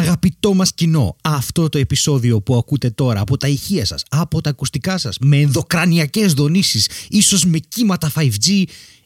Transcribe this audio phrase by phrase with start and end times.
[0.00, 4.50] Αγαπητό μας κοινό, αυτό το επεισόδιο που ακούτε τώρα από τα ηχεία σας, από τα
[4.50, 8.64] ακουστικά σας, με ενδοκρανιακές δονήσεις, ίσως με κύματα 5G,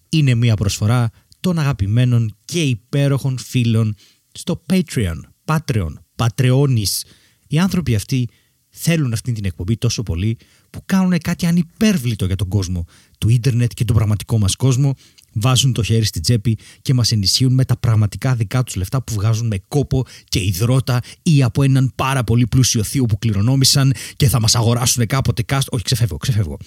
[0.08, 1.10] είναι μια προσφορά
[1.40, 3.94] των αγαπημένων και υπέροχων φίλων
[4.32, 7.02] στο Patreon, Patreon, Patreonis.
[7.46, 8.28] Οι άνθρωποι αυτοί
[8.68, 10.38] θέλουν αυτή την εκπομπή τόσο πολύ
[10.70, 12.84] που κάνουν κάτι ανυπέρβλητο για τον κόσμο.
[13.18, 14.94] Του ίντερνετ και τον πραγματικό μας κόσμο
[15.34, 19.14] βάζουν το χέρι στην τσέπη και μας ενισχύουν με τα πραγματικά δικά τους λεφτά που
[19.14, 24.28] βγάζουν με κόπο και υδρότα ή από έναν πάρα πολύ πλούσιο θείο που κληρονόμησαν και
[24.28, 25.66] θα μας αγοράσουν κάποτε cast.
[25.70, 26.58] Όχι, ξεφεύγω, ξεφεύγω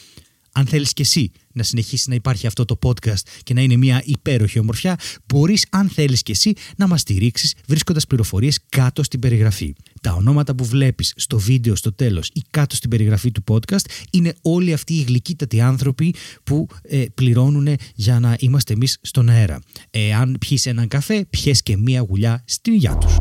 [0.58, 4.02] αν θέλεις και εσύ να συνεχίσεις να υπάρχει αυτό το podcast και να είναι μια
[4.06, 9.76] υπέροχη ομορφιά, μπορείς αν θέλεις και εσύ να μας στηρίξεις βρίσκοντας πληροφορίες κάτω στην περιγραφή.
[10.02, 14.34] Τα ονόματα που βλέπεις στο βίντεο στο τέλος ή κάτω στην περιγραφή του podcast είναι
[14.42, 19.60] όλοι αυτοί οι γλυκύτατοι άνθρωποι που ε, πληρώνουν για να είμαστε εμείς στον αέρα.
[19.90, 23.18] Εάν πιείς έναν καφέ, πιες και μία γουλιά στην υγειά τους.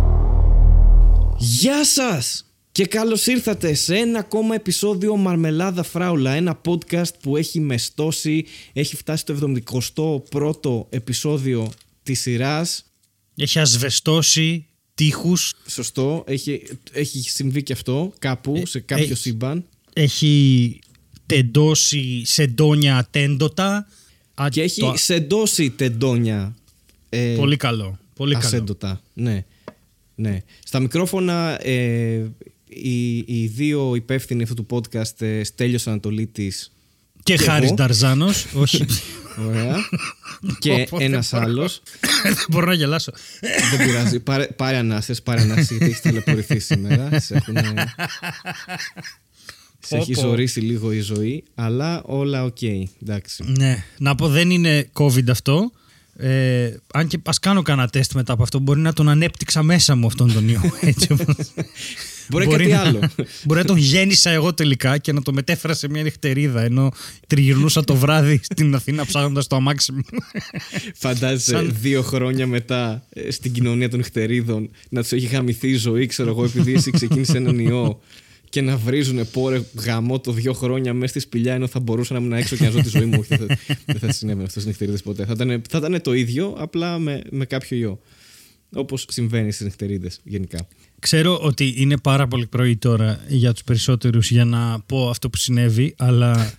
[1.39, 2.47] Γεια σας!
[2.77, 8.97] Και καλώς ήρθατε σε ένα ακόμα επεισόδιο Μαρμελάδα Φράουλα, ένα podcast που έχει μεστώσει, έχει
[8.97, 9.55] φτάσει το
[10.65, 12.85] 71ο επεισόδιο της σειράς.
[13.37, 15.55] Έχει ασβεστώσει τείχους.
[15.67, 19.65] Σωστό, έχει, έχει συμβεί και αυτό κάπου, ε, σε κάποιο έχει, σύμπαν.
[19.93, 20.79] Έχει
[21.27, 23.89] τεντώσει σεντόνια τέντοτα.
[24.51, 24.93] Και έχει το...
[24.97, 26.57] σεντώσει τεντόνια.
[27.09, 29.45] Ε, πολύ καλό, πολύ ασέντοτα, ναι.
[30.19, 30.43] Ναι.
[30.65, 32.25] Στα μικρόφωνα ε,
[32.69, 36.71] οι, οι δύο υπεύθυνοι αυτού του podcast, ε, Στέλιος Ανατολίτης
[37.23, 38.47] και, και Χάρης Νταρζάνος.
[38.55, 38.87] Όχι.
[39.47, 39.77] Ωραία.
[40.59, 41.83] και ένας άλλος.
[42.23, 43.13] Δεν μπορώ να γελάσω.
[43.77, 44.21] Δεν πειράζει.
[44.21, 47.21] Πάρε, πάρε ανάσες, πάρε ανάσες γιατί έχεις ταλαιπωρηθεί σήμερα.
[47.21, 47.57] Σε, έχουν...
[49.81, 52.57] σε έχει ζορίσει λίγο η ζωή, αλλά όλα OK.
[52.61, 52.83] Okay.
[53.03, 53.45] Εντάξει.
[53.47, 53.85] Ναι.
[53.99, 55.73] Να πω δεν είναι COVID αυτό.
[56.17, 59.97] Ε, αν και ας κάνω κανένα τεστ μετά από αυτό, μπορεί να τον ανέπτυξα μέσα
[59.97, 60.61] μου αυτόν τον ιό.
[60.81, 61.17] Έτσι
[62.29, 63.01] Μπορεί, μπορεί κάτι να, άλλο.
[63.45, 66.93] Μπορεί να τον γέννησα εγώ τελικά και να το μετέφερα σε μια νυχτερίδα ενώ
[67.27, 70.03] τριγυρνούσα το βράδυ στην Αθήνα ψάχνοντας το αμάξι μου.
[70.95, 71.75] Φαντάζεσαι Σαν...
[71.81, 76.29] δύο χρόνια μετά ε, στην κοινωνία των νυχτερίδων να τους έχει χαμηθεί η ζωή, ξέρω
[76.29, 78.01] εγώ, επειδή εσύ ξεκίνησε έναν ιό
[78.49, 82.19] και να βρίζουν πόρε γαμό το δύο χρόνια μέσα στη σπηλιά ενώ θα μπορούσα να
[82.19, 83.25] ήμουν έξω και να ζω τη ζωή μου.
[83.29, 85.25] δεν θα, δεν θα συνέβαινε αυτό στις νυχτερίδες ποτέ.
[85.25, 88.01] Θα ήταν, θα ήταν το ίδιο, απλά με, με κάποιο ιό.
[88.73, 90.67] Όπως συμβαίνει στις νυχτερίδες γενικά.
[90.99, 95.37] Ξέρω ότι είναι πάρα πολύ πρωί τώρα για τους περισσότερους για να πω αυτό που
[95.37, 96.55] συνέβη, αλλά...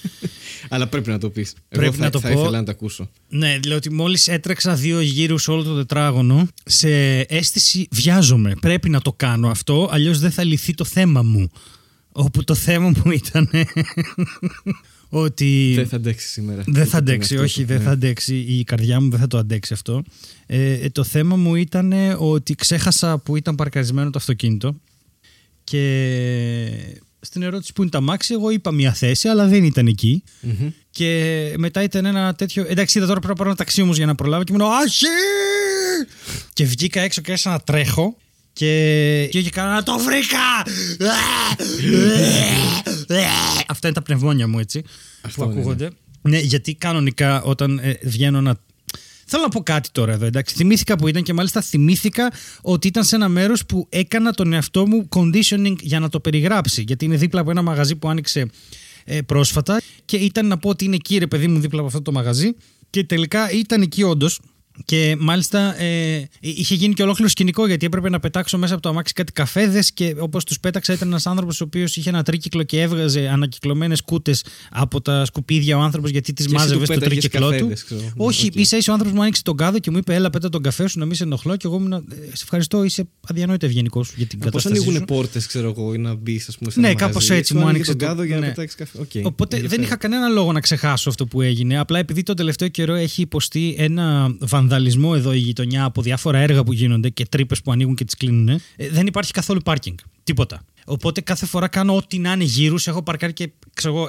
[0.68, 1.54] αλλά πρέπει να το πεις.
[1.68, 2.40] Πρέπει Εγώ θα, να το θα πω.
[2.40, 3.10] ήθελα να το ακούσω.
[3.28, 8.52] Ναι, λέω ότι μόλις έτρεξα δύο γύρους όλο το τετράγωνο, σε αίσθηση βιάζομαι.
[8.60, 11.50] Πρέπει να το κάνω αυτό, αλλιώς δεν θα λυθεί το θέμα μου.
[12.12, 13.50] Όπου το θέμα μου ήταν
[15.20, 15.72] ότι.
[15.74, 16.62] Δεν θα αντέξει σήμερα.
[16.66, 18.36] Δεν θα αντέξει, όχι, δεν θα αντέξει.
[18.36, 20.02] Η καρδιά μου δεν θα το αντέξει αυτό.
[20.46, 24.80] Ε, ε, το θέμα μου ήταν ότι ξέχασα που ήταν παρκαρισμένο το αυτοκίνητο
[25.64, 29.94] και στην ερώτηση που είναι τα μάξι, εγώ είπα μια θέση, αλλά δεν ήταν
[30.90, 32.64] Και μετά ήταν ένα τέτοιο.
[32.68, 34.68] Εντάξει, είδα τώρα πρέπει να πάρω ένα ταξί όμως για να προλάβω και μου λέω
[34.68, 35.06] Άχι!
[36.52, 38.16] και βγήκα έξω και άρχισα να τρέχω.
[38.56, 40.38] Και, και, και να το βρήκα!
[43.68, 44.82] Αυτά είναι τα πνευμόνια μου έτσι
[45.20, 45.90] Αυτό που ακούγονται.
[46.22, 46.30] Ναι.
[46.30, 48.56] ναι, γιατί κανονικά όταν ε, βγαίνω να
[49.28, 50.54] Θέλω να πω κάτι τώρα εδώ, εντάξει.
[50.54, 54.86] Θυμήθηκα που ήταν και μάλιστα θυμήθηκα ότι ήταν σε ένα μέρος που έκανα τον εαυτό
[54.86, 56.84] μου conditioning για να το περιγράψει.
[56.86, 58.46] Γιατί είναι δίπλα από ένα μαγαζί που άνοιξε
[59.04, 62.02] ε, πρόσφατα και ήταν να πω ότι είναι εκεί ρε παιδί μου δίπλα από αυτό
[62.02, 62.54] το μαγαζί.
[62.90, 64.40] Και τελικά ήταν εκεί όντως.
[64.84, 68.88] Και μάλιστα ε, είχε γίνει και ολόκληρο σκηνικό γιατί έπρεπε να πετάξω μέσα από το
[68.88, 72.62] αμάξι κάτι καφέδες και όπως τους πέταξα ήταν ένας άνθρωπος ο οποίος είχε ένα τρίκυκλο
[72.62, 77.72] και έβγαζε ανακυκλωμένες κούτες από τα σκουπίδια ο άνθρωπος γιατί τις μάζευες στο τρίκυκλό του.
[77.84, 78.12] Ξέρω.
[78.16, 78.56] Όχι, okay.
[78.56, 80.88] ίσα ίσα ο άνθρωπος μου άνοιξε τον κάδο και μου είπε: Έλα, πέτα τον καφέ
[80.88, 81.56] σου να μην σε ενοχλώ.
[81.56, 81.92] Και εγώ ήμουν.
[81.92, 84.74] «Ε, σε ευχαριστώ, είσαι αδιανόητο ευγενικός για την κατάσταση.
[84.74, 86.70] Πώ ανοίγουν πόρτες, ξέρω εγώ, ή να μπεις, ας πούμε.
[86.70, 88.48] Σε ναι, κάπως έτσι μου άνοιξε τον κάδο για να ναι.
[88.48, 89.22] πετάξεις καφέ.
[89.22, 91.78] Οπότε δεν είχα κανένα λόγο να ξεχάσω αυτό που έγινε.
[91.78, 94.65] Απλά επειδή το τελευταίο καιρό έχει υποστεί ένα βανδαλισμό
[95.14, 98.48] εδώ η γειτονιά από διάφορα έργα που γίνονται και τρύπες που ανοίγουν και τις κλείνουν,
[98.48, 98.60] ε,
[98.90, 99.96] δεν υπάρχει καθόλου πάρκινγκ.
[100.24, 100.64] Τίποτα.
[100.86, 102.86] Οπότε κάθε φορά κάνω ό,τι να είναι γύρους.
[102.86, 104.08] Έχω παρκάρει και ξέρω,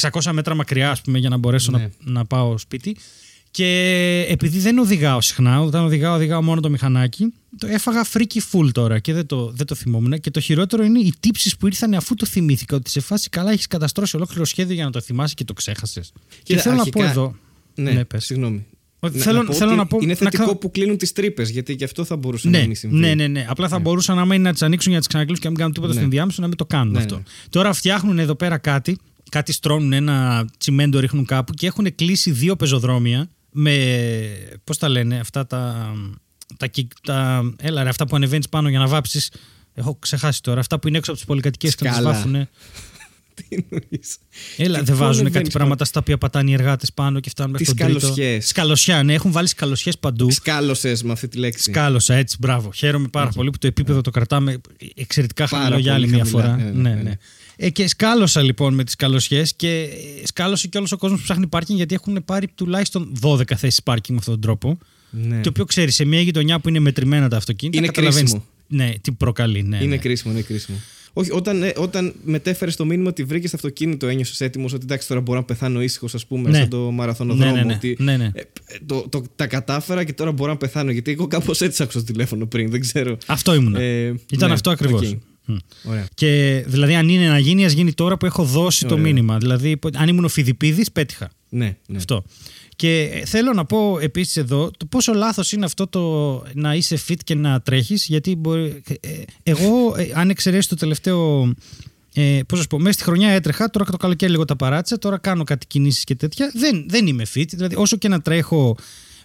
[0.00, 1.88] 600 μέτρα μακριά, ας πούμε, για να μπορέσω να, ναι.
[1.98, 2.96] να πάω σπίτι.
[3.50, 3.66] Και
[4.28, 8.98] επειδή δεν οδηγάω συχνά, όταν οδηγάω, οδηγάω μόνο το μηχανάκι, το έφαγα freaky full τώρα
[8.98, 10.20] και δεν το, δεν το θυμόμουν.
[10.20, 12.76] Και το χειρότερο είναι οι τύψεις που ήρθαν αφού το θυμήθηκα.
[12.76, 16.12] Ότι σε φάση καλά έχεις καταστρώσει ολόκληρο σχέδιο για να το θυμάσαι και το ξέχασες.
[16.42, 17.34] Και, θέλω να πω εδώ.
[17.74, 18.66] Ναι, ναι συγγνώμη.
[19.04, 19.98] Ότι να, θέλω, να, θέλω να πω.
[20.00, 20.56] Είναι θετικό να...
[20.56, 22.96] που κλείνουν τις τρύπες, γιατί και αυτό θα μπορούσε ναι, να μην συμβεί.
[22.96, 23.46] Ναι, ναι, ναι.
[23.48, 23.82] Απλά θα ναι.
[23.82, 25.92] μπορούσαν άμα είναι να τις ανοίξουν για να τις ξανακλείσουν και να μην κάνουν τίποτα
[25.92, 25.98] ναι.
[25.98, 27.16] στην διάμεση να μην το κάνουν ναι, αυτό.
[27.16, 27.22] Ναι.
[27.48, 28.98] Τώρα φτιάχνουν εδώ πέρα κάτι,
[29.30, 33.76] κάτι στρώνουν ένα τσιμέντο, ρίχνουν κάπου και έχουν κλείσει δύο πεζοδρόμια με.
[34.64, 35.92] Πώς τα λένε αυτά τα.
[36.56, 36.70] τα,
[37.02, 39.30] τα, έλα ρε, αυτά που ανεβαίνεις πάνω για να βάψεις.
[39.74, 40.60] Έχω ξεχάσει τώρα.
[40.60, 42.48] Αυτά που είναι έξω από τις πολυκατοικίες και τις βάφουν.
[43.48, 44.18] Τι εννοείς.
[44.56, 47.76] Έλα, δεν βάζουν κάτι πράγματα στα οποία πατάνε οι εργάτες πάνω και φτάνουν μέχρι τον
[47.76, 48.40] τρίτο.
[48.40, 50.30] Σκαλωσιά, ναι, έχουν βάλει σκαλωσιές παντού.
[50.30, 51.62] Σκάλωσες με αυτή τη λέξη.
[51.62, 52.72] Σκάλωσα, έτσι, μπράβο.
[52.72, 54.60] Χαίρομαι πάρα πολύ που το επίπεδο το κρατάμε
[54.94, 56.56] εξαιρετικά χαμηλό για άλλη μια φορά.
[56.56, 56.94] Ναι, ναι.
[56.94, 57.02] ναι.
[57.02, 57.12] ναι.
[57.56, 59.88] Ε, και σκάλωσα λοιπόν με τις καλοσιές και
[60.24, 64.18] σκάλωσε και όλο ο κόσμος που ψάχνει πάρκινγκ γιατί έχουν πάρει τουλάχιστον 12 θέσεις πάρκινγκ
[64.18, 64.78] με αυτόν τον τρόπο.
[65.10, 65.40] Ναι.
[65.40, 67.78] Το οποίο ξέρεις, σε μια γειτονιά που είναι μετρημένα τα αυτοκίνητα.
[67.78, 68.44] Είναι κρίσιμο.
[68.66, 69.62] Ναι, τι προκαλεί.
[69.62, 69.96] Ναι, είναι ναι.
[69.96, 70.78] κρίσιμο, είναι κρίσιμο.
[71.12, 75.08] Όχι, όταν, ε, όταν μετέφερες το μήνυμα ότι βρήκες το αυτοκίνητο, ένιωσες έτοιμος ότι εντάξει,
[75.08, 76.58] τώρα μπορώ να πεθάνω ήσυχος, ας πούμε, ναι.
[76.58, 77.54] σαν το μαραθωνοδρόμο.
[77.54, 78.30] Ναι, ναι, ότι, ναι, ναι.
[78.34, 78.42] Ε,
[78.86, 80.90] το, το, τα κατάφερα και τώρα μπορώ να πεθάνω.
[80.90, 83.16] Γιατί εγώ κάπως έτσι άκουσα το τηλέφωνο πριν, δεν ξέρω.
[83.26, 83.74] Αυτό ήμουν.
[83.74, 85.16] Ε, Ήταν ναι, αυτό ακριβώς.
[85.48, 86.04] Okay.
[86.14, 89.38] Και δηλαδή, αν είναι να γίνει, ας γίνει τώρα που έχω δώσει το μήνυμα.
[89.38, 91.30] Δηλαδή, αν ήμουν ο Φιδιπίδης, πέτυχα.
[91.48, 91.96] Ναι, ναι.
[91.96, 92.24] Αυτό.
[92.82, 96.00] Και θέλω να πω επίσης εδώ το πόσο λάθος είναι αυτό το
[96.54, 98.06] να είσαι fit και να τρέχεις.
[98.06, 99.08] Γιατί μπορεί, ε,
[99.42, 101.52] εγώ, ε, αν εξαιρέσεις το τελευταίο.
[102.14, 105.18] Ε, πώς να πω, μέσα στη χρονιά έτρεχα, τώρα το καλοκαίρι λίγο τα παράτησα, τώρα
[105.18, 106.50] κάνω κάτι κινήσεις και τέτοια.
[106.54, 107.48] Δεν, δεν είμαι fit.
[107.48, 108.76] Δηλαδή, όσο και να τρέχω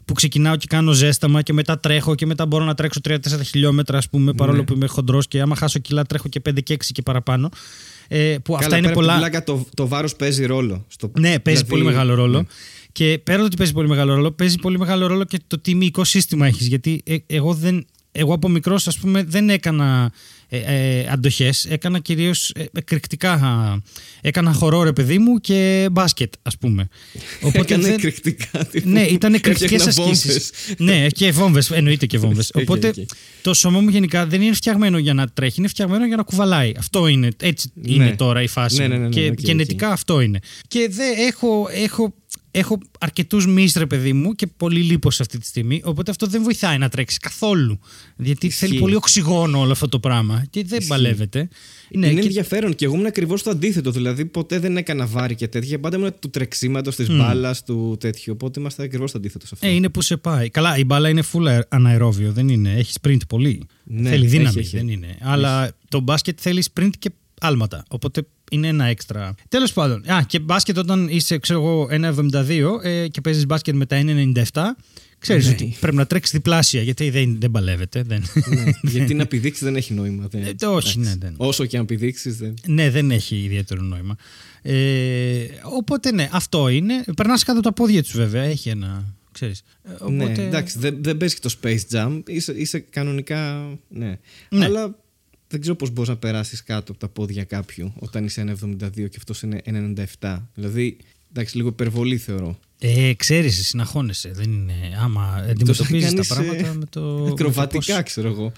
[0.05, 3.97] που ξεκινάω και κάνω ζέσταμα και μετά τρέχω και μετά μπορώ να τρέξω 3-4 χιλιόμετρα,
[3.97, 4.63] ας πούμε, παρόλο ναι.
[4.63, 7.49] που είμαι χοντρός και άμα χάσω κιλά τρέχω και 5 και 6 και παραπάνω.
[8.07, 9.43] Ε, που Καλά, αυτά είναι πολλά.
[9.43, 10.85] το, το βάρος παίζει ρόλο.
[10.87, 11.11] Στο...
[11.19, 11.69] Ναι, παίζει δηλαδή...
[11.69, 12.37] πολύ μεγάλο ρόλο.
[12.37, 12.47] Ναι.
[12.97, 16.03] Και πέρα το ότι παίζει πολύ μεγάλο ρόλο, παίζει πολύ μεγάλο ρόλο και το τιμικό
[16.03, 16.67] σύστημα έχεις.
[16.67, 20.11] Γιατί ε, εγώ, δεν, εγώ από μικρός, ας πούμε, δεν έκανα
[20.49, 21.65] ε, ε, αντοχές.
[21.65, 23.81] Έκανα κυρίως ε, εκρηκτικά.
[24.21, 26.87] Έκανα χορό ρε παιδί μου και μπάσκετ ας πούμε.
[27.41, 27.93] Οπότε Έκανε δεν...
[27.93, 28.67] εκρηκτικά.
[28.83, 30.51] Ναι, ήταν εκρηκτικές ασκήσεις.
[30.77, 32.51] ναι, και βόμβες, εννοείται και βόμβες.
[32.61, 32.93] Οπότε
[33.41, 36.71] το σώμα μου γενικά δεν είναι φτιαγμένο για να τρέχει, είναι φτιαγμένο για να κουβαλάει.
[36.77, 37.93] Αυτό είναι, έτσι ναι.
[37.93, 38.77] είναι τώρα η φάση.
[38.77, 40.39] Ναι, ναι, ναι, και γενετικά αυτό είναι.
[40.67, 42.13] Και δεν έχω, έχω
[42.57, 45.81] έχω αρκετούς μίστρε, παιδί μου, και πολύ λίπος αυτή τη στιγμή.
[45.83, 47.79] Οπότε αυτό δεν βοηθάει να τρέξεις καθόλου.
[48.17, 50.45] Γιατί θέλει πολύ οξυγόνο όλο αυτό το πράγμα.
[50.49, 50.89] Και δεν Ισχύει.
[50.89, 51.49] παλεύεται.
[51.89, 52.27] Ναι, είναι και...
[52.27, 52.75] ενδιαφέρον.
[52.75, 53.91] Και εγώ ήμουν ακριβώς το αντίθετο.
[53.91, 55.79] Δηλαδή, ποτέ δεν έκανα βάρη και τέτοια.
[55.79, 57.17] Πάντα ήμουν του τρεξίματος, της mm.
[57.17, 58.33] μπάλας, του τέτοιου.
[58.35, 59.67] Οπότε είμαστε ακριβώς το αντίθετο σε αυτό.
[59.67, 60.49] Ε, είναι που σε πάει.
[60.49, 62.31] Καλά, η μπάλα είναι full αναερόβιο.
[62.31, 62.73] Δεν είναι.
[62.73, 63.67] Έχει sprint πολύ.
[63.83, 64.47] Ναι, θέλει δύναμη.
[64.47, 64.75] Έχει, έχει.
[64.75, 65.17] Δεν είναι.
[65.21, 67.11] Αλλά το μπάσκετ θέλεις sprint και
[67.41, 67.83] άλματα.
[67.89, 69.35] Οπότε είναι ένα έξτρα.
[69.49, 70.09] Τέλος πάντων.
[70.09, 74.61] Α, και μπάσκετ όταν είσαι, ξέρω εγώ, 1,72 ε, και παίζεις μπάσκετ με τα 1,97.
[75.19, 75.51] Ξέρεις ναι.
[75.51, 78.01] ότι πρέπει να τρέξεις διπλάσια γιατί δεν, δεν παλεύεται.
[78.01, 78.23] Δεν.
[78.45, 80.27] Ναι, γιατί να πηδήξεις δεν έχει νόημα.
[80.27, 80.41] Δεν.
[80.61, 81.33] Ε, όχι, ναι, δεν.
[81.37, 82.37] Όσο και αν πηδήξεις.
[82.37, 82.53] Δεν...
[82.65, 84.15] Ναι, δεν έχει ιδιαίτερο νόημα.
[84.61, 87.03] Ε, οπότε ναι, αυτό είναι.
[87.15, 88.43] Περνάς κάτω τα πόδια τους βέβαια.
[88.43, 89.15] Έχει ένα.
[89.31, 89.63] Ξέρεις.
[89.83, 90.41] Ε, ναι, οπότε...
[90.41, 92.21] Ναι, εντάξει, δεν, δεν παίζει και το Space Jam.
[92.27, 93.69] Είσαι, είσαι κανονικά.
[93.89, 94.17] Ναι.
[94.49, 94.65] ναι.
[94.65, 94.95] Αλλά
[95.47, 99.17] δεν ξέρω πώς μπορείς να περάσεις κάτω από τα πόδια κάποιου όταν είσαι 1,72 και
[99.17, 99.61] αυτός είναι
[100.19, 100.41] 1,97.
[100.53, 100.97] Δηλαδή,
[101.31, 102.59] εντάξει, λίγο υπερβολή θεωρώ.
[102.79, 104.31] Ε, ξέρεις, συναχώνεσαι.
[104.31, 104.73] Δεν είναι.
[105.01, 107.25] Άμα αντιμετωπίζεις τα πράγματα με το.
[107.25, 108.03] Ακροβατικά, πώς...
[108.03, 108.51] ξέρω εγώ.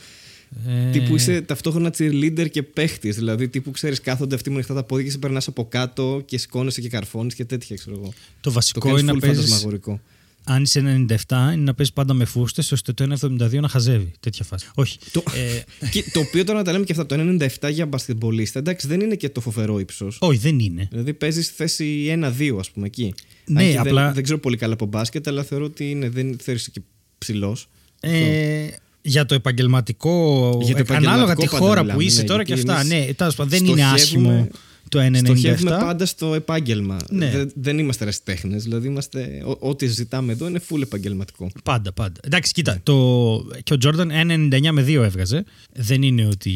[0.67, 0.89] Ε...
[0.91, 3.15] Τύπου είσαι ταυτόχρονα cheerleader και παίχτης.
[3.15, 6.37] Δηλαδή, τύπου ξέρεις, κάθονται αυτοί με ανοιχτά τα πόδια και σε περνάς από κάτω και
[6.37, 8.13] σηκώνεσαι και καρφώνεις και τέτοια, ξέρω εγώ.
[8.41, 9.53] Το βασικό το είναι να παίζει
[10.43, 14.11] αν είσαι 97, είναι να παίζεις πάντα με φούστες, ώστε το 1,72 να χαζεύει.
[14.19, 14.67] Τέτοια φάση.
[14.75, 14.97] Όχι.
[15.11, 15.63] Το, ε...
[16.13, 17.15] το οποίο τώρα να τα λέμε και αυτά, το
[17.61, 20.17] 97 για μπασκετμπολίστα, εντάξει, δεν είναι και το φοβερό ύψος.
[20.21, 20.87] Όχι, δεν είναι.
[20.91, 23.13] Δηλαδή παίζεις στη θέση 1-2, ας πούμε εκεί.
[23.45, 24.03] Ναι, απλά.
[24.05, 26.81] Δεν, δεν, ξέρω πολύ καλά από μπάσκετ, αλλά θεωρώ ότι είναι, δεν θεωρεί και
[27.17, 27.67] ψηλός.
[27.99, 28.67] Ε,
[29.01, 30.49] για το επαγγελματικό.
[30.61, 32.83] Για το επαγγελματικό ανάλογα τη χώρα που είσαι ναι, τώρα και αυτά.
[32.83, 34.47] Ναι, δεν είναι άσχημο
[34.89, 35.15] το 97.
[35.15, 36.97] Στοχεύουμε πάντα στο επάγγελμα.
[37.09, 37.29] Ναι.
[37.29, 38.57] Δεν, δεν είμαστε ερασιτέχνε.
[38.57, 41.49] Δηλαδή, είμαστε, ό,τι ζητάμε εδώ είναι full επαγγελματικό.
[41.63, 42.19] Πάντα, πάντα.
[42.23, 42.73] Εντάξει, κοίτα.
[42.73, 42.79] Ναι.
[42.83, 42.95] Το,
[43.63, 44.11] και ο Τζόρνταν
[44.51, 45.43] 1,99 με 2 έβγαζε.
[45.73, 46.51] Δεν είναι ότι.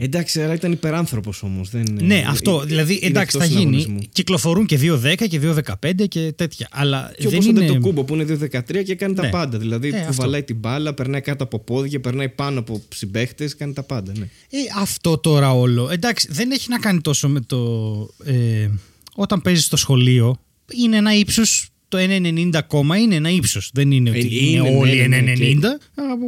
[0.00, 1.70] Εντάξει, αλλά ήταν υπεράνθρωπος όμως.
[2.00, 2.60] Ναι, αυτό.
[2.60, 4.08] Δηλαδή, εντάξει, θα γίνει.
[4.12, 6.68] Κυκλοφορούν και 2,10 και 2,15 και τέτοια.
[6.70, 7.66] Αλλά και δεν είναι.
[7.66, 9.22] το κούμπο που είναι 2,13 και κάνει ναι.
[9.22, 9.58] τα πάντα.
[9.58, 13.82] Δηλαδή, ε, κουβαλάει την μπάλα, περνάει κάτω από πόδια, περνάει πάνω από συμπαίχτες, κάνει τα
[13.82, 14.12] πάντα.
[14.18, 14.24] Ναι.
[14.50, 15.90] Ε, αυτό τώρα όλο.
[15.90, 17.56] Εντάξει, δεν έχει να κάνει τόσο με το
[18.24, 18.68] ε,
[19.14, 20.40] όταν παίζεις στο σχολείο
[20.72, 23.70] είναι ένα ύψος το 1,90 ακόμα είναι ένα ύψος.
[23.74, 25.08] Δεν είναι ότι είναι, είναι όλοι 1,90.
[25.08, 25.76] Ναι, ναι, ναι,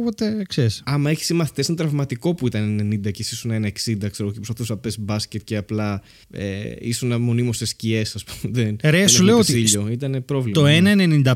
[0.03, 0.81] οπότε ξέρεις.
[0.85, 4.69] Άμα έχεις συμμαθητές, είναι τραυματικό που ήταν 90 και εσύ ήσουν 1,60 ξέρω, και προσπαθούσες
[4.69, 6.01] να πέσει μπάσκετ και απλά
[6.31, 8.53] ε, ήσουν μονίμως σε σκιές, ας πούμε.
[8.53, 10.53] Δεν, Ρε, σου λέω ότι ήταν πρόβλημα.
[10.53, 10.65] Το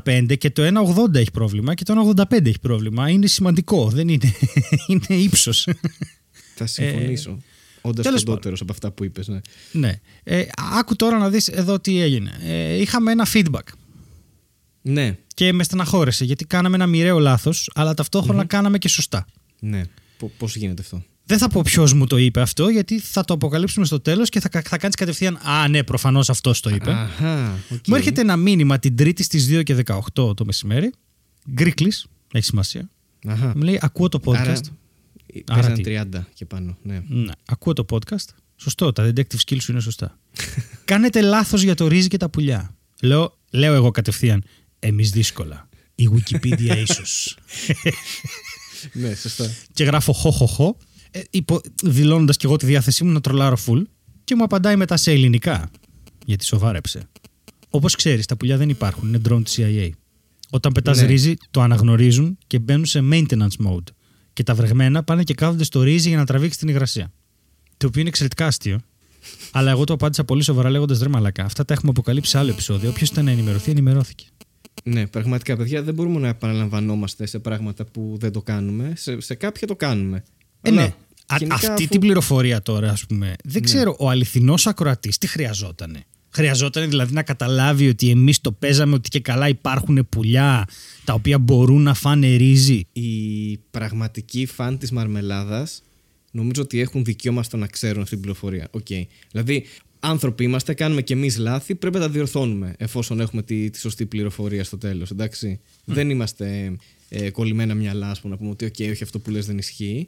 [0.05, 3.09] 1,95 και το 1,80 έχει πρόβλημα και το 1,85 έχει πρόβλημα.
[3.09, 3.89] Είναι σημαντικό.
[3.89, 4.33] Δεν είναι,
[4.87, 5.67] είναι ύψος.
[6.55, 7.29] Θα συμφωνήσω.
[7.29, 7.52] Ε,
[7.85, 9.27] Όντας κοντότερος από αυτά που είπες.
[9.27, 9.39] Ναι.
[9.71, 9.99] ναι.
[10.23, 10.45] Ε,
[10.79, 12.31] άκου τώρα να δεις εδώ τι έγινε.
[12.41, 13.67] Ε, είχαμε ένα feedback.
[14.81, 15.17] Ναι.
[15.33, 19.25] Και με στεναχώρησε γιατί κάναμε ένα μοιραίο λάθος, αλλά ταυτόχρονα κάναμε και σωστά.
[19.59, 19.81] Ναι.
[20.37, 23.85] Πώς γίνεται αυτό; Δεν θα πω ποιος μου το είπε αυτό, γιατί θα το αποκαλύψουμε
[23.85, 25.39] στο τέλος και θα, θα κάνεις κατευθείαν.
[25.43, 26.91] Α, ναι, προφανώς αυτός το είπε.
[26.91, 27.79] Αχα, okay.
[27.87, 30.91] Μου έρχεται ένα μήνυμα την Τρίτη στις 2 και 18 το μεσημέρι.
[31.51, 31.93] Γκρίκλι,
[32.33, 32.89] έχει σημασία.
[33.27, 33.53] Αχα.
[33.55, 34.37] Μου λέει ακούω το podcast.
[34.37, 34.59] Άρα,
[35.47, 36.77] Άρα παίζαν τι; 30 και πάνω.
[36.83, 37.03] Ναι.
[37.07, 38.27] Ναι, ακούω το podcast.
[38.55, 40.19] Σωστό, τα detective skills σου είναι σωστά.
[40.85, 42.75] Κάνετε λάθος για το ρύζι και τα πουλιά.
[43.01, 44.43] Λέω, λέω εγώ κατευθείαν.
[44.79, 45.69] Εμείς δύσκολα.
[45.95, 47.37] Η Wikipedia ίσως.
[48.93, 49.51] ναι, σωστά.
[49.73, 50.77] και γράφω χω χω χω,
[51.11, 53.81] ε, υπο, δηλώνοντας και εγώ τη διάθεσή μου να τρολάρω full
[54.23, 55.71] και μου απαντάει μετά σε ελληνικά,
[56.25, 57.07] γιατί σοβάρεψε.
[57.69, 59.89] Όπως ξέρεις, τα πουλιά δεν υπάρχουν, είναι drone της CIA.
[60.49, 61.05] Όταν πετάς Ναι.
[61.05, 63.83] ρύζι, το αναγνωρίζουν και μπαίνουν σε maintenance mode.
[64.33, 67.11] Και τα βρεγμένα πάνε και κάθονται στο ρύζι για να τραβήξει την υγρασία.
[67.77, 68.79] Το οποίο είναι εξαιρετικά αστείο.
[69.51, 71.43] Αλλά εγώ το απάντησα πολύ σοβαρά λέγοντας ρε μαλακά.
[71.43, 72.89] Αυτά τα έχουμε αποκαλύψει σε άλλο επεισόδιο.
[72.89, 74.25] Όποιος ήταν να ενημερωθεί, ενημερώθηκε.
[74.83, 78.93] Ναι, πραγματικά, παιδιά, δεν μπορούμε να επαναλαμβανόμαστε σε πράγματα που δεν το κάνουμε.
[78.95, 80.23] Σε, σε κάποια το κάνουμε.
[80.61, 80.93] Ε, Αλλά ναι.
[81.27, 83.59] Α- γενικά, αυτή αφού- την πληροφορία τώρα, ας πούμε, δεν Ναι.
[83.59, 86.03] ξέρω, ο αληθινός ακροατής τι χρειαζότανε.
[86.35, 90.67] Χρειαζόταν δηλαδή να καταλάβει ότι εμείς το παίζαμε ότι και καλά υπάρχουν πουλιά
[91.03, 92.87] τα οποία μπορούν να φάνε ρύζι.
[92.93, 95.83] Οι πραγματικοί φαν της μαρμελάδας
[96.31, 98.67] νομίζω ότι έχουν δικαίωμα στο να ξέρουν αυτή την πληροφορία.
[98.71, 98.87] Οκ.
[99.31, 99.65] Δηλαδή,
[99.99, 104.05] άνθρωποι είμαστε, κάνουμε κι εμείς λάθη, πρέπει να τα διορθώνουμε εφόσον έχουμε τη, τη σωστή
[104.05, 105.11] πληροφορία στο τέλος.
[105.11, 105.59] Εντάξει.
[105.85, 106.75] Δεν είμαστε
[107.09, 110.07] ε, κολλημένα μυαλά, ας πούμε, να πούμε ότι, οκ, όχι αυτό που λες δεν ισχύει.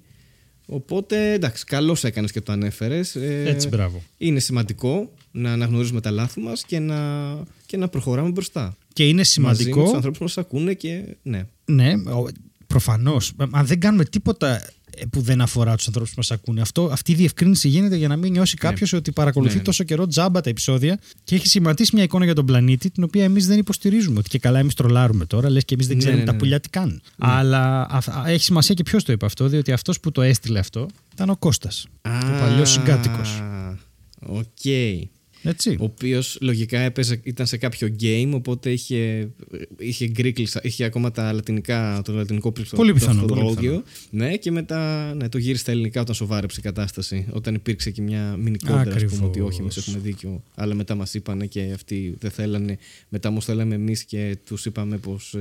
[0.65, 3.15] Οπότε, εντάξει, καλώς έκανες και το ανέφερες.
[3.45, 4.03] Έτσι, μπράβο.
[4.17, 6.95] Είναι σημαντικό να αναγνωρίζουμε τα λάθη μας και να,
[7.65, 8.75] και να προχωράμε μπροστά.
[8.93, 9.83] Και είναι Μαζί με σημαντικό.
[9.83, 11.03] τους ανθρώπους που μας ακούνε και.
[11.23, 11.45] Ναι.
[11.65, 11.93] Ναι,
[12.67, 13.31] προφανώς.
[13.51, 14.61] Αν δεν κάνουμε τίποτα
[14.97, 18.07] ε, που δεν αφορά τους ανθρώπους που μας ακούνε, αυτό, αυτή η διευκρίνηση γίνεται για
[18.07, 19.65] να μην νιώσει κάποιος ότι παρακολουθεί Ναι, ναι.
[19.65, 23.23] τόσο καιρό τζάμπα τα επεισόδια και έχει σχηματίσει μια εικόνα για τον πλανήτη, την οποία
[23.23, 24.19] εμείς δεν υποστηρίζουμε.
[24.19, 26.37] Ότι και καλά εμείς τρολάρουμε τώρα, λες και εμείς δεν Ναι, ξέρουμε ναι, τα ναι.
[26.39, 27.01] πουλιά τι κάνουν.
[27.17, 30.59] Αλλά α- α- έχει σημασία και ποιος το είπε αυτό, διότι αυτός που το έστειλε
[30.59, 33.29] αυτό ήταν ο Κώστας, ο παλιός συγκάτοικος.
[33.29, 33.77] Α,
[34.27, 34.45] Οκ.
[35.45, 35.69] Έτσι.
[35.79, 39.29] Ο οποίος λογικά έπαιζε, ήταν σε κάποιο game, οπότε είχε,
[39.77, 42.77] είχε greeklish, είχε ακόμα τα λατινικά, το λατινικό πληθυσμό.
[42.77, 43.83] Πολύ πιθανό, πολύ πιθανό.
[44.09, 47.27] Ναι, και μετά ναι, το γύρισε στα ελληνικά όταν σοβάρεψε η κατάσταση.
[47.31, 49.15] Όταν υπήρξε και μια μινι κόντρα, ας Ακριβώς.
[49.15, 50.43] πούμε, ότι όχι, εμείς έχουμε δίκιο.
[50.55, 52.77] Αλλά μετά μας είπανε και αυτοί δεν θέλανε.
[53.09, 55.35] Μετά όμως θέλαμε εμείς και τους είπαμε πως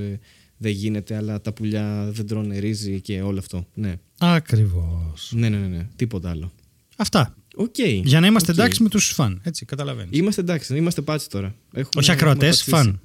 [0.57, 3.67] δεν γίνεται, αλλά τα πουλιά δεν τρώνε ρύζι και όλο αυτό.
[3.75, 5.33] Ναι, Ακριβώς.
[5.35, 5.87] ναι, ναι, ναι, ναι.
[5.97, 6.53] τίποτα άλλο.
[6.97, 7.37] Αυτά.
[7.57, 7.79] Οκ.
[8.05, 8.59] Για να είμαστε Οκ.
[8.59, 9.41] εντάξει με τους φαν.
[9.45, 10.19] Έτσι, καταλαβαίνεις.
[10.19, 11.55] Είμαστε εντάξει, είμαστε πάτσι τώρα.
[11.73, 13.01] Έχουμε, Όχι ακροατές, έχουμε πατήσει.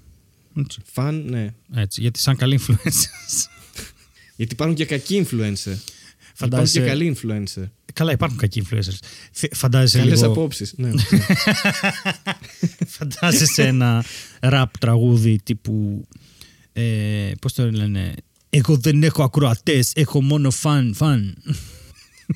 [0.55, 0.63] φαν.
[0.65, 0.79] Έτσι.
[0.93, 1.53] Φαν, ναι.
[1.75, 3.47] Έτσι, γιατί σαν καλή influencers.
[4.35, 5.73] Γιατί υπάρχουν και κακοί influencer.
[6.33, 7.63] Φαντάζεσαι- Υπάρχουν και καλοί influencer.
[7.93, 8.97] Καλά, υπάρχουν κακοί influencers.
[9.31, 10.31] Θε- Φαντάζεσαι Καλές λίγο.
[10.31, 10.73] απόψεις.
[10.77, 10.89] Ναι.
[12.87, 14.03] Φαντάζεσαι ένα
[14.39, 16.07] ραπ τραγούδι τύπου.
[16.73, 18.13] Ε, Πώς το λένε;
[18.49, 21.35] Εγώ δεν έχω ακροατές, έχω μόνο φαν, φαν.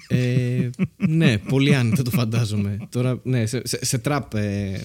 [0.08, 0.70] Ε,
[1.08, 2.78] ναι, πολύ άνετα το φαντάζομαι.
[2.90, 4.80] Τώρα, ναι, σε, σε, σε trap ε,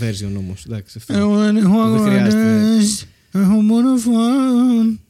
[0.00, 0.64] version όμως.
[0.64, 1.14] Εντάξει, αυτό.
[1.16, 2.42] Εγώ δεν έχω Δεν χρειάζεται.
[2.42, 2.84] ακροατέ,
[3.32, 5.00] έχω μόνο φαν.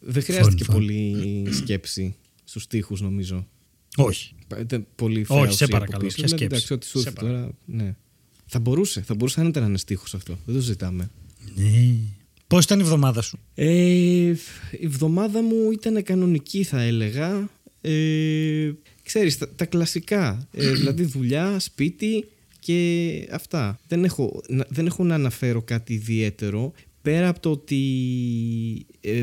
[0.00, 0.74] Δεν χρειάζεται και φαν.
[0.74, 2.14] πολύ σκέψη
[2.44, 3.46] στους τοίχου, νομίζω.
[3.96, 4.34] Όχι.
[4.60, 6.14] Ήταν πολύ Όχι, φρέωση σε από παρακαλώ, πίσω.
[6.16, 6.54] ποια Δηλαδή, σκέψη.
[6.54, 7.50] Εντάξει, ό,τι σου Σε έρθει τώρα.
[7.64, 7.94] Ναι.
[8.46, 10.38] Θα μπορούσε, θα μπορούσε άνετα να είναι στίχος αυτό.
[10.44, 11.10] Δεν το ζητάμε.
[11.54, 11.94] Ναι.
[12.46, 13.66] Πώς ήταν η εβδομάδα σου; Ε,
[14.70, 17.48] η εβδομάδα μου ήταν κανονική θα έλεγα.
[17.80, 18.70] Ε,
[19.10, 20.48] ξέρεις, τα, τα κλασικά.
[20.52, 22.24] Ε, δηλαδή δουλειά, σπίτι
[22.58, 23.80] και αυτά.
[23.88, 26.72] Δεν έχω, να, δεν έχω να αναφέρω κάτι ιδιαίτερο.
[27.02, 29.22] Πέρα από το ότι ε,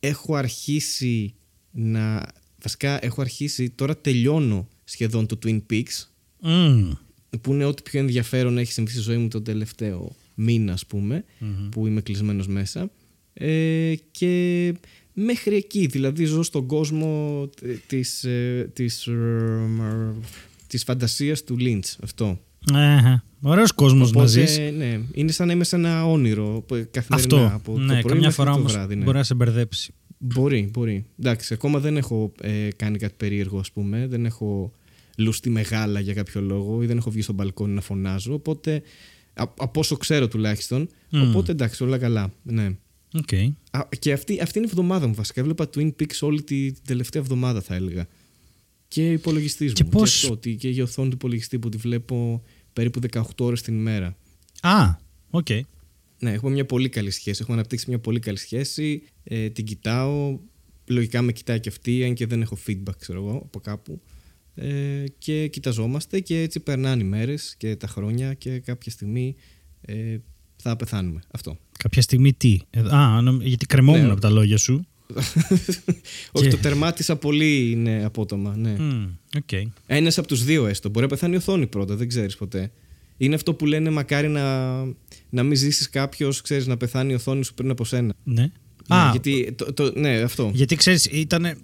[0.00, 1.34] έχω αρχίσει
[1.70, 2.26] να...
[2.62, 6.06] Βασικά έχω αρχίσει, τώρα τελειώνω σχεδόν το Twin Peaks
[6.40, 6.92] Μμμ.
[7.40, 11.24] που είναι ό,τι πιο ενδιαφέρον έχεις συμβεί στη ζωή μου τον τελευταίο μήνα, ας πουμε
[11.70, 12.90] που είμαι κλεισμένος μέσα.
[13.34, 14.74] Ε, και
[15.18, 20.14] μέχρι εκεί, δηλαδή ζω στον κόσμο ε, της, ε, της, ε,
[20.66, 22.40] της φαντασίας του Lynch, αυτό.
[22.74, 23.24] Αχα.
[23.42, 24.58] Ωραίος κόσμος να Οπότε, ζεις.
[24.76, 27.54] ναι, είναι σαν να είμαι σε ένα όνειρο που- καθημερινά Αυτό.
[27.56, 28.94] από το ναι, πρωί καμιά μέχρι φορά το όμως βράδυ.
[28.96, 29.04] Ναι.
[29.04, 29.92] μπορεί να σε μπερδέψει.
[30.18, 31.04] Μπορεί, μπορεί.
[31.18, 34.06] Εντάξει, ακόμα δεν έχω ε, κάνει κάτι περίεργο, ας πούμε.
[34.06, 34.72] Δεν έχω
[35.18, 38.34] λουστεί μεγάλα για κάποιο λόγο ή δεν έχω βγει στο μπαλκόνι να φωνάζω.
[38.34, 38.82] Οπότε,
[39.34, 40.88] α, από όσο ξέρω τουλάχιστον.
[41.10, 41.28] Μμμ.
[41.28, 42.32] Οπότε εντάξει, όλα καλά.
[42.42, 42.68] Ναι.
[43.16, 43.32] Οκ.
[43.70, 45.40] Α, και αυτή, αυτή είναι η εβδομάδα μου βασικά.
[45.40, 48.06] Έβλεπα Twin Peaks όλη τη, την τελευταία εβδομάδα, θα έλεγα.
[48.88, 49.90] Και υπολογιστή Και μου.
[49.90, 52.42] πώς- Και, αυτό, ότι- και η οθόνη του υπολογιστή που τη βλέπω
[52.72, 54.16] περίπου 18 ώρες την ημέρα.
[54.62, 54.94] Α,
[55.30, 55.46] οκ.
[56.18, 57.38] Ναι, έχουμε μια πολύ καλή σχέση.
[57.42, 59.02] Έχουμε αναπτύξει μια πολύ καλή σχέση.
[59.24, 60.38] Ε, την κοιτάω.
[60.88, 64.00] Λογικά με κοιτάει και αυτή, αν και δεν έχω feedback, ξέρω εγώ, από κάπου.
[64.54, 69.34] Ε, και κοιταζόμαστε και έτσι περνάνε οι μέρες και τα χρόνια και κάποια στιγμή
[69.80, 70.16] ε,
[70.56, 71.20] θα πεθάνουμε.
[71.30, 71.56] Αυτό.
[71.78, 74.12] Κάποια στιγμή τι; Ε, α, νο- γιατί κρεμόμουν Ναι.
[74.12, 74.86] από τα λόγια σου.
[76.32, 78.56] Όχι, Και- το τερμάτισα πολύ ναι, απότομα.
[78.56, 78.70] Ναι.
[78.78, 79.04] Μμ,
[79.36, 79.68] Οκ.
[79.86, 80.88] Ένας από τους δύο έστω.
[80.88, 82.70] Μπορεί να πεθάνει η οθόνη πρώτα, δεν ξέρεις ποτέ.
[83.16, 84.74] Είναι αυτό που λένε μακάρι να,
[85.30, 88.14] να μην ζήσεις κάποιος, ξέρεις, να πεθάνει η οθόνη σου πριν από σένα.
[88.24, 88.50] Ναι.
[88.88, 89.04] Α.
[89.04, 90.50] Ναι, γιατί, το, το, ναι, αυτό.
[90.54, 91.58] Γιατί ξέρεις, ήταν.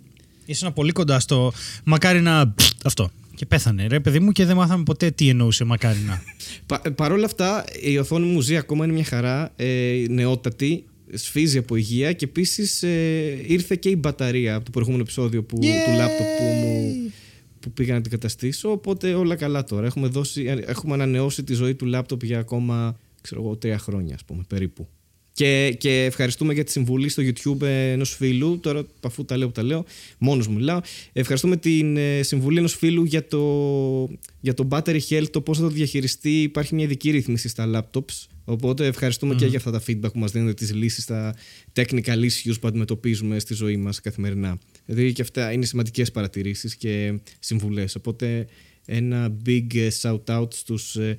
[0.47, 1.53] ήσουν πολύ κοντά στο.
[1.85, 2.55] Μακάρι να.
[2.85, 3.11] Αυτό.
[3.35, 6.23] Και πέθανε, ρε παιδί μου, και δεν μάθαμε ποτέ τι εννοούσε μακάρι να.
[6.67, 11.59] Πα, Παρ' όλα αυτά, η οθόνη μου ζει ακόμα, είναι μια χαρά, ε, νεότατη, σφίζει
[11.59, 15.97] από υγεία και επίσης ε, ήρθε και η μπαταρία από το προηγούμενο επεισόδιο που, του
[15.97, 17.12] λάπτοπ που, μου,
[17.61, 18.71] που πήγα να την καταστήσω.
[18.71, 19.87] Οπότε όλα καλά τώρα.
[19.87, 24.25] Έχουμε, δώσει, έχουμε ανανεώσει τη ζωή του λάπτοπ για ακόμα ξέρω εγώ, τρία χρόνια, ας
[24.25, 24.89] πούμε, περίπου.
[25.33, 28.59] Και, και ευχαριστούμε για τη συμβουλή στο YouTube ενός φίλου.
[28.59, 29.85] Τώρα, αφού τα λέω που τα λέω,
[30.19, 30.81] μόνος μου μιλάω.
[31.12, 34.09] Ευχαριστούμε την ε, συμβουλή ενός φίλου για το,
[34.41, 36.43] για το battery health, το πώς θα το διαχειριστεί.
[36.43, 38.27] Υπάρχει μια ειδική ρύθμιση στα laptops.
[38.45, 41.35] Οπότε ευχαριστούμε και για αυτά τα feedback που μας δίνουν, τις λύσεις, τα
[41.75, 44.59] technical issues που αντιμετωπίζουμε στη ζωή μας καθημερινά.
[44.87, 47.95] Δηλαδή και αυτά είναι σημαντικές παρατηρήσεις και συμβουλές.
[47.95, 48.47] Οπότε
[48.87, 51.19] ένα big ε, shout out στους ε,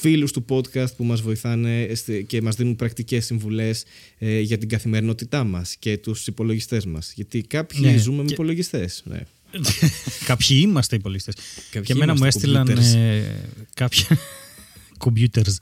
[0.00, 1.92] φίλους του podcast που μας βοηθάνε
[2.26, 3.84] και μας δίνουν πρακτικές συμβουλές
[4.18, 7.12] ε, για την καθημερινότητά μας και τους υπολογιστές μας.
[7.14, 9.02] Γιατί κάποιοι Ναι, ζούμε με και- υπολογιστές.
[9.04, 9.20] Ναι.
[10.26, 11.34] Κάποιοι είμαστε υπολογιστές.
[11.70, 12.96] Κάποιοι Και εμένα μου είμαστε έστειλαν computers.
[12.96, 13.22] ε,
[13.74, 14.06] κάποια.
[15.04, 15.54] computers.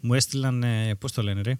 [0.00, 0.62] Μου έστειλαν.
[0.62, 1.58] Ε, Πώς το λένε, ρε.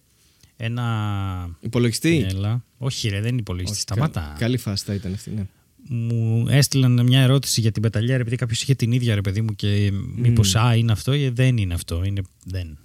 [0.57, 1.57] Ένα.
[1.61, 2.65] Υπολογιστή; Έλα.
[2.79, 3.73] Όχι, ρε, δεν είναι υπολογιστή.
[3.77, 4.21] Όχι, Σταμάτα.
[4.21, 5.47] καλή- Καλή φάση θα ήταν αυτή, ναι.
[5.89, 9.55] Μου έστειλαν μια ερώτηση για την πεταλιά, επειδή κάποιος είχε την ίδια, ρε παιδί μου,
[9.55, 11.13] και μήπως α είναι αυτό.
[11.13, 12.05] Ε, δεν είναι αυτό.
[12.05, 12.23] Είναι.
[12.45, 12.79] Δεν.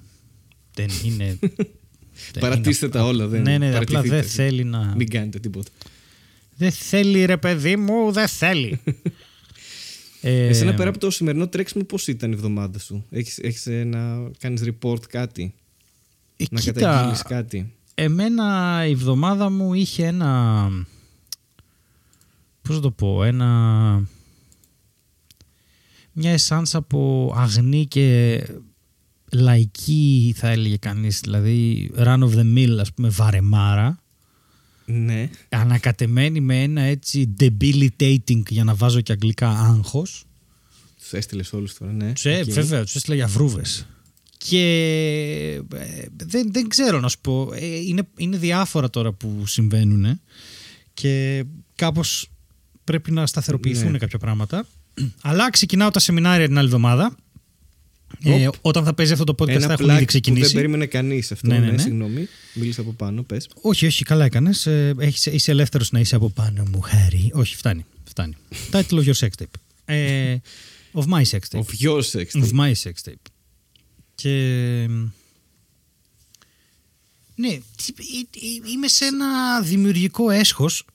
[0.74, 1.38] Δεν είναι.
[2.32, 3.28] δεν Παρατήστε είναι τα όλα.
[3.28, 4.16] Δεν, Ναι, ναι, απλά παρατηθείτε.
[4.16, 4.94] δεν θέλει να.
[4.98, 5.70] Μην κάνετε τίποτα.
[6.56, 8.80] Δεν θέλει, ρε παιδί μου, δεν θέλει.
[10.22, 13.84] ε, Εσένα πέρα από το σημερινό τρέξιμο, πώς ήταν η εβδομάδα σου; Έχεις, έχεις ε,
[13.84, 15.54] να κάνεις report κάτι,
[16.38, 20.70] ε, να κοίτα, καταγγείλεις κάτι; Εμένα η εβδομάδα μου είχε ένα.
[22.70, 24.10] Πώς να το πω, ένα.
[26.12, 28.42] Μια εσάνς από αγνή και
[29.32, 34.00] λαϊκή θα έλεγε κανείς, δηλαδή run of the mill ας πούμε βαρεμάρα
[34.86, 35.30] Ναι.
[35.50, 40.26] ανακατεμένη με ένα έτσι debilitating για να βάζω και αγγλικά άγχος
[41.00, 42.14] Τους έστειλες όλους τώρα, ναι.
[42.14, 42.52] Τους ε, Οκ.
[42.52, 43.88] βέβαια, τους έστειλα για βρούβες.
[44.38, 44.64] Και
[45.74, 47.50] ε, δεν, δεν ξέρω να σου πω.
[47.54, 50.20] Ε, είναι, είναι διάφορα τώρα που συμβαίνουν ε,
[50.94, 51.44] και
[51.76, 52.30] κάπως
[52.90, 53.98] πρέπει να σταθεροποιηθούν Ναι.
[53.98, 54.68] κάποια πράγματα.
[55.22, 57.16] Αλλά ξεκινάω τα σεμινάρια την άλλη εβδομάδα.
[58.24, 60.44] Ε, όταν θα παίζει αυτό το podcast θα Ένα έχουν plug ήδη που ξεκινήσει.
[60.46, 61.48] δεν περίμενε κανείς αυτό.
[61.48, 61.78] Ναι, Ναι, ναι, ναι.
[61.78, 63.50] Συγγνώμη, μίλησα από πάνω, πες.
[63.62, 64.66] Όχι, όχι, καλά έκανες.
[64.66, 67.32] Ε, έχεις- είσαι ελεύθερος να είσαι από πάνω μου, Χάρη.
[67.34, 67.86] Όχι, φτάνει.
[68.10, 68.36] φτάνει.
[68.72, 69.60] Title of your sex tape.
[69.86, 70.36] Ε,
[70.94, 71.60] of my sex tape.
[71.60, 72.44] Of your sex.
[72.44, 73.32] Of my sex tape.
[74.16, 74.30] Και...
[77.36, 80.86] Ναι, τι- ε- ε- είμαι σε ένα δημιουργικό αίσχος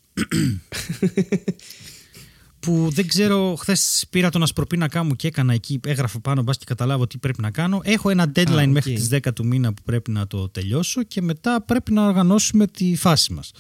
[2.64, 6.64] που δεν ξέρω, χθες πήρα τον ασπροπίνακά μου και έκανα εκεί, έγραφα πάνω μπας και
[6.66, 7.81] καταλάβω τι πρέπει να κάνω.
[7.85, 8.68] Έχω ένα deadline Α, οκ.
[8.68, 12.66] μέχρι τις 10 του μήνα που πρέπει να το τελειώσω και μετά πρέπει να οργανώσουμε
[12.66, 13.53] τη φάση μας.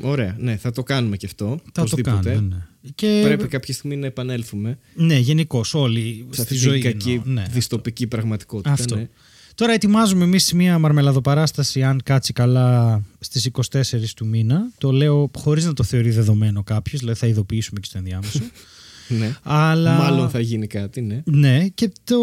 [0.00, 1.60] Ωραία, ναι, θα το κάνουμε και αυτό.
[1.64, 2.30] Θα το οπωσδήποτε.
[2.30, 2.90] κάνουμε, ναι.
[2.94, 3.20] Και...
[3.24, 7.32] Πρέπει κάποια στιγμή να επανέλθουμε Ναι, γενικώς όλοι σε στη αυτή ζωή την κακή εννοώ.
[7.32, 8.72] Ναι, δυστοπική πραγματικότητα.
[8.72, 8.94] Αυτό.
[8.96, 9.08] Ναι.
[9.56, 13.82] Τώρα ετοιμάζουμε εμείς μια μαρμελαδοπαράσταση, αν κάτσει καλά, στις 24
[14.16, 14.70] του μήνα.
[14.78, 18.40] Το λέω χωρίς να το θεωρεί δεδομένο κάποιος, δηλαδή θα ειδοποιήσουμε και στο ενδιάμεσο.
[19.18, 19.36] ναι.
[19.42, 19.96] Αλλά...
[19.98, 21.22] Μάλλον θα γίνει κάτι, ναι.
[21.24, 22.16] Ναι, και το.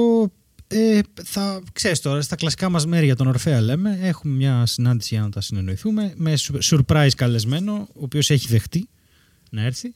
[0.68, 5.14] Ε, θα ξέρεις τώρα, στα κλασικά μας μέρη για τον Ορφέα λέμε, έχουμε μια συνάντηση
[5.14, 8.88] για να τα συνεννοηθούμε με σου- surprise καλεσμένο, ο οποίος έχει δεχτεί
[9.50, 9.94] να έρθει.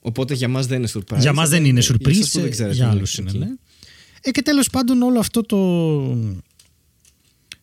[0.00, 1.18] Οπότε για μας δεν είναι surprise.
[1.18, 2.90] για μας δεν αλλά είναι για surprise, εσάς που δεν ξέρετε, για ναι.
[2.90, 3.36] άλλους είναι, Οκ.
[3.36, 3.46] ναι.
[4.20, 5.58] Ε, και τέλος πάντων όλο αυτό το,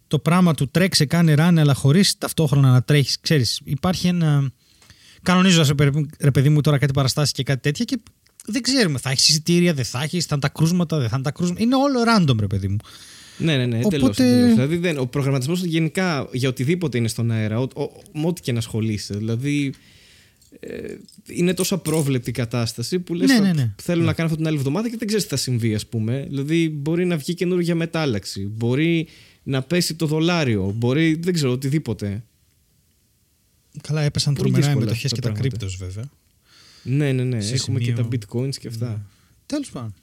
[0.08, 4.52] το πράγμα του τρέξε, κάνει ράνε, αλλά χωρίς ταυτόχρονα να τρέχεις, ξέρεις, υπάρχει ένα...
[5.24, 8.00] Κανονίζω, ρε, παιδί- ρε παιδί μου, τώρα κάτι παραστάσεις και κάτι τέτοια και
[8.46, 11.24] δεν ξέρουμε, θα έχεις εισιτήρια, δεν θα έχεις, θα είναι τα κρούσματα, δεν θα είναι
[11.24, 11.62] τα κρούσματα.
[11.62, 12.78] Είναι όλο random, ρε παιδί μου.
[13.38, 14.54] Ναι, ναι, ναι, Οπότε- εντελώς, εντελώς.
[14.54, 18.52] Δηλαδή δεν, ο προγραμματισμός γενικά για οτιδήποτε είναι στον αέρα, ο, ο- με ό,τι και
[18.52, 19.14] να ασχολείσαι.
[19.18, 19.78] Δηλαδή ε,
[21.28, 23.74] είναι τόσο απρόβλεπτη η κατάσταση που λες Ναι, θα- ναι, ναι.
[23.82, 26.26] θέλω να κάνω αυτό την άλλη εβδομάδα και δεν ξέρεις τι θα συμβεί, ας πούμε.
[26.30, 29.08] Δηλαδή μπορεί να βγει καινούργια μετάλλαξη, μπορεί
[29.44, 32.24] να πέσει το δολάριο, μπορεί δεν ξέρω οτιδήποτε.
[33.82, 35.50] Καλά, έπεσαν Πολύ τρομερά οι δύσκολα μετοχές τα και τα πράγματα.
[35.58, 36.10] κρύπτος βέβαια.
[36.84, 37.42] Ναι, ναι, ναι.
[37.42, 38.08] Σε Έχουμε σημείο- και τα
[38.38, 39.06] bitcoins και αυτά.
[39.46, 39.94] Τέλος πάντων.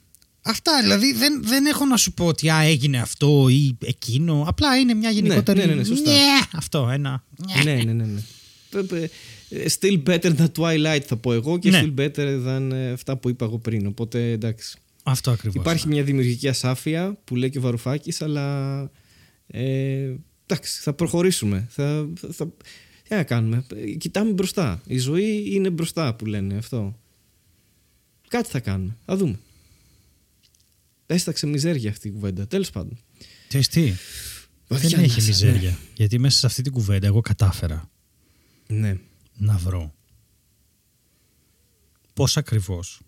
[0.41, 4.43] Αυτά δηλαδή δεν, δεν έχω να σου πω ότι α, έγινε αυτό ή εκείνο.
[4.47, 5.59] Απλά είναι μια γενικότερη.
[5.59, 6.11] ναι, ναι, ναι, σωστά.
[6.11, 6.19] Νιε,
[6.53, 7.23] αυτό ένα.
[7.45, 7.63] νιε.
[7.75, 8.03] ναι, ναι, ναι.
[8.03, 8.19] ναι.
[9.49, 11.81] Πε- πε- Still better than Twilight θα πω εγώ και Ναι.
[11.85, 13.85] still better than ε, αυτά που είπα εγώ πριν.
[13.87, 14.77] Οπότε εντάξει.
[15.03, 15.61] Αυτό ακριβώς.
[15.63, 18.81] Υπάρχει μια δημιουργική ασάφεια που λέει και ο Βαρουφάκης αλλά
[19.47, 20.13] ε,
[20.45, 21.67] εντάξει θα προχωρήσουμε.
[21.69, 22.47] Θα, θα, θα-
[23.07, 23.65] τι να κάνουμε.
[23.75, 24.81] Ε, Κοιτάμε μπροστά.
[24.87, 26.99] Η ζωή είναι μπροστά που λένε αυτό.
[28.27, 28.97] Κάτι θα κάνουμε.
[29.05, 29.39] Θα δούμε.
[31.05, 32.47] Έσταξε μιζέρια αυτή η κουβέντα.
[32.47, 32.97] Τέλος πάντων.
[33.47, 33.93] Ξέρεις τι,
[34.67, 35.69] Βαθιά δεν έχει μέσα, μιζέρια.
[35.69, 35.75] ναι.
[35.95, 37.89] Γιατί μέσα σε αυτή την κουβέντα εγώ κατάφερα
[38.67, 38.97] Ναι.
[39.37, 39.93] Να βρω
[42.13, 43.01] πώς ακριβώς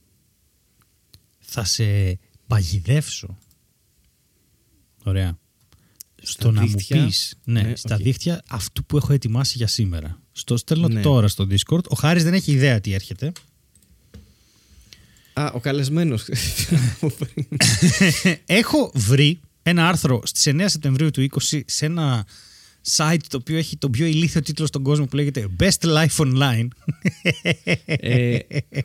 [1.40, 3.38] θα σε παγιδεύσω;
[5.04, 5.38] Ωραία.
[6.22, 7.06] Στο να μου δίχτυα.
[7.06, 8.02] πεις, ναι, Ναι, στα οκ.
[8.02, 10.22] δίχτυα αυτού που έχω ετοιμάσει για σήμερα.
[10.32, 11.02] Στο στέλνω Ναι.
[11.02, 11.84] τώρα στο Discord.
[11.90, 13.32] Ο Χάρης δεν έχει ιδέα τι έρχεται.
[15.34, 16.26] Α, ο καλεσμένος.
[18.46, 22.26] έχω βρει ένα άρθρο στις 9 Σεπτεμβρίου του 20 σε ένα
[22.96, 26.68] site το οποίο έχει τον πιο ηλίθιο τίτλο στον κόσμο που λέγεται Best Life Online.
[27.86, 28.38] ε,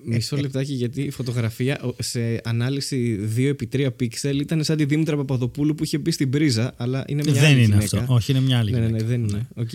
[0.04, 5.74] μισό λεπτάκι γιατί η φωτογραφία ο- σε ανάλυση 2x3 pixel ήταν σαν τη Δήμητρα Παπαδοπούλου
[5.74, 7.98] που είχε μπει στην πρίζα, αλλά είναι μια δεν άλλη είναι γυναίκα.
[8.00, 8.14] αυτό.
[8.14, 9.04] Όχι, είναι μια άλλη Ναι, ναι, γυναίκα.
[9.04, 9.48] ναι, δεν είναι.
[9.54, 9.70] Οκ.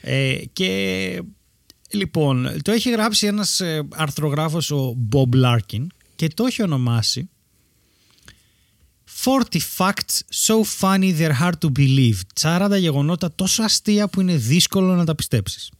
[0.00, 1.20] Ε, και
[1.90, 7.28] λοιπόν, το έχει γράψει ένας ε, αρθρογράφος ο Bob Larkin και το έχει ονομάσει
[9.24, 12.18] 40 facts so funny they're hard to believe.
[12.40, 15.70] 40 γεγονότα τόσο αστεία που είναι δύσκολο να τα πιστέψεις.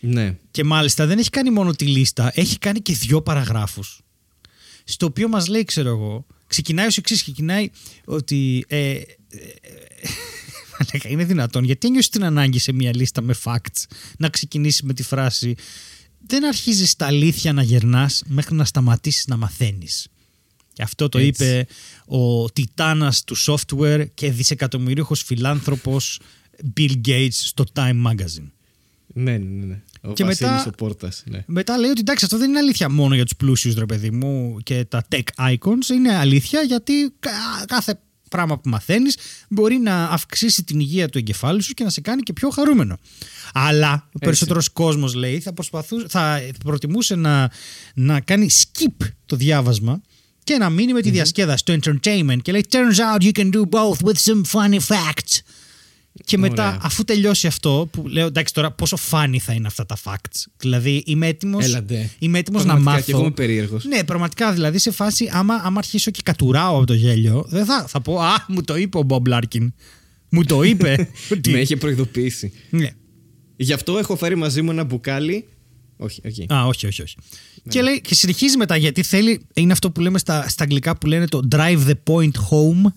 [0.00, 0.36] Ναι.
[0.50, 4.00] Και μάλιστα δεν έχει κάνει μόνο τη λίστα, έχει κάνει και δύο παραγράφους.
[4.84, 7.70] Στο οποίο μας λέει, ξέρω εγώ, ξεκινάει ως εξής, ξεκινάει
[8.04, 9.04] ότι ε, ε, ε,
[10.78, 13.84] μαλάκα, είναι δυνατόν, γιατί ένιωσες την ανάγκη σε μια λίστα με facts
[14.18, 15.54] να ξεκινήσεις με τη φράση
[16.26, 20.08] δεν αρχίζεις τα αλήθεια να γερνάς μέχρι να σταματήσεις να μαθαίνεις.
[20.76, 21.44] Και αυτό το Έτσι.
[21.44, 21.66] είπε
[22.06, 26.20] ο τιτάνας του software και δισεκατομμυρίουχος φιλάνθρωπος
[26.76, 28.50] Bill Gates στο Time Magazine.
[29.06, 29.64] Ναι, ναι, ναι.
[29.64, 29.80] ναι.
[30.02, 31.42] Ο Και Βασίλης μετά- ο Πόρτας, ναι.
[31.46, 34.56] Μετά λέει ότι εντάξει, αυτό δεν είναι αλήθεια μόνο για τους πλούσιους ρε παιδί μου
[34.62, 35.88] και τα tech icons.
[35.94, 39.16] Είναι αλήθεια γιατί κα- κάθε πράγμα που μαθαίνεις
[39.48, 42.98] μπορεί να αυξήσει την υγεία του εγκεφάλου σου και να σε κάνει και πιο χαρούμενο.
[43.52, 47.50] Αλλά ο περισσότερος κόσμος λέει θα, προσπαθούσε, θα προτιμούσε να,
[47.94, 50.00] να κάνει skip το διάβασμα
[50.46, 53.60] και να μείνει με τη διασκέδαση, το entertainment και λέει turns out you can do
[53.70, 55.38] both with some funny facts.
[56.24, 56.78] Και μετά, Ωραία.
[56.82, 60.44] αφού τελειώσει αυτό, που λέω εντάξει τώρα πόσο funny θα είναι αυτά τα facts.
[60.56, 62.10] Δηλαδή είμαι έτοιμο Έλα, ντε.
[62.18, 63.04] είμαι έτοιμος να Πραγματικά, μάθω.
[63.06, 63.84] και εγώ είμαι περίεργος.
[63.84, 67.84] Ναι, πραγματικά δηλαδή σε φάση, άμα, άμα αρχίσω και κατουράω από το γέλιο, δεν θα,
[67.88, 69.74] θα πω Α, μου το είπε ο Μπομπ Λάρκιν.
[70.28, 71.08] Μου το είπε.
[71.32, 72.52] ότι- Με είχε προειδοποιήσει.
[72.70, 72.90] Ναι.
[73.56, 75.48] Γι' αυτό έχω φέρει μαζί μου ένα μπουκάλι.
[75.96, 76.46] Όχι, όχι.
[76.52, 77.16] Α, όχι, όχι, όχι.
[77.62, 77.72] Ναι.
[77.72, 81.06] Και, λέει, και συνεχίζει μετά γιατί θέλει, είναι αυτό που λέμε στα, στα αγγλικά που
[81.06, 82.92] λένε το drive the point home.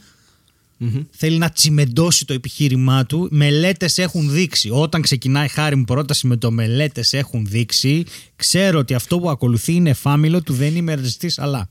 [0.81, 1.01] Μμμ.
[1.11, 3.27] Θέλει να τσιμεντώσει το επιχείρημά του.
[3.31, 4.69] Μελέτες έχουν δείξει.
[4.71, 8.03] Όταν ξεκινάει χάρη μου πρόταση με το μελέτες έχουν δείξει,
[8.35, 11.67] ξέρω ότι αυτό που ακολουθεί είναι εφάμιλο του δεν είμαι ρεζιστής, αλλά.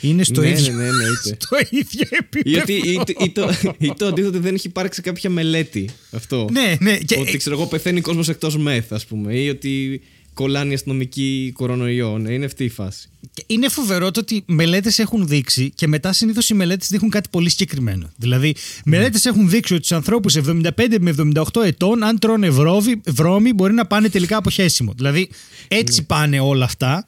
[0.00, 1.36] Είναι στο Ναι, ίδιο, ναι, ναι, εννοείται.
[1.38, 2.56] στο ίδιο επίπεδο.
[2.56, 5.90] Ή, ότι, ή, ή το, ή το αντίθετο δεν έχει υπάρξει κάποια μελέτη.
[6.10, 6.48] Αυτό.
[6.52, 6.98] Ναι, ναι.
[6.98, 9.34] Και, Ότι ξέρω εγώ πεθαίνει κόσμος εκτός μεθ, ας πούμε.
[9.34, 10.00] Ή ότι
[10.34, 12.18] κολλάνε οι αστυνομικοί κορονοϊό.
[12.18, 13.08] Ναι, είναι αυτή η φάση.
[13.34, 17.28] Και Είναι φοβερό το ότι μελέτες έχουν δείξει και μετά συνήθως οι μελέτες δείχνουν κάτι
[17.28, 18.10] πολύ συγκεκριμένο.
[18.16, 21.14] Δηλαδή, μελέτες έχουν δείξει ότι στους ανθρώπους 75 με
[21.54, 24.92] 78 ετών, αν τρώνε βρώμη, βρώμη, μπορεί να πάνε τελικά από χέσιμο.
[24.96, 25.28] Δηλαδή,
[25.68, 27.04] έτσι πάνε όλα αυτά.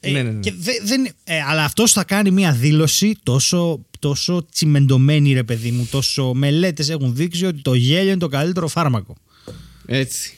[0.00, 0.40] Ε, Ναι, ναι, ναι.
[0.40, 5.70] Και δε- δεν, ε, αλλά αυτός θα κάνει μια δήλωση τόσο, τόσο τσιμεντωμένη, ρε παιδί
[5.70, 9.16] μου, τόσο μελέτες έχουν δείξει ότι το γέλιο είναι το καλύτερο φάρμακο.
[9.86, 10.32] Έτσι.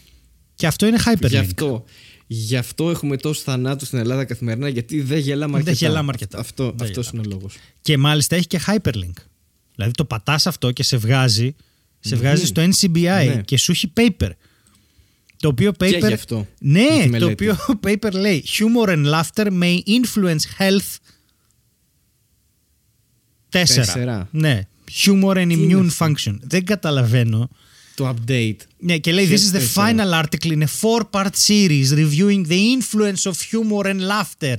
[0.54, 1.28] Και αυτό είναι hyperlink.
[1.28, 1.84] Γι' αυτό,
[2.26, 5.86] γι' αυτό έχουμε τόσους θανάτους στην Ελλάδα καθημερινά, γιατί δεν γελάμε Δεν αρκετά.
[5.86, 6.38] γελάμε αρκετά.
[6.38, 7.26] Αυτό, Δεν αυτός γελάμε.
[7.26, 7.56] είναι ο λόγος.
[7.82, 9.12] Και μάλιστα έχει και hyperlink.
[9.74, 11.54] Δηλαδή το πατάς αυτό και σε βγάζει,
[12.00, 13.02] σε βγάζει στο NCBI
[13.34, 13.40] Ναι.
[13.44, 14.30] και σου έχει paper.
[15.36, 15.98] Το οποίο paper.
[16.06, 16.46] γι' αυτό.
[16.60, 17.48] Ναι, Έχει το μελέτη.
[17.48, 20.96] οποίο paper λέει Humor and laughter may influence health.
[23.48, 23.84] Τέσσερα.
[23.86, 24.28] Τέσσερα.
[24.30, 24.66] Ναι.
[25.04, 26.36] Humor and είναι immune αυτό; function.
[26.40, 27.48] Δεν καταλαβαίνω.
[27.96, 28.56] Το update.
[28.78, 32.46] Ναι, και λέει Ποιο This is the τέσσερα; final article in a four-part series reviewing
[32.46, 34.56] the influence of humor and laughter.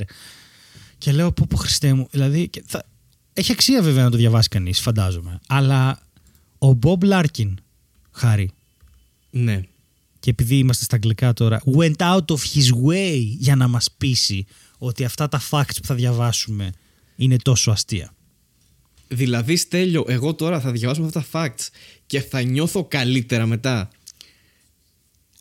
[0.98, 2.84] Και λέω, πω πω Χριστέ μου, δηλαδή, και θα...
[3.34, 5.40] έχει αξία βέβαια να το διαβάσει κανείς, φαντάζομαι.
[5.48, 6.02] Αλλά
[6.58, 7.54] ο Bob Larkin,
[8.12, 8.52] χάρη,
[9.30, 9.62] Ναι.
[10.20, 14.46] και επειδή είμαστε στα αγγλικά τώρα, went out of his way για να μας πείσει
[14.78, 16.70] ότι αυτά τα facts που θα διαβάσουμε
[17.16, 18.12] είναι τόσο αστεία.
[19.08, 21.68] Δηλαδή, Στέλιο, εγώ τώρα θα διαβάσω αυτά τα facts
[22.08, 23.90] και θα νιώθω καλύτερα μετά.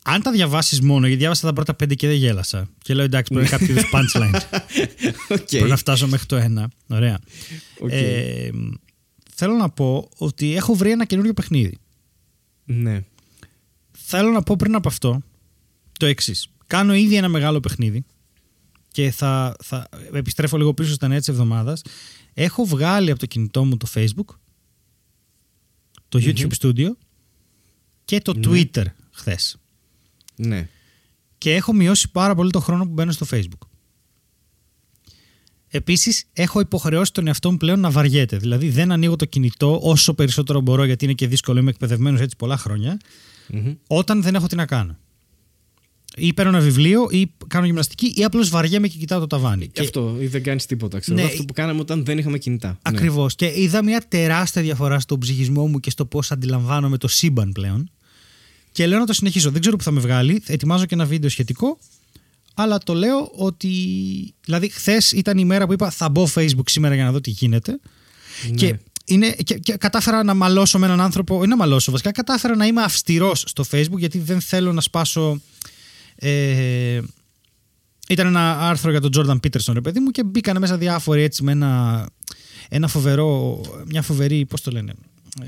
[0.03, 2.69] Αν τα διαβάσεις μόνο, γιατί διάβασα τα πρώτα πέντε και δεν γέλασα.
[2.81, 4.61] Και λέω εντάξει, πρέπει να είναι κάποιο είδους punchline.
[5.29, 5.47] ΟΚ.
[5.49, 6.69] Πρέπει να φτάσω μέχρι το ένα.
[6.87, 7.19] Ωραία.
[7.79, 7.91] Οκ.
[7.91, 8.49] Ε,
[9.33, 11.77] θέλω να πω ότι έχω βρει ένα καινούριο παιχνίδι.
[12.65, 13.03] Ναι.
[13.91, 15.21] Θέλω να πω πριν από αυτό
[15.99, 16.47] το εξής.
[16.67, 18.05] Κάνω ήδη ένα μεγάλο παιχνίδι
[18.91, 21.81] και θα, θα επιστρέφω λίγο πίσω στα νέα της εβδομάδας.
[22.33, 24.35] Έχω βγάλει από το κινητό μου το Facebook,
[26.09, 26.87] το YouTube Studio
[28.05, 28.47] και το Ναι.
[28.47, 29.57] Twitter χθες.
[30.35, 30.67] Ναι.
[31.37, 33.67] Και έχω μειώσει πάρα πολύ το χρόνο που μπαίνω στο Facebook.
[35.67, 38.37] Επίσης, έχω υποχρεώσει τον εαυτό μου πλέον να βαριέται.
[38.37, 41.59] Δηλαδή, δεν ανοίγω το κινητό όσο περισσότερο μπορώ, γιατί είναι και δύσκολο.
[41.59, 42.97] Είμαι εκπαιδευμένος έτσι πολλά χρόνια,
[43.47, 43.73] Μμμ.
[43.87, 44.97] όταν δεν έχω τι να κάνω.
[46.19, 49.67] Ή παίρνω ένα βιβλίο, ή κάνω γυμναστική, ή απλώς βαριέμαι και κοιτάω το ταβάνι.
[49.67, 50.99] Και αυτό, ή δεν κάνεις τίποτα.
[50.99, 51.17] Ξέρω.
[51.17, 51.23] Ναι.
[51.23, 52.67] Αυτό που κάναμε όταν δεν είχαμε κινητά.
[52.67, 52.75] Ναι.
[52.81, 53.35] Ακριβώς.
[53.35, 57.91] Και είδα μια τεράστια διαφορά στον ψυχισμό μου και στο πώς αντιλαμβάνομαι το σύμπαν πλέον.
[58.71, 59.51] Και λέω να το συνεχίσω.
[59.51, 60.41] Δεν ξέρω που θα με βγάλει.
[60.45, 61.77] Ετοιμάζω και ένα βίντεο σχετικό.
[62.53, 63.71] Αλλά το λέω ότι.
[64.43, 67.29] Δηλαδή, χθες ήταν η μέρα που είπα θα μπω Facebook σήμερα για να δω τι
[67.29, 67.79] γίνεται.
[68.49, 68.55] Ναι.
[68.55, 71.43] Και, είναι, και, και κατάφερα να μαλώσω με έναν άνθρωπο.
[71.43, 72.11] Ή να μαλώσω βασικά.
[72.11, 75.41] Κατάφερα να είμαι αυστηρός στο Facebook γιατί δεν θέλω να σπάσω.
[76.19, 77.01] Ε,
[78.09, 81.43] ήταν ένα άρθρο για τον Τζόρνταν Πίτερσον, ρε παιδί μου, και μπήκαν μέσα διάφοροι έτσι
[81.43, 82.05] με ένα,
[82.69, 84.93] ένα φοβερό, μια φοβερή, πώς το λένε,
[85.41, 85.45] ε,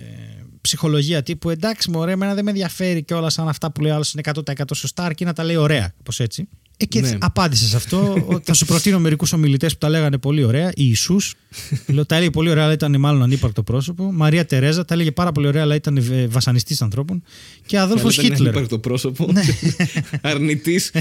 [0.62, 3.93] ψυχολογία τύπου εντάξει μωρέ, εμένα δεν με ενδιαφέρει και όλα σαν αυτά που λέει ο
[3.95, 6.47] άλλος είναι 100% σωστά αρκεί να τα λέει ωραία, πως έτσι.
[6.81, 7.17] Ε, και Ναι.
[7.19, 8.13] απάντησες σε αυτό.
[8.27, 10.67] ότι θα σου προτείνω μερικούς ομιλητές που τα λέγανε πολύ ωραία.
[10.69, 11.35] Η Ιησούς,
[11.93, 14.11] λέω, τα έλεγε πολύ ωραία, αλλά ήταν μάλλον ανύπαρκτο πρόσωπο.
[14.11, 17.23] Μαρία Τερέζα, τα έλεγε πάρα πολύ ωραία, αλλά ήταν βασανιστής ανθρώπων.
[17.65, 18.51] Και Αδόλφος Αλλά δεν Χίτλερ.
[18.53, 19.31] υπάρχει το πρόσωπο.
[19.31, 19.41] Ναι.
[20.31, 20.91] Αρνητής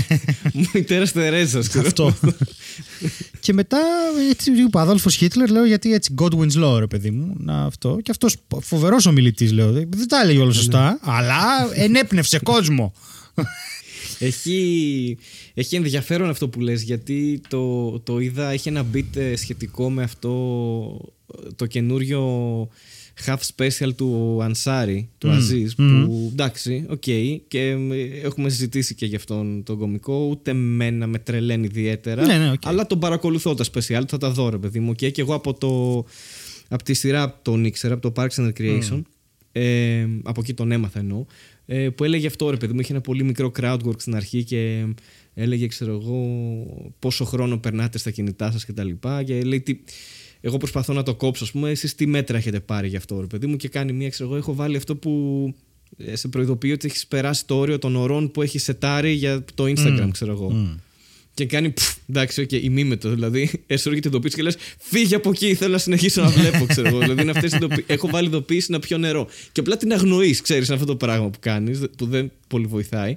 [0.75, 1.77] μητέρας Τερέζας.
[1.77, 2.17] Αυτό.
[3.41, 3.79] και μετά
[4.31, 7.35] έτσι είπα Αδόλφος Χίτλερ, λέω γιατί έτσι Godwin's Law, ρε παιδί μου.
[7.39, 7.99] Να, αυτό.
[8.03, 9.73] Και αυτός φοβερός ομιλητής, λέω.
[9.73, 11.41] Δεν τα έλεγε όλα σωστά, αλλά
[11.75, 12.93] ενέπνευσε κόσμο.
[14.19, 15.17] Έχει,
[15.55, 20.03] έχει ενδιαφέρον αυτό που λες γιατί το, το είδα, έχει ένα bit ε, σχετικό με
[20.03, 20.33] αυτό
[21.57, 22.23] το καινούριο
[23.27, 26.05] half special του Ανσάρι, του Μμμ, Αζίζ μμμ.
[26.07, 27.01] που εντάξει, οκ
[27.49, 27.77] και ε,
[28.23, 32.61] έχουμε συζητήσει και γι' αυτόν τον κομικό ούτε μένα με τρελαίνει ιδιαίτερα Ναι, ναι, οκ.
[32.67, 35.55] αλλά τον παρακολουθώ τα special, θα τα δω ρε παιδί μου και, και εγώ από,
[35.55, 36.05] το,
[36.69, 39.03] από τη σειρά τον ήξερα, από το Parks and Recreation
[39.53, 41.25] ε, από εκεί τον έμαθα εννοώ
[41.71, 44.45] ε, που έλεγε αυτό ρε παιδί μου είχε ένα πολύ μικρό crowd work στην αρχή
[44.45, 44.87] και
[45.35, 46.23] έλεγε ξέρω εγώ
[46.99, 49.79] πόσο χρόνο περνάτε στα κινητά σας και τα λοιπά και λέει τι,
[50.41, 53.27] εγώ προσπαθώ να το κόψω ας πούμε εσείς τι μέτρα έχετε πάρει γι' αυτό ρε
[53.27, 55.55] παιδί μου και κάνει μία ξέρω εγώ έχω βάλει αυτό που
[55.97, 59.65] ε, σε προειδοποιεί ότι έχεις περάσει το όριο των ωρών που έχεις σετάρει για το
[59.65, 60.75] Instagram ξέρω εγώ Μμ.
[61.39, 63.11] Και κάνει πφ, εντάξει, οκ, ημίμετο.
[63.11, 66.89] Δηλαδή, σόρι και ειδοποίηση και λες: Φύγε από εκεί, θέλω να συνεχίσω να βλέπω, ξέρω
[66.89, 66.99] εγώ.
[66.99, 67.85] Δηλαδή, είναι αυτές οι ειδοποιήσεις.
[67.87, 69.29] Έχω βάλει ειδοποίηση να πιω νερό.
[69.53, 73.17] Και απλά την αγνοείς, ξέρεις, αυτό το πράγμα που κάνεις, που δεν πολύ βοηθάει.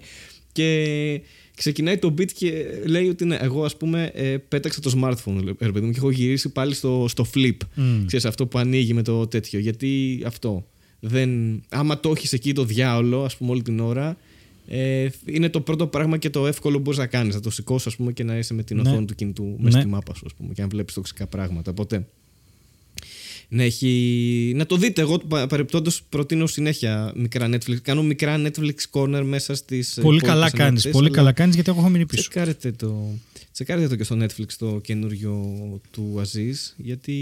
[0.51, 1.21] Και
[1.55, 5.71] ξεκινάει το beat και λέει ότι ναι, εγώ ας πούμε ε, πέταξα το smartphone, ρε
[5.71, 7.57] παιδί μου, και έχω γυρίσει πάλι στο, στο flip.
[7.75, 8.05] Μμ.
[8.05, 9.59] Ξέρεις, αυτό που ανοίγει με το τέτοιο.
[9.59, 10.65] Γιατί αυτό.
[10.99, 14.17] Δεν, άμα το έχεις εκεί το διάολο, ας πούμε, όλη την ώρα,
[14.67, 17.33] ε, είναι το πρώτο πράγμα και το εύκολο που μπορείς να κάνεις.
[17.33, 18.89] Να το σηκώσεις, ας πούμε, και να είσαι με την Ναι.
[18.89, 19.55] οθόνη του κινητού Ναι.
[19.59, 21.71] μέσα στη μάπα σου, ας πούμε, και να βλέπεις τοξικά πράγματα.
[21.71, 22.05] Οπότε.
[23.53, 24.53] Να, έχει...
[24.55, 25.01] να το δείτε.
[25.01, 25.17] Εγώ
[25.49, 27.75] παρεπτόντω προτείνω συνέχεια μικρά Netflix.
[27.81, 29.99] Κάνω μικρά Netflix corner μέσα στις.
[30.01, 30.89] Πολύ καλά κάνεις.
[30.89, 32.21] Πολύ καλά κάνεις γιατί εγώ έχω μείνει πίσω.
[32.29, 33.07] Τσεκάρετε το,
[33.53, 35.55] τσεκάρετε το και στο Netflix το καινούριο
[35.91, 37.13] του Αζίζ γιατί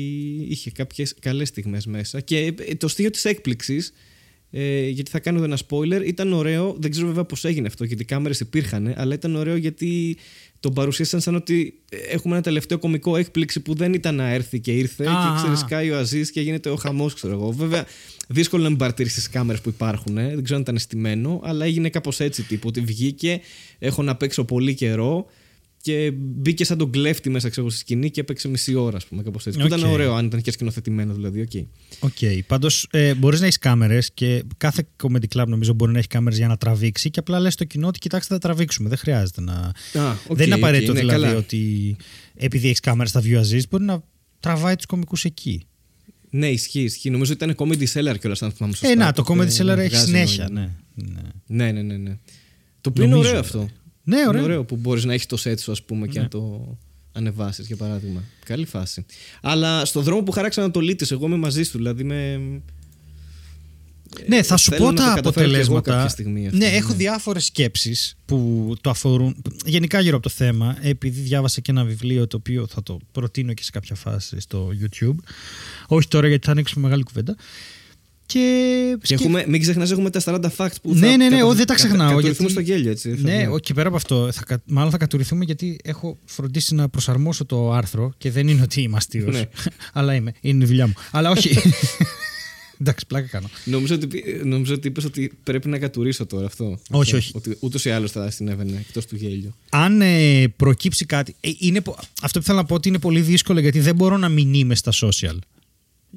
[0.50, 3.94] είχε κάποιες καλές στιγμές μέσα και ε, το στοιχείο της έκπληξης
[4.52, 8.02] ε, γιατί θα κάνω ένα spoiler ήταν ωραίο, δεν ξέρω βέβαια πως έγινε αυτό γιατί
[8.02, 10.18] οι κάμερες υπήρχαν αλλά ήταν ωραίο γιατί
[10.60, 14.60] τον παρουσίασαν σαν ότι ε, έχουμε ένα τελευταίο κομικό έκπληξη που δεν ήταν να έρθει
[14.60, 15.66] και ήρθε Α, και α, ξέρεις α.
[15.70, 17.86] κάει ο Αζίζ και γίνεται ο χαμός ξέρω εγώ βέβαια
[18.32, 20.18] δύσκολο να μην παρατηρήσει τις κάμερες που υπάρχουν.
[20.18, 20.28] Ε.
[20.28, 22.68] Δεν ξέρω αν ήταν στημένο, αλλά έγινε κάπως έτσι τύπου.
[22.68, 23.42] Ότι βγήκε,
[23.80, 25.26] έχω να παίξω πολύ καιρό
[25.82, 29.24] και μπήκε σαν τον κλέφτη μέσα ξέρω, στη σκηνή και έπαιξε μισή ώρα, ας πούμε.
[29.24, 29.60] Κάπως έτσι.
[29.60, 29.92] Που ήταν Οκ.
[29.92, 31.42] ωραίο αν ήταν και σκηνοθετημένος δηλαδή.
[31.42, 31.52] οκ.
[32.00, 32.44] Οκ.
[32.48, 36.38] Πάντως ε, μπορείς να έχεις κάμερες και κάθε comedy club νομίζω μπορεί να έχει κάμερες
[36.38, 38.90] για να τραβήξει και απλά λες στο κοινό ότι κοιτάξτε θα τραβήξουμε.
[38.90, 39.54] Δεν χρειάζεται να.
[39.54, 41.38] Α, οκ, δεν είναι οκ, απαραίτητο ναι, δηλαδή καλά.
[41.38, 41.96] ότι
[42.36, 44.04] επειδή έχεις κάμερες στα view μπορεί να
[44.40, 45.64] τραβάει τους κομικούς εκεί.
[46.30, 47.10] Ναι, ισχύει, ισχύει.
[47.10, 48.90] Νομίζω ότι ήταν Comedy Cellar κιόλας, αν θυμάμαι σωστά.
[48.92, 50.50] ε, να, το Οπότε Comedy Cellar έχει βγάζει συνέχεια.
[50.52, 50.76] νόημα.
[50.96, 51.06] Ναι.
[51.48, 51.66] ναι.
[51.66, 51.98] Ναι, ναι, ναι.
[51.98, 52.18] ναι.
[52.82, 53.64] Το οποίο είναι Νομίζω, ωραίο δηλαδή.
[53.66, 53.79] αυτό.
[54.10, 54.44] Ναι, Είναι ωραίο.
[54.44, 56.24] ωραίο που μπορείς να έχεις το set σου, ας πούμε, και Ναι.
[56.24, 56.78] να το
[57.12, 58.24] ανεβάσεις, για παράδειγμα.
[58.46, 59.06] Καλή φάση.
[59.42, 61.78] Αλλά στον δρόμο που χαράξα να το λύτει, εγώ είμαι μαζί σου.
[61.78, 62.40] Δηλαδή με.
[64.28, 65.92] Ναι, θα σου θέλω πω να το τα καταφέρω κι εγώ αποτελέσματα.
[65.92, 66.76] κάποια στιγμή αυτό, ναι, ναι.
[66.76, 69.42] έχω διάφορες σκέψεις που το αφορούν.
[69.66, 73.54] Γενικά γύρω από το θέμα, επειδή διάβασα και ένα βιβλίο το οποίο θα το προτείνω
[73.54, 75.16] και σε κάποια φάση στο YouTube.
[75.88, 77.36] Όχι τώρα γιατί θα ανοίξουμε μεγάλη κουβέντα.
[78.32, 81.06] Και, Και σκε- έχουμε, μην ξεχνάς, έχουμε τα 40 facts που Ναι, θα.
[81.06, 83.10] ναι, ναι, κατα- ό, δεν τα κατα- ξεχνάω, κατουρηθούμε γιατί- στο γέλιο, έτσι.
[83.16, 83.48] θα Ναι, βγει.
[83.54, 87.46] ο- και πέρα από αυτό, θα, κα- μάλλον θα κατουριθούμε γιατί έχω φροντίσει να προσαρμόσω
[87.46, 89.36] το άρθρο και δεν είναι ότι είμαι αστείος.
[89.36, 89.42] Ναι.
[89.94, 90.34] αλλά είμαι.
[90.42, 90.94] Είναι η δουλειά μου.
[91.12, 91.50] αλλά όχι.
[92.82, 93.50] Εντάξει, πλάκα κάνω.
[93.66, 96.80] Νομίζω ότι, πει- νομίζω ότι είπες ότι πρέπει να κατουρίσω τώρα αυτό.
[96.90, 97.18] Όχι, Αυτό.
[97.18, 97.32] όχι.
[97.36, 99.56] Ότι ούτως ή άλλως θα συνέβαινε εκτός του γέλιου.
[99.70, 101.36] Αν ε, προκύψει κάτι.
[101.40, 104.18] ε, είναι, πο- αυτό που θέλω να πω ότι είναι πολύ δύσκολο γιατί δεν μπορώ
[104.18, 105.38] να μην είμαι στα social.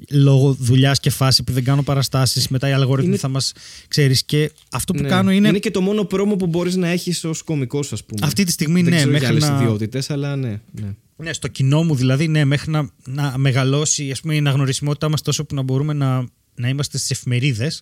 [0.09, 3.51] Λόγω δουλειάς και φάση που δεν κάνω παραστάσεις, μετά οι αλγόριθμοι Είναι- θα μας
[3.87, 4.23] ξέρεις.
[4.23, 5.07] Και αυτό που Ναι.
[5.07, 5.47] κάνω είναι.
[5.47, 8.19] Είναι και το μόνο πρόμο που μπορείς να έχεις ως κωμικός, ας πούμε.
[8.25, 10.59] Αυτή τη στιγμή, δεν ναι, ξέρω μέχρι για άλλες να- ιδιότητες, αλλά ναι.
[10.71, 10.95] ναι.
[11.15, 15.21] Ναι, στο κοινό μου δηλαδή, ναι, μέχρι να, να μεγαλώσει ας πούμε, η αναγνωρισιμότητά μας
[15.21, 16.25] τόσο που να μπορούμε να,
[16.55, 17.81] να είμαστε στις εφημερίδες.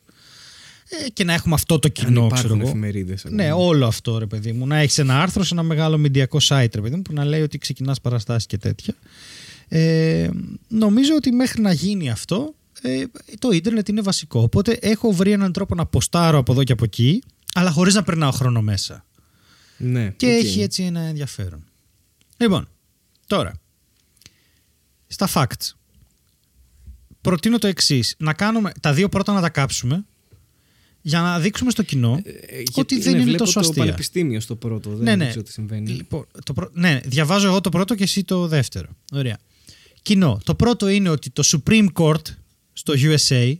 [1.06, 2.67] ε, και να έχουμε αυτό το Αν κοινό, υπάρχουν ξέρω εγώ.
[2.67, 3.26] εφημερίδες.
[3.30, 4.67] Ναι, όλο αυτό ρε παιδί μου.
[4.67, 7.41] Να έχεις ένα άρθρο σε ένα μεγάλο μηντιακό site, ρε παιδί μου, που να λέει
[7.41, 8.93] ότι ξεκινάς παραστάσεις και τέτοια.
[9.74, 10.30] Ε,
[10.68, 13.04] νομίζω ότι μέχρι να γίνει αυτό, ε,
[13.40, 14.42] το ίντερνετ είναι βασικό.
[14.42, 18.04] Οπότε έχω βρει έναν τρόπο να ποστάρω από εδώ και από εκεί, αλλά χωρίς να
[18.04, 19.06] περνάω χρόνο μέσα.
[19.78, 20.32] Ναι, Και οκ.
[20.32, 21.64] έχει έτσι ένα ενδιαφέρον.
[22.38, 22.68] Λοιπόν,
[23.28, 23.54] τώρα.
[25.08, 25.72] Στα facts.
[27.22, 28.16] Προτείνω το εξής.
[28.18, 30.06] Να κάνουμε τα δύο πρώτα να τα κάψουμε
[31.02, 33.84] για να δείξουμε στο κοινό Ε, ότι γιατί, δεν ναι, είναι βλέπω τόσο το αστεία.
[33.84, 34.90] πανεπιστήμιο στο πρώτο.
[34.90, 35.28] Δεν Ναι, ναι.
[35.30, 35.90] ξέρω τι συμβαίνει.
[35.92, 38.88] Λοιπόν, το πρω- Ναι, διαβάζω εγώ το πρώτο και εσύ το δεύτερο.
[39.12, 39.38] Ωραία.
[40.02, 40.40] Κοινό.
[40.44, 42.22] Το πρώτο είναι ότι το Supreme Court
[42.74, 43.56] στο USA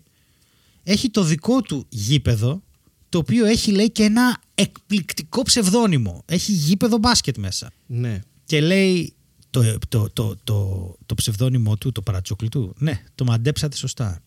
[0.84, 2.62] έχει το δικό του γήπεδο
[3.10, 6.24] το οποίο έχει λέει και ένα εκπληκτικό ψευδόνυμο.
[6.26, 7.72] Έχει γήπεδο μπάσκετ μέσα.
[7.86, 8.22] Ναι.
[8.46, 9.14] Και λέει
[9.50, 12.76] το, το, το, το, το ψευδόνυμο του, το παρατσούκλι του.
[12.78, 14.22] Ναι, το μαντέψατε σωστά.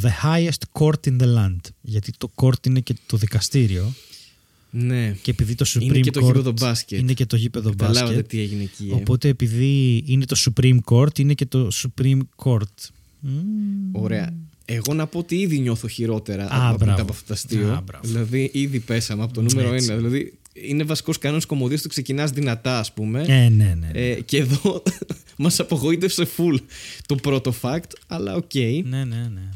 [0.00, 1.60] The highest court in the land.
[1.80, 3.92] Γιατί το court είναι και το δικαστήριο.
[4.70, 5.16] Ναι.
[5.22, 6.98] Και επειδή το Supreme Είναι και το Court γήπεδο μπάσκετ.
[6.98, 8.26] είναι και το γήπεδο Καταλάβατε μπάσκετ.
[8.28, 8.88] τι έγινε εκεί.
[8.90, 8.94] ε.
[8.94, 12.62] Οπότε επειδή είναι το Supreme Court, είναι και το Supreme Court.
[13.20, 13.32] Μμμ.
[13.92, 14.34] Ωραία.
[14.64, 16.84] Εγώ να πω ότι ήδη νιώθω χειρότερα Α, από, μπράβο.
[16.90, 17.72] μετά από αυτό το αστείο.
[17.72, 18.08] Α, μπράβο.
[18.08, 19.86] δηλαδή, ήδη πέσαμε από το νούμερο Έτσι.
[19.86, 19.96] ένα.
[19.96, 23.20] Δηλαδή, είναι βασικός κανόνας κομμωδίας του ξεκινάς δυνατά, ας πούμε.
[23.28, 23.74] Ε, ναι, ναι.
[23.74, 23.90] ναι.
[23.92, 24.82] Ε, και εδώ
[25.36, 26.58] μας απογοήτευσε full
[27.06, 28.54] το πρώτο fact, αλλά οκ.
[28.54, 29.48] ναι, ναι, ναι, ναι.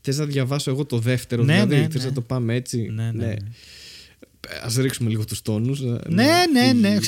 [0.00, 1.76] Θες να διαβάσω εγώ το δεύτερο, Ναι, δηλαδή.
[1.76, 2.08] ναι, Θες ναι.
[2.08, 3.34] να το πάμε έτσι; Ναι, ναι, ναι.
[4.62, 5.80] Α ρίξουμε λίγο τους τόνους.
[6.08, 6.98] Ναι, ναι, ναι.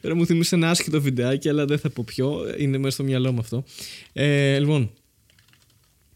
[0.00, 2.54] Τώρα μου θυμίσε ένα άσχετο βιντεάκι, αλλά δεν θα πω ποιο.
[2.58, 3.64] Είναι μέσα στο μυαλό μου αυτό.
[4.12, 4.90] Ε, λοιπόν,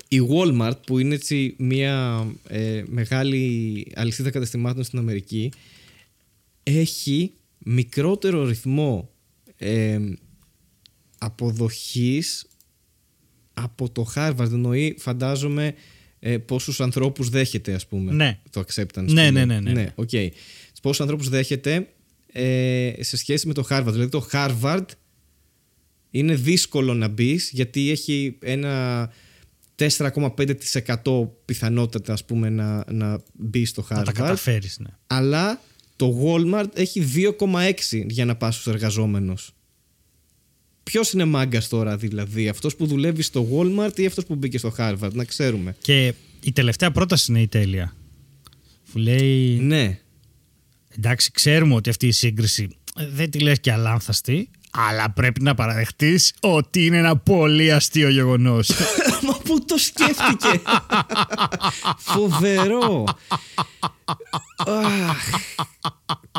[0.08, 5.52] η Walmart, που είναι έτσι μια ε, μεγάλη αλυσίδα καταστημάτων στην Αμερική,
[6.62, 9.10] έχει μικρότερο ρυθμό
[9.56, 9.98] ε,
[11.18, 12.46] αποδοχής
[13.54, 14.52] από το Harvard.
[14.52, 15.74] Εννοεί, φαντάζομαι,
[16.18, 18.38] ε, πόσους ανθρώπους δέχεται, ας πούμε, Ναι.
[18.50, 18.86] το acceptance.
[18.94, 19.44] Ναι, που ναι, λέει.
[19.44, 19.72] ναι, ναι.
[19.72, 20.10] ναι οκ.
[20.10, 21.88] Σε πόσους ανθρώπους δέχεται
[22.32, 23.88] ε, σε σχέση με το Harvard.
[23.92, 24.84] Δηλαδή το Harvard
[26.10, 29.10] είναι δύσκολο να μπεις γιατί έχει ένα
[29.76, 34.88] 4,5% πιθανότητα ας πούμε να, να μπεις στο Να τα Harvard καταφέρεις, ναι.
[35.06, 35.60] αλλά
[35.96, 37.04] το Walmart έχει
[37.38, 39.52] 2,6 για να πας στους εργαζόμενους.
[40.84, 44.74] Ποιος είναι μάγκας τώρα δηλαδή, αυτός που δουλεύει στο Walmart ή αυτός που μπήκε στο
[44.78, 45.76] Harvard, να ξέρουμε.
[45.80, 47.96] Και η τελευταία πρόταση είναι η τέλεια.
[48.92, 49.58] Που λέει.
[49.60, 49.98] Ναι,
[50.98, 55.54] Εντάξει, ξέρουμε ότι αυτή η σύγκριση ε, δεν τη λες και αλάνθαστη, αλλά πρέπει να
[55.54, 58.70] παραδεχτείς ότι είναι ένα πολύ αστείο γεγονός.
[59.26, 60.60] Μα πού το σκέφτηκε.
[61.98, 63.04] Φοβερό.
[64.66, 65.16] Αχ.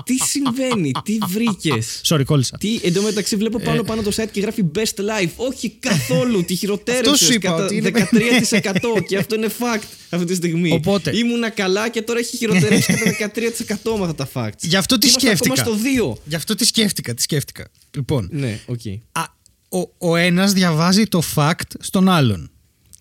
[0.03, 2.57] τι συμβαίνει, τι βρήκες; Sorry, κόλλησα.
[2.57, 5.29] Τι, εντωμεταξύ βλέπω πάνω πάνω το site και γράφει best life.
[5.35, 9.83] Όχι καθόλου, τη Αυτός χειροτέρευσες σου είπα, κατά ότι είναι- 13% και αυτό είναι fact
[10.09, 10.71] αυτή τη στιγμή.
[10.71, 14.59] Οπότε- Ήμουνα καλά και τώρα έχει χειροτερεύσει κατά 13% με αυτά τα facts.
[14.61, 15.61] Γι' αυτό τι Και είμαστε σκέφτηκα.
[15.61, 15.83] ακόμα στο
[16.15, 16.17] 2.
[16.25, 17.67] Γι' αυτό τι σκέφτηκα, τι σκέφτηκα.
[17.95, 18.79] Λοιπόν, Ναι, οκ.
[19.11, 19.23] α,
[19.69, 22.49] ο, ο ένας διαβάζει το fact στον άλλον.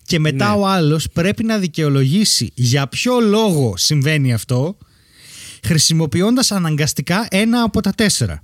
[0.05, 0.55] Και μετά Ναι.
[0.61, 4.77] ο άλλος πρέπει να δικαιολογήσει για ποιο λόγο συμβαίνει αυτό,
[5.63, 8.43] χρησιμοποιώντας αναγκαστικά ένα από τα τέσσερα.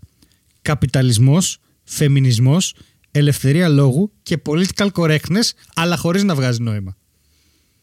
[0.62, 2.74] Καπιταλισμός, φεμινισμός,
[3.12, 6.98] ελευθερία λόγου και political correctness, αλλά χωρίς να βγάζει νόημα.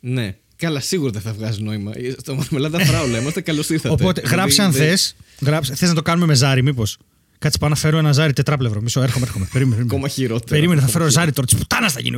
[0.00, 0.36] Ναι.
[0.56, 1.92] Καλά, σίγουρα δεν θα βγάζει νόημα.
[2.20, 3.94] Στο Μαρμελάδα Φράουλα είμαστε καλώς ήρθατε.
[3.94, 6.98] Οπότε Δηλαδή, γράψε αν δεν- θες, γράψε, θες να το κάνουμε με ζάρι μήπως;
[7.38, 8.80] Κάτσε πάω να φέρω ένα ζάρι τετράπλευρο.
[8.80, 9.48] Μισό, έρχομαι, έρχομαι.
[9.52, 9.74] Περίμενε.
[9.74, 9.96] περίμενε.
[9.96, 10.54] Ακόμα χειρότερα.
[10.54, 11.46] Περίμενε, θα Ακόμα φέρω ζάρι τώρα.
[11.46, 12.16] Τη πουτάνα θα γίνει.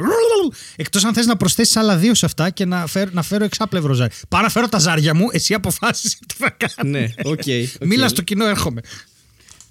[0.77, 3.93] Εκτός αν θες να προσθέσεις άλλα δύο σε αυτά και να φέρω, να φέρω εξάπλευρο
[3.93, 4.11] ζάρι.
[4.29, 6.93] Πάω να φέρω τα ζάρια μου, εσύ αποφάσισες τι θα κάνεις.
[6.93, 7.39] Ναι, οκ.
[7.39, 7.87] οκ.
[7.89, 8.81] Μίλα στο κοινό, έρχομαι.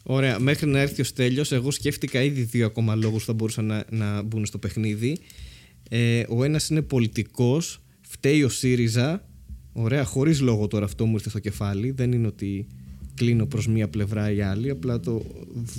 [0.03, 3.65] Ωραία, μέχρι να έρθει ο Στέλιος, εγώ σκέφτηκα ήδη δύο ακόμα λόγους που θα μπορούσαν
[3.65, 5.19] να, να μπουν στο παιχνίδι.
[5.89, 9.23] Ε, ο ένας είναι πολιτικός, φταίει ο ΣΥΡΙΖΑ.
[9.73, 11.91] Ωραία, χωρίς λόγο τώρα αυτό μου ήρθε στο κεφάλι.
[11.91, 12.67] Δεν είναι ότι
[13.19, 15.25] κλείνω προς μία πλευρά ή άλλη, απλά το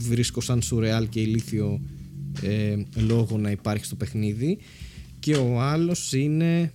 [0.08, 1.80] βρίσκω σαν σουρεάλ και ηλίθιο
[2.42, 4.58] ε, λόγο να υπάρχει στο παιχνίδι.
[5.18, 6.72] Και ο άλλος είναι...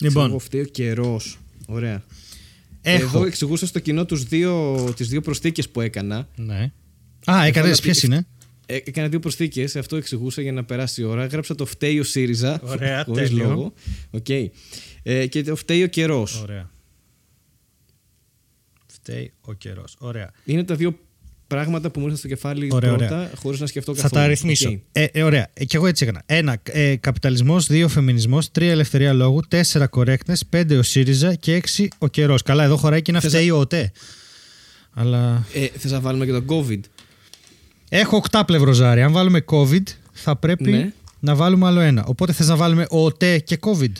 [0.00, 1.38] Λοιπόν, Εγώ φταίει ο καιρός.
[1.66, 2.02] Ωραία.
[2.82, 3.02] έχω.
[3.18, 6.28] Εδώ εξηγούσα στο κοινό τους δύο, τις δύο προσθήκες που έκανα.
[6.36, 6.72] Ναι.
[7.30, 7.76] Α, έκανες.
[7.76, 8.26] να Ποιες πει- είναι;
[8.66, 11.26] Ε, Έκανα δύο προσθήκες, αυτό εξηγούσα για να περάσει η ώρα.
[11.26, 12.60] Γράψε το φταίει ο ΣΥΡΙΖΑ.
[12.64, 13.48] Ωραία, χωρίς τέλειο.
[13.48, 13.72] λόγο.
[14.10, 14.26] Οκ.
[15.02, 16.40] Ε, και το φταίει ο καιρός.
[16.42, 16.70] Ωραία.
[19.06, 19.96] Φταίει ο καιρός.
[19.98, 20.30] Ωραία.
[20.44, 20.98] Είναι τα δύο
[21.46, 24.20] πράγματα που μου ήρθαν στο κεφάλι Ωραία, πρώτα, χωρίς να σκεφτώ Θα καθόλου.
[24.20, 24.68] τα αριθμήσω.
[24.68, 24.78] Οκ.
[24.92, 25.48] Ε, ε, ωραία.
[25.54, 26.22] Ε, και εγώ έτσι έκανα.
[26.26, 31.88] Ένα, ε, καπιταλισμός, δύο, φεμινισμός, τρία, ελευθερία λόγου, τέσσερα, correctness, πέντε, ο ΣΥΡΙΖΑ και έξι,
[31.98, 32.42] ο καιρός.
[32.42, 33.92] Καλά, εδώ χωράει και να Θες φταίει ο ΟΤΕ.
[34.92, 35.46] Αλλά.
[35.54, 36.80] Ε, θες να βάλουμε και τον COVID;
[37.88, 39.02] Έχω οκτάπλευρο ζάρι.
[39.02, 39.82] Αν βάλουμε COVID,
[40.12, 40.92] θα πρέπει Ναι.
[41.20, 42.04] να βάλουμε άλλο ένα.
[42.06, 43.92] Οπότε θες να βάλουμε ΟΤΕ και COVID;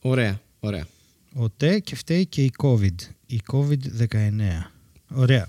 [0.00, 0.86] Ωραία, ωραία.
[1.34, 2.94] ΟΤΕ και φταίει και η COVID.
[3.34, 4.06] Η COVID-19.
[5.14, 5.48] Ωραία.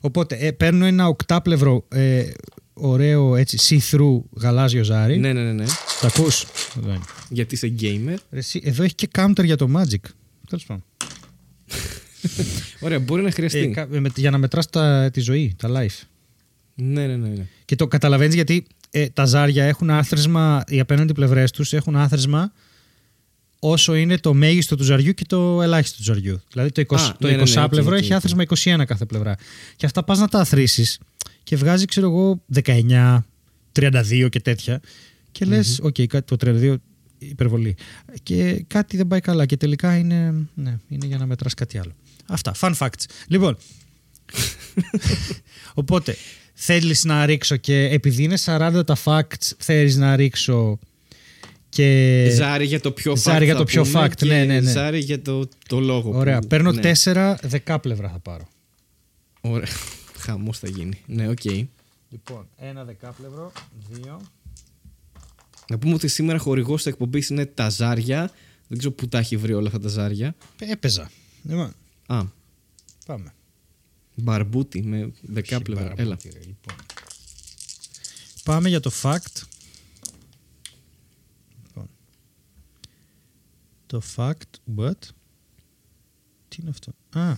[0.00, 2.30] Οπότε ε, παίρνω ένα οκτάπλευρο ε,
[2.72, 5.18] ωραίο έτσι see-through γαλάζιο ζάρι.
[5.18, 5.52] Ναι, ναι, ναι.
[5.52, 5.64] ναι.
[6.00, 6.46] Τα ακούς;
[6.78, 7.00] Εδώ είναι.
[7.28, 8.16] Γιατί είσαι gamer.
[8.30, 10.10] Ρε, εσύ, εδώ έχει και counter για το Magic.
[10.48, 10.84] Τέλος πάντων.
[12.80, 13.58] Ωραία, μπορεί να χρειαστεί.
[13.58, 16.06] Ε, κα- με- για να μετράς τα, τη ζωή, τα life.
[16.74, 17.28] Ναι, ναι, ναι.
[17.28, 17.46] ναι.
[17.64, 22.52] Και το καταλαβαίνεις γιατί ε, τα ζάρια έχουν άθροισμα, οι απέναντι πλευρές τους έχουν άθροισμα
[23.58, 26.42] όσο είναι το μέγιστο του ζαριού και το ελάχιστο του ζαριού.
[26.52, 28.16] Δηλαδή το 20, Α, το ναι, ναι, 20 ναι, οκ, πλευρό οκ, έχει οκ.
[28.16, 28.44] άθροισμα
[28.80, 29.36] 21 κάθε πλευρά.
[29.76, 30.98] Και αυτά πας να τα αθροίσει
[31.42, 33.18] και βγάζει, ξέρω εγώ, 19,
[33.72, 34.80] 32 και τέτοια.
[35.32, 36.76] Και λες, οκ, κάτι το 32
[37.18, 37.76] υπερβολή.
[38.22, 39.46] Και κάτι δεν πάει καλά.
[39.46, 41.92] Και τελικά είναι, ναι, είναι για να μετράς κάτι άλλο.
[42.26, 42.54] Αυτά.
[42.60, 43.04] Fun facts.
[43.28, 43.56] Λοιπόν,
[45.74, 46.16] Οπότε
[46.54, 50.78] θέλεις να ρίξω και επειδή είναι 40 τα facts θέλεις να ρίξω
[51.68, 52.30] και...
[52.34, 53.16] Ζάρι για το πιο fact.
[53.16, 54.70] Ζάρι για θα το πιο πούμε, fact, και ναι, ναι, ναι.
[54.70, 56.18] Ζάρι για το, το λόγο.
[56.18, 56.80] Ωραία, που- παίρνω ναι.
[56.80, 58.48] τέσσερα δεκάπλευρα θα πάρω.
[59.40, 59.68] Ωραία.
[60.24, 61.02] Χαμός θα γίνει.
[61.06, 61.44] Ναι, οκ.
[62.10, 63.52] Λοιπόν, ένα δεκάπλευρο,
[63.90, 64.20] δύο...
[65.70, 68.30] Να πούμε ότι σήμερα χορηγός της εκπομπής είναι τα ζάρια.
[68.68, 70.34] Δεν ξέρω πού τα έχει βρει όλα αυτά τα ζάρια.
[70.58, 71.10] Έπαιζα.
[71.42, 71.72] Λοιπόν,
[72.06, 72.22] Α,
[73.06, 73.32] πάμε.
[74.14, 75.88] μπαρμπούτι με δεκάπλευρα.
[75.88, 76.16] Πάρα Έλα.
[76.16, 76.76] πολύ, ρε, λοιπόν.
[78.44, 79.42] Πάμε για το fact.
[83.88, 84.32] Το fact,
[84.76, 84.98] what?
[86.48, 87.36] Τι είναι αυτό; Α,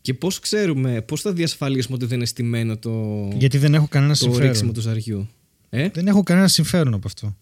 [0.00, 4.16] Και πώς ξέρουμε, πώς θα διασφαλίσουμε ότι δεν είναι στημένο το, γιατί δεν έχω κανένα
[4.16, 4.72] το ρίξιμο συμφέρον.
[4.72, 5.28] του ζαριού.
[5.70, 7.36] Ε; Δεν έχω κανένα συμφέρον από αυτό.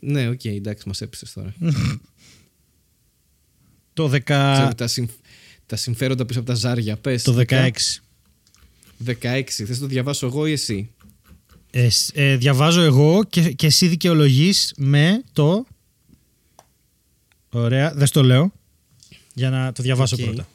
[0.00, 1.54] Ναι, οκ, εντάξει, μας έπεισες τώρα.
[3.94, 4.20] Το, 10...
[4.24, 5.18] Ξέρω τα, συμφ-
[5.66, 6.96] τα συμφέροντα πίσω από τα ζάρια.
[6.96, 7.70] Πες, το 16.
[9.06, 9.42] 16.
[9.46, 10.90] Θες να το διαβάσω εγώ ή εσύ;
[11.70, 15.66] Ε, σ- ε, διαβάζω εγώ και, και εσύ δικαιολογείς με το.
[17.52, 18.52] Ωραία, δεν στο λέω.
[19.34, 20.24] Για να το διαβάσω Οκ.
[20.24, 20.48] πρώτα.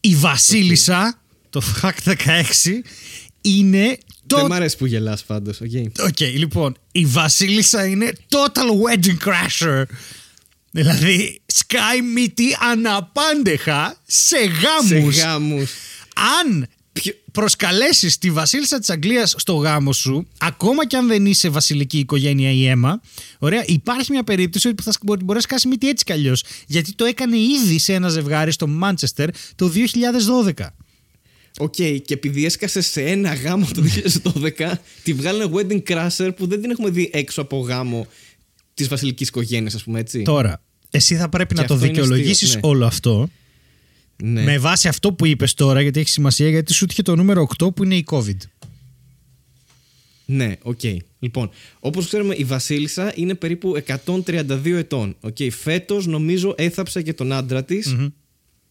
[0.00, 1.20] Η Βασίλισσα,
[1.50, 2.14] το fact 16,
[3.40, 4.36] είναι το.
[4.36, 5.60] Δεν μ' αρέσει που γελάς πάντως.
[5.60, 5.70] οκ.
[6.06, 9.82] Οκ, λοιπόν, η Βασίλισσα είναι total wedding crasher.
[10.70, 15.14] Δηλαδή, σκάει μύτη αναπάντεχα σε γάμους.
[15.14, 15.70] Σε γάμους.
[16.40, 16.66] Αν
[17.32, 22.50] προσκαλέσεις τη Βασίλισσα της Αγγλίας στο γάμο σου, ακόμα και αν δεν είσαι βασιλική οικογένεια
[22.50, 23.00] ή αίμα,
[23.38, 26.44] ωραία, υπάρχει μια περίπτωση ότι θα σκ- μπορεί μπορεί να σκάσει μύτη έτσι κι αλλιώς.
[26.66, 30.52] Γιατί το έκανε ήδη σε ένα ζευγάρι στο Μάντσεστερ το 2012.
[31.58, 34.72] Οκ, και επειδή έσκασε σε ένα γάμο το 2012,
[35.02, 38.06] τη βγάλανε wedding crasher που δεν την έχουμε δει έξω από γάμο
[38.74, 40.22] της βασιλικής οικογένειας, ας πούμε έτσι.
[40.22, 42.68] Τώρα, εσύ θα πρέπει Και να το αυτό είναι δικαιολογήσεις αστείο, ναι.
[42.68, 43.28] όλο αυτό
[44.22, 44.42] Ναι.
[44.42, 47.74] με βάση αυτό που είπες τώρα, γιατί έχει σημασία, γιατί σου είχε το νούμερο 8
[47.74, 48.36] που είναι η COVID.
[50.26, 50.80] Ναι, οκ.
[51.18, 51.50] Λοιπόν,
[51.80, 55.16] όπως ξέρουμε, η Βασίλισσα είναι περίπου 132 ετών.
[55.20, 55.50] Okay.
[55.50, 57.96] Φέτος νομίζω έθαψε και τον άντρα της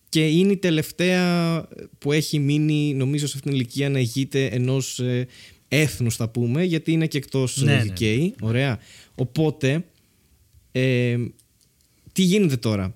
[0.10, 1.62] και είναι η τελευταία
[1.98, 5.28] που έχει μείνει, νομίζω, σε αυτήν την ηλικία να ηγείται ενός ε,
[5.68, 7.94] έθνους, θα πούμε, γιατί είναι και εκτός Ναι, ναι.
[8.00, 8.30] UK.
[8.42, 8.80] Ωραία.
[9.16, 9.86] Οπότε,
[10.72, 11.18] ε,
[12.12, 12.96] τι γίνεται τώρα;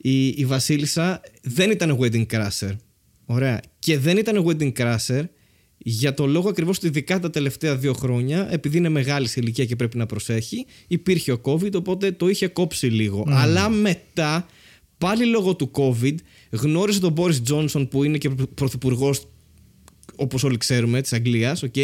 [0.00, 2.76] Η, η Βασίλισσα δεν ήταν wedding crasher.
[3.24, 3.60] Ωραία.
[3.78, 5.24] Και δεν ήταν wedding crasher
[5.78, 9.64] για το λόγο ακριβώς ότι ειδικά τα τελευταία δύο χρόνια, επειδή είναι μεγάλη σε ηλικία
[9.64, 13.24] και πρέπει να προσέχει, υπήρχε ο COVID, οπότε το είχε κόψει λίγο.
[13.28, 14.46] Αλλά μετά,
[14.98, 16.14] πάλι λόγω του COVID,
[16.50, 19.28] γνώρισε τον Boris Johnson που είναι και πρωθυπουργός,
[20.16, 21.74] όπως όλοι ξέρουμε, της Αγγλίας, οκ.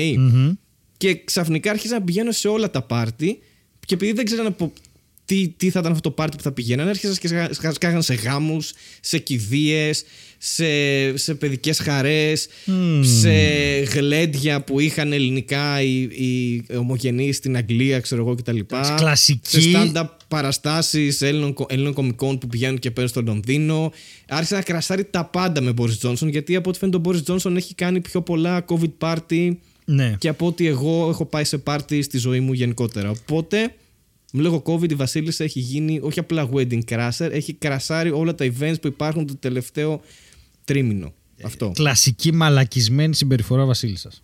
[0.96, 3.38] Και ξαφνικά άρχισε να πηγαίνω σε όλα τα πάρτι.
[3.86, 4.72] Και επειδή δεν ξέρανε από
[5.24, 8.02] τι, τι θα ήταν αυτό το πάρτι που θα πηγαίνανε, άρχισαν και σκα- σκα- σκάγαν
[8.02, 10.04] σε γάμους, σε κηδείες,
[10.38, 10.66] σε,
[11.16, 12.46] σε παιδικές χαρές,
[13.20, 13.30] σε
[13.78, 18.58] γλέντια που είχαν ελληνικά οι, οι ομογενείς στην Αγγλία, ξέρω εγώ κτλ.
[18.96, 19.60] Κλασική.
[19.60, 23.92] Σε stand-up παραστάσεις Έλληνων, κο- Έλληνων κομικών που πηγαίνουν και παίρνουν στο Λονδίνο.
[24.28, 27.56] Άρχισε να κρασάρει τα πάντα με Boris Johnson, γιατί από ό,τι φαίνεται ο Boris Johnson
[27.56, 29.50] έχει κάνει πιο πολλά COVID party
[29.84, 30.14] Ναι.
[30.18, 33.10] και από ότι εγώ έχω πάει σε πάρτι στη ζωή μου γενικότερα.
[33.10, 33.74] Οπότε,
[34.36, 38.44] με λόγω COVID η Βασίλισσα έχει γίνει όχι απλά wedding crasher, έχει κρασάρει όλα τα
[38.44, 40.00] events που υπάρχουν το τελευταίο
[40.64, 41.12] τρίμηνο.
[41.42, 41.72] Αυτό.
[41.74, 44.22] Κλασική μαλακισμένη συμπεριφορά Βασίλισσας.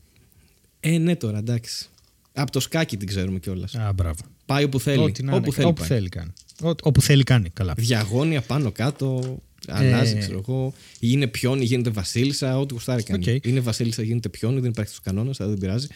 [0.80, 1.86] Ε, ναι τώρα, εντάξει.
[2.32, 3.74] Από το σκάκι την ξέρουμε κιόλας.
[3.74, 4.20] Α, μπράβο.
[4.46, 5.02] Πάει όπου θέλει.
[5.02, 5.54] Ό,τι να όπου είναι.
[5.54, 5.66] θέλει.
[5.66, 5.88] όπου πάει.
[5.88, 6.32] θέλει κάνει.
[6.62, 7.50] Ό, όπου θέλει κάνει.
[7.50, 7.74] Καλά.
[7.76, 9.38] Διαγώνια πάνω κάτω.
[9.68, 10.18] Αλλάζει, Ε.
[10.18, 10.74] ξέρω εγώ.
[11.00, 12.58] Είναι πιόνι, γίνεται Βασίλισσα.
[12.58, 13.30] Ό,τι γουστάρει κάνει.
[13.30, 13.44] Οκ.
[13.44, 14.61] Είναι Βασίλισσα, γίνεται πιόνι.
[14.61, 15.86] Δεν υπάρχει του κανόνες, αλλά δεν πειράζει.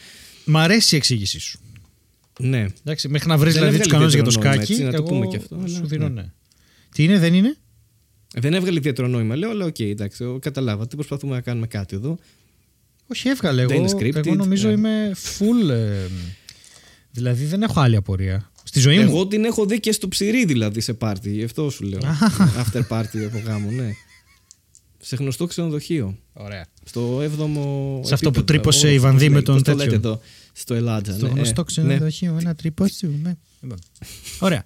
[0.44, 1.58] Μ' αρέσει η εξήγησή σου.
[2.40, 2.66] Ναι.
[2.84, 4.72] Εντάξει, μέχρι να βρεις Δεν δηλαδή τους έβγαλε κανόνες για το ιδιαίτερο νόημα, σκάκι.
[4.72, 6.20] έτσι, να το εγώ πούμε και αυτό, αλλά, Σου δίνω ναι.
[6.22, 6.30] ναι.
[6.94, 7.56] Τι είναι, δεν είναι;
[8.34, 10.94] Δεν έβγαλε ιδιαίτερο νόημα, λέω, αλλά οκ, εντάξει, ο- καταλάβατε.
[10.94, 12.18] Προσπαθούμε να κάνουμε κάτι εδώ.
[13.06, 13.66] Όχι, έβγαλε.
[13.66, 14.72] Δεν Εγώ, είναι scripted, εγώ νομίζω ε.
[14.72, 15.70] είμαι full.
[15.70, 16.06] ε,
[17.10, 18.50] Δηλαδή δεν έχω άλλη απορία.
[18.64, 19.02] Στη ζωή μου.
[19.02, 21.30] Εγώ την έχω δει και στο Ψυρρή δηλαδή σε πάρτι.
[21.30, 22.00] Γι' αυτό σου λέω.
[22.64, 23.90] After party από γάμο, ναι.
[25.06, 26.18] Σε γνωστό ξενοδοχείο.
[26.32, 26.66] Ωραία.
[26.84, 28.06] Στο 7ο.
[28.06, 28.42] Σε αυτό που επίπεδο.
[28.44, 29.84] τρύπωσε Ω, η Βανδί πώς με λέει, τον πώς το τέτοιο.
[29.84, 30.20] λέτε εδώ.
[30.52, 31.12] Στο Ελλάδα.
[31.12, 31.32] Στο ναι.
[31.32, 33.38] γνωστό Ε, ξενοδοχείο, ένα τρυπόσιουμε.
[33.60, 33.78] Λοιπόν.
[34.38, 34.64] Ωραία.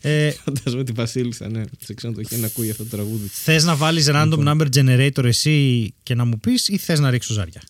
[0.00, 0.30] Ε, Ναι.
[0.32, 1.62] Φαντάζομαι τη Βασίλισσα, ναι.
[1.84, 3.26] Σε ξενοδοχείο να ακούει αυτό το τραγούδι.
[3.32, 7.32] Θες να βάλεις random number generator εσύ και να μου πεις ή θες να ρίξω
[7.32, 7.62] ζάρια;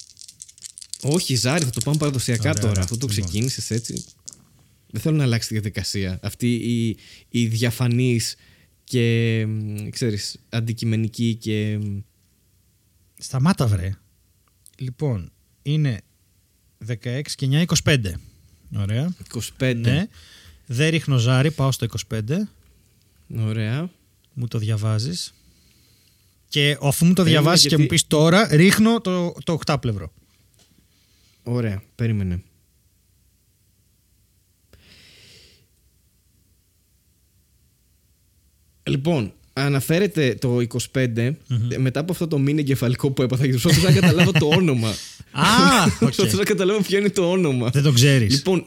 [1.03, 2.69] Όχι, Ζάρι, θα το πάμε παραδοσιακά Ωραία, τώρα.
[2.71, 2.83] ωραία.
[2.83, 3.25] Αφού το Λοιπόν.
[3.25, 4.05] ξεκίνησες έτσι.
[4.91, 6.19] Δεν θέλω να αλλάξει τη διαδικασία.
[6.23, 6.97] Αυτή η,
[7.29, 8.35] η διαφανής
[8.89, 11.79] και μ, ξέρεις, αντικειμενική και.
[11.83, 11.99] μ,
[13.19, 13.97] Σταμάτα βρε.
[14.79, 15.31] Λοιπόν,
[15.63, 16.01] είναι
[16.87, 18.13] 16 και 9, 25.
[18.77, 19.15] Ωραία.
[19.59, 19.75] 25.
[19.77, 20.07] Ναι.
[20.67, 22.23] Δεν ρίχνω ζάρι, πάω στο 25.
[23.39, 23.91] Ωραία.
[24.33, 25.35] Μου το διαβάζεις.
[26.49, 30.13] Και αφού μου το Περίμενε, διαβάσεις και γιατί- μου πεις τώρα, ρίχνω το, το οκτάπλευρο.
[31.43, 31.83] Ωραία.
[31.95, 32.43] Περίμενε.
[38.89, 40.59] Λοιπόν, αναφέρεται το
[40.93, 41.31] 25
[41.77, 44.89] μετά από αυτό το μίνι εγκεφαλικό που έπαθα γιατί προσπαθούσα να καταλάβω το όνομα.
[45.33, 45.45] Α,
[45.85, 45.99] οκ.
[45.99, 47.71] Προσπαθούσα να καταλάβω ποιο είναι το όνομα.
[47.71, 48.35] Δεν το ξέρεις.
[48.35, 48.65] Λοιπόν,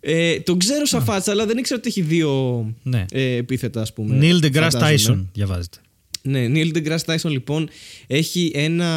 [0.00, 3.04] ε, ε, το ξέρω σαν φάτσα, αλλά δεν ήξερα ότι έχει δύο Ναι.
[3.10, 4.18] ε, επίθετα, ας πούμε.
[4.20, 5.22] Neil deGrasse φαντάζομαι.
[5.22, 5.78] Tyson διαβάζεται.
[6.24, 7.68] Ναι, Neil deGrasse Tyson λοιπόν
[8.06, 8.88] έχει ένα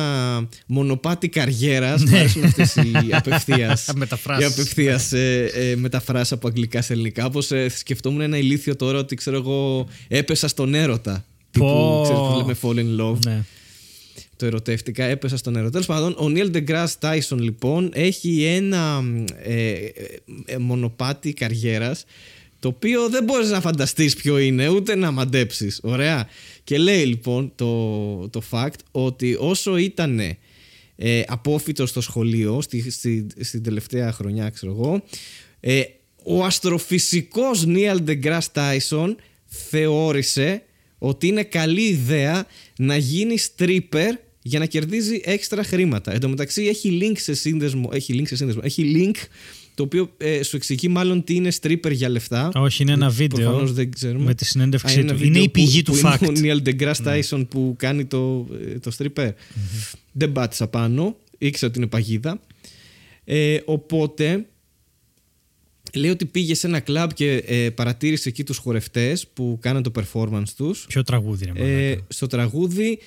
[0.67, 4.43] μονοπάτι καριέρας Μου αρέσουν αυτές οι απευθείας Μεταφράσεις.
[4.43, 8.99] Οι απευθείας ε, ε, μεταφράσεις από αγγλικά σε ελληνικά Όπως ε, σκεφτόμουν ένα ηλίθιο τώρα
[8.99, 12.01] ότι ξέρω εγώ έπεσα στον έρωτα Τύπου, Πω.
[12.03, 13.43] ξέρεις που λέμε fall in love Ναι.
[14.35, 15.69] το ερωτεύτηκα, έπεσα στον νερό.
[15.69, 19.03] Τέλος πάντων, ο Neil deGrasse Tyson λοιπόν έχει ένα
[19.43, 19.91] ε, ε,
[20.45, 22.05] ε, μονοπάτι καριέρας
[22.65, 25.79] το οποίο δεν μπορείς να φανταστείς ποιο είναι ούτε να μαντέψεις.
[25.83, 26.29] Ωραία.
[26.63, 30.19] Και λέει λοιπόν το, το fact ότι όσο ήταν
[30.95, 35.03] ε, απόφυτος στο σχολείο στη, στη, στην τελευταία χρονιά ξέρω εγώ
[35.59, 35.81] ε,
[36.23, 40.63] ο αστροφυσικός Neil deGrasse Tyson θεώρησε
[40.97, 42.47] ότι είναι καλή ιδέα
[42.77, 44.09] να γίνει stripper
[44.41, 46.13] για να κερδίζει έξτρα χρήματα.
[46.13, 49.15] Εν τω μεταξύ έχει link σε σύνδεσμο, έχει link σε σύνδεσμο, έχει link
[49.75, 52.49] το οποίο ε, σου εξηγεί μάλλον τι είναι stripper για λεφτά.
[52.55, 54.23] Όχι, είναι ένα βίντεο Προφανώς δεν ξέρουμε.
[54.25, 55.17] με τη συνέντευξή Α, ένα του.
[55.17, 56.39] βίντεο Είναι η που- πηγή που του είναι fact.
[56.39, 56.51] Ναι.
[56.53, 59.29] Ο Neil deGrasse Tyson που κάνει το, ε, το stripper.
[60.11, 61.15] Δεν πάτησα πάνω.
[61.37, 62.39] Ήξερα ότι είναι παγίδα.
[63.23, 64.45] Ε, οπότε
[65.99, 69.91] λέει ότι πήγε σε ένα κλαμπ και ε, παρατήρησε εκεί τους χορευτές που κάναν το
[69.95, 70.85] performance τους.
[70.87, 71.59] Ποιο τραγούδι είναι.
[71.59, 72.01] Ε, μαλάκα.
[72.07, 72.99] στο τραγούδι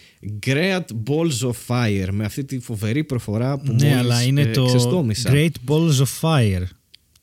[0.47, 4.51] Great Balls of Fire με αυτή τη φοβερή προφορά που ναι, μόλις, αλλά είναι ε,
[4.51, 5.31] το ξεστόμησα.
[5.33, 6.63] Great Balls of Fire.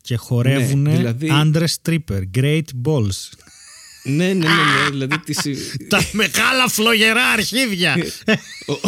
[0.02, 2.22] Και χορεύουν Ναι, δηλαδή- άντρες stripper.
[2.38, 3.30] Great Balls.
[4.08, 7.96] Ναι, ναι, ναι, ναι, δηλαδή τη συ- Τα μεγάλα φλογερά αρχίδια.
[8.66, 8.80] Ο-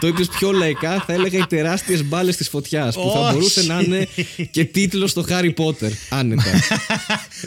[0.00, 2.94] το είπες πιο λαϊκά, θα έλεγα οι τεράστιες μπάλες της φωτιάς.
[2.94, 3.32] Που θα Όχι.
[3.32, 4.08] μπορούσε να είναι
[4.50, 5.90] και τίτλο στο Harry Potter.
[6.08, 6.42] Άνετα.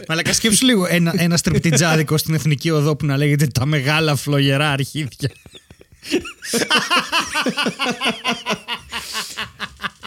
[0.08, 4.70] Μαλάκα σκέψου λίγο ένα, ένα στριπτιτζάδικο στην Εθνική Οδό που να λέγεται τα μεγάλα φλογερά
[4.72, 5.32] αρχίδια.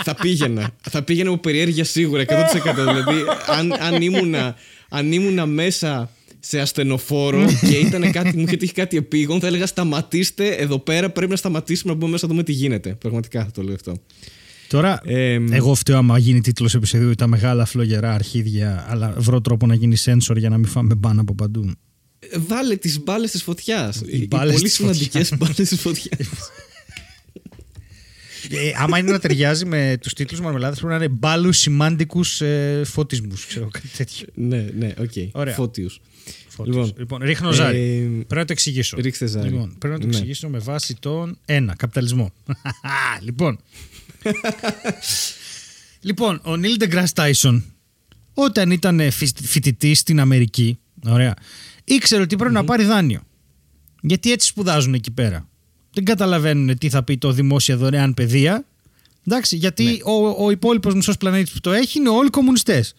[0.05, 0.70] θα πήγαινα.
[0.90, 2.74] Θα πήγαινα από περιέργεια σίγουρα 100%.
[2.74, 4.57] δηλαδή, αν, αν, ήμουνα,
[4.88, 6.11] αν ήμουνα μέσα
[6.41, 11.11] σε ασθενοφόρο και ήταν κάτι, μου είχε τύχει κάτι επίγον, θα έλεγα σταματήστε εδώ πέρα.
[11.11, 12.95] Πρέπει να σταματήσουμε να μπούμε μέσα να δούμε τι γίνεται.
[12.95, 13.97] Πραγματικά θα το λέω αυτό.
[14.68, 19.66] Τώρα, Ε, εγώ φταίω άμα γίνει τίτλος επεισοδίου τα μεγάλα φλογερά αρχίδια, αλλά βρω τρόπο
[19.66, 21.72] να γίνει sensor για να μην φάμε μπαν από παντού.
[22.36, 24.03] Βάλε τις μπάλες της φωτιάς.
[24.07, 25.39] Οι, μπάλες πολύ της σημαντικές φωτιάς.
[25.39, 26.28] μπάλες της φωτιάς.
[28.51, 32.82] Ε, άμα είναι να ταιριάζει με τους τίτλους μαρμελάδες πρέπει να είναι μπάλους σημαντικούς ε,
[32.84, 34.26] φωτισμούς, ξέρω κάτι τέτοιο.
[34.34, 35.12] ναι, ναι, οκ.
[35.32, 35.55] Ωραία.
[35.55, 36.01] Φώτιους.
[36.59, 36.74] Φώτους.
[36.74, 37.78] Λοιπόν, Λοιπόν, ρίχνω ζάρι.
[37.78, 38.96] ε, πρέπει να το εξηγήσω.
[39.00, 39.48] ρίξτε ζάρι.
[39.48, 40.12] Λοιπόν, πρέπει να το Ναι.
[40.16, 42.32] εξηγήσω με βάση τον ένα, καπιταλισμό.
[43.26, 43.59] λοιπόν.
[46.00, 47.62] λοιπόν, ο Neil deGrasse Tyson,
[48.34, 49.00] όταν ήταν
[49.42, 51.34] φοιτητής στην Αμερική, ωραία,
[51.84, 53.20] ήξερε ότι πρέπει να πάρει δάνειο.
[54.02, 55.48] Γιατί έτσι σπουδάζουν εκεί πέρα.
[55.92, 58.64] Δεν καταλαβαίνουν τι θα πει το δημόσια δωρεάν παιδεία.
[59.26, 59.96] Εντάξει, γιατί Ναι.
[60.04, 62.94] ο, ο υπόλοιπος μισός πλανήτης που το έχει είναι όλοι κομμουνιστές.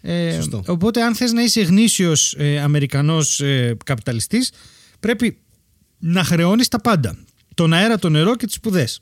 [0.00, 0.62] Ε, Σωστό.
[0.66, 4.50] οπότε, αν θες να είσαι γνήσιος ε, Αμερικανός ε, καπιταλιστής
[5.00, 5.38] πρέπει
[5.98, 7.16] να χρεώνεις τα πάντα.
[7.54, 9.00] Τον αέρα, το νερό και τις σπουδές.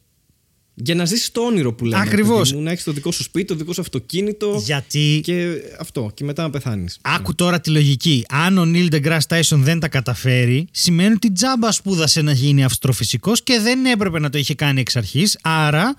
[0.74, 2.02] Για να ζήσεις το όνειρο που λέμε.
[2.02, 2.42] Ακριβώς.
[2.48, 4.62] παιδί μου, Να έχεις το δικό σου σπίτι, το δικό σου αυτοκίνητο.
[4.64, 6.10] Γιατί; Και αυτό.
[6.14, 6.98] Και μετά να πεθάνεις.
[7.02, 8.24] άκου τώρα τη λογική.
[8.28, 13.42] Αν ο Νίλ Degrasse Tyson δεν τα καταφέρει, σημαίνει ότι τζάμπα σπούδασε να γίνει αυστροφυσικός
[13.42, 15.94] και δεν έπρεπε να το είχε κάνει εξ αρχής, άρα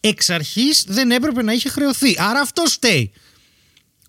[0.00, 2.14] εξ αρχής δεν έπρεπε να είχε χρεωθεί.
[2.18, 3.12] Άρα αυτό φταίει.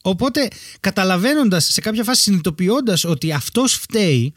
[0.02, 0.48] Οπότε
[0.80, 4.34] καταλαβαίνοντας σε κάποια φάση συνειδητοποιώντας ότι αυτός φταίει,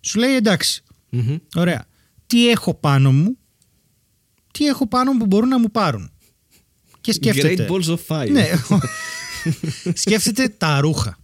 [0.00, 0.82] σου λέει εντάξει,
[1.54, 1.84] ωραία,
[2.26, 3.38] τι έχω πάνω μου,
[4.50, 6.10] τι έχω πάνω μου που μπορούν να μου πάρουν.
[7.00, 7.66] Και σκέφτεται.
[7.68, 8.30] Great balls of fire.
[8.30, 8.50] Ναι.
[10.02, 11.18] Σκέφτεται τα ρούχα.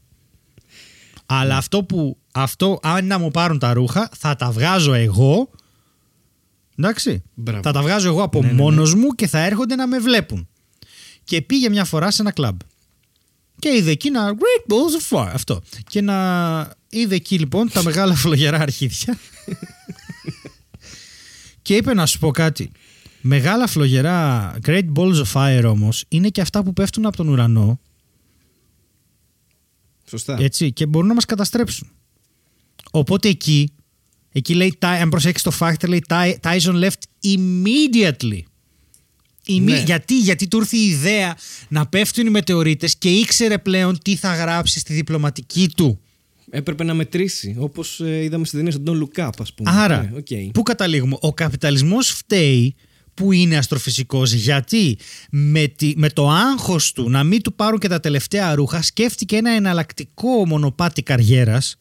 [1.27, 2.19] Αλλά αυτό που.
[2.33, 5.51] Αυτό, αν να μου πάρουν τα ρούχα, θα τα βγάζω εγώ.
[6.79, 7.23] Εντάξει.
[7.35, 7.63] Μπράβο.
[7.63, 8.61] Θα τα βγάζω εγώ από Ναι, ναι, ναι.
[8.63, 10.49] μόνος μου και θα έρχονται να με βλέπουν.
[11.25, 12.59] Και πήγε μια φορά σε ένα κλαμπ.
[13.59, 15.31] Και είδε εκεί ένα Great Balls of Fire.
[15.33, 15.61] Αυτό.
[15.89, 16.17] Και να
[16.89, 19.19] είδε εκεί λοιπόν τα μεγάλα φλογερά αρχίδια.
[21.63, 22.71] και είπε να σου πω κάτι.
[23.21, 27.81] Μεγάλα φλογερά Great Balls of Fire όμως είναι και αυτά που πέφτουν από τον ουρανό
[30.09, 30.37] Σωστά.
[30.41, 31.89] έτσι, και μπορούν να μας καταστρέψουν.
[32.91, 33.73] Οπότε εκεί,
[34.33, 37.03] εκεί λέει, «Ty- αν προσέξεις το factor, λέει «Ty- Tyson left
[37.37, 38.41] immediately.
[39.47, 39.83] Imme- Ναι.
[39.83, 41.37] Γιατί, γιατί του ήρθε η ιδέα
[41.69, 45.99] να πέφτουν οι μετεωρίτες και ήξερε πλέον τι θα γράψει στη διπλωματική του.
[46.51, 49.71] Έπρεπε να μετρήσει, όπως είδαμε στην ταινία στον Don't Look Up, ας πούμε.
[49.73, 50.53] Άρα, Ναι, οκ.
[50.53, 52.75] πού καταλήγουμε; Ο καπιταλισμός φταίει
[53.15, 54.99] που είναι αστροφυσικός γιατί;
[55.31, 59.37] Με, τη- με το άγχος του να μην του πάρουν και τα τελευταία ρούχα σκέφτηκε
[59.37, 61.77] ένα εναλλακτικό μονοπάτι καριέρας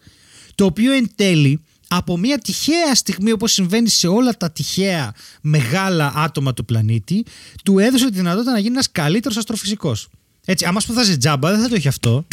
[0.55, 1.59] το οποίο εν τέλει
[1.95, 7.25] από μια τυχαία στιγμή όπως συμβαίνει σε όλα τα τυχαία μεγάλα άτομα του πλανήτη
[7.63, 10.07] του έδωσε τη δυνατότητα να γίνει ένας καλύτερος αστροφυσικός.
[10.45, 12.25] Έτσι, άμα σπουδάζει τζάμπα δεν θα το έχει αυτό.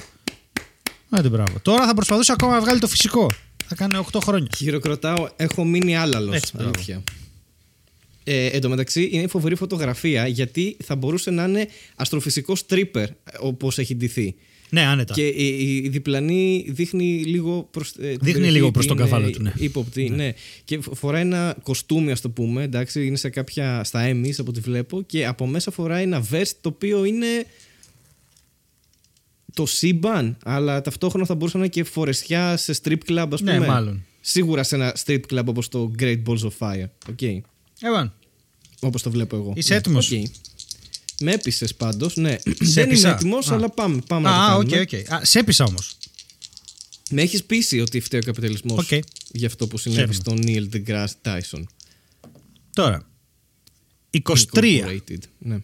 [1.10, 1.60] Άντε, μπράβο.
[1.62, 3.26] Τώρα θα προσπαθούσε ακόμα να βγάλει το φυσικό.
[3.66, 4.48] Θα κάνει 8 χρόνια.
[4.56, 6.34] Χειροκροτάω, έχω μείνει άλαλος.
[6.34, 6.70] Έτσι, μπράβο.
[6.74, 7.02] Αλήθεια.
[8.24, 13.08] Ε, εν τω μεταξύ είναι φοβερή φωτογραφία γιατί θα μπορούσε να είναι αστροφυσικός τρίπερ
[13.40, 14.34] όπως έχει ντυθεί.
[14.70, 15.14] Ναι, άνετα.
[15.14, 18.86] Και η, η- η διπλανή δείχνει λίγο προς, ε, την Δείχνει περιοχή λίγο ότι προς
[18.86, 19.52] τον είναι καβάλο του, ναι.
[19.56, 20.32] Ύποπτη, ναι.
[20.64, 22.62] Και φο- φοράει ένα κοστούμι, ας το πούμε.
[22.62, 23.84] Εντάξει, είναι σε κάποια.
[23.84, 25.02] στα Emmys από ό,τι βλέπω.
[25.02, 27.26] Και από μέσα φοράει ένα vest το οποίο είναι.
[29.54, 33.54] το σύμπαν, αλλά ταυτόχρονα θα μπορούσε να είναι και φορεσιά σε strip club, ας Ναι,
[33.54, 33.66] πούμε.
[33.66, 34.04] μάλλον.
[34.20, 36.86] Σίγουρα σε ένα strip club όπως το Great Balls of Fire.
[37.16, 37.38] Okay.
[37.80, 38.12] Εβαν,
[38.80, 39.52] Όπως το βλέπω εγώ.
[39.56, 40.12] Είσαι Ναι, έτοιμος;
[41.20, 41.26] Οκ.
[41.26, 42.36] Με έπεισες πάντως, ναι.
[42.58, 43.54] Δεν έπεισα; είμαι έτοιμος, Α.
[43.54, 44.80] αλλά πάμε, πάμε να το Α, οκ, κάνουμε.
[44.80, 45.12] οκ.
[45.12, 45.96] Α, Σε έπεισα όμως.
[47.10, 49.04] Με έχεις πείσει ότι φταίει ο καπιταλισμός Οκ.
[49.32, 50.14] για αυτό που συνέβη Χαίρομαι.
[50.14, 51.62] στον Neil deGrasse Tyson;
[52.74, 53.08] Τώρα.
[54.10, 54.20] 23.
[54.22, 55.18] Incorporated.
[55.38, 55.58] Ναι.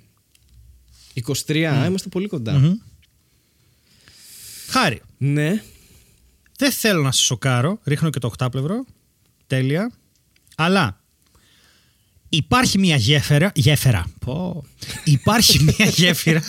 [1.46, 2.52] 23, α, είμαστε πολύ κοντά.
[2.59, 2.74] Μμμ.
[4.68, 5.02] Χάρη.
[5.18, 5.62] Ναι.
[6.59, 7.78] Δεν θέλω να σε σοκάρω.
[7.84, 8.84] Ρίχνω και το οχτάπλευρο.
[9.46, 9.92] Τέλεια.
[10.57, 11.00] Αλλά
[12.37, 13.53] υπάρχει μια γέφυρα.
[13.55, 14.07] Γέφυρα.
[14.24, 14.64] Πω.
[15.05, 16.43] Υπάρχει μια γέφυρα.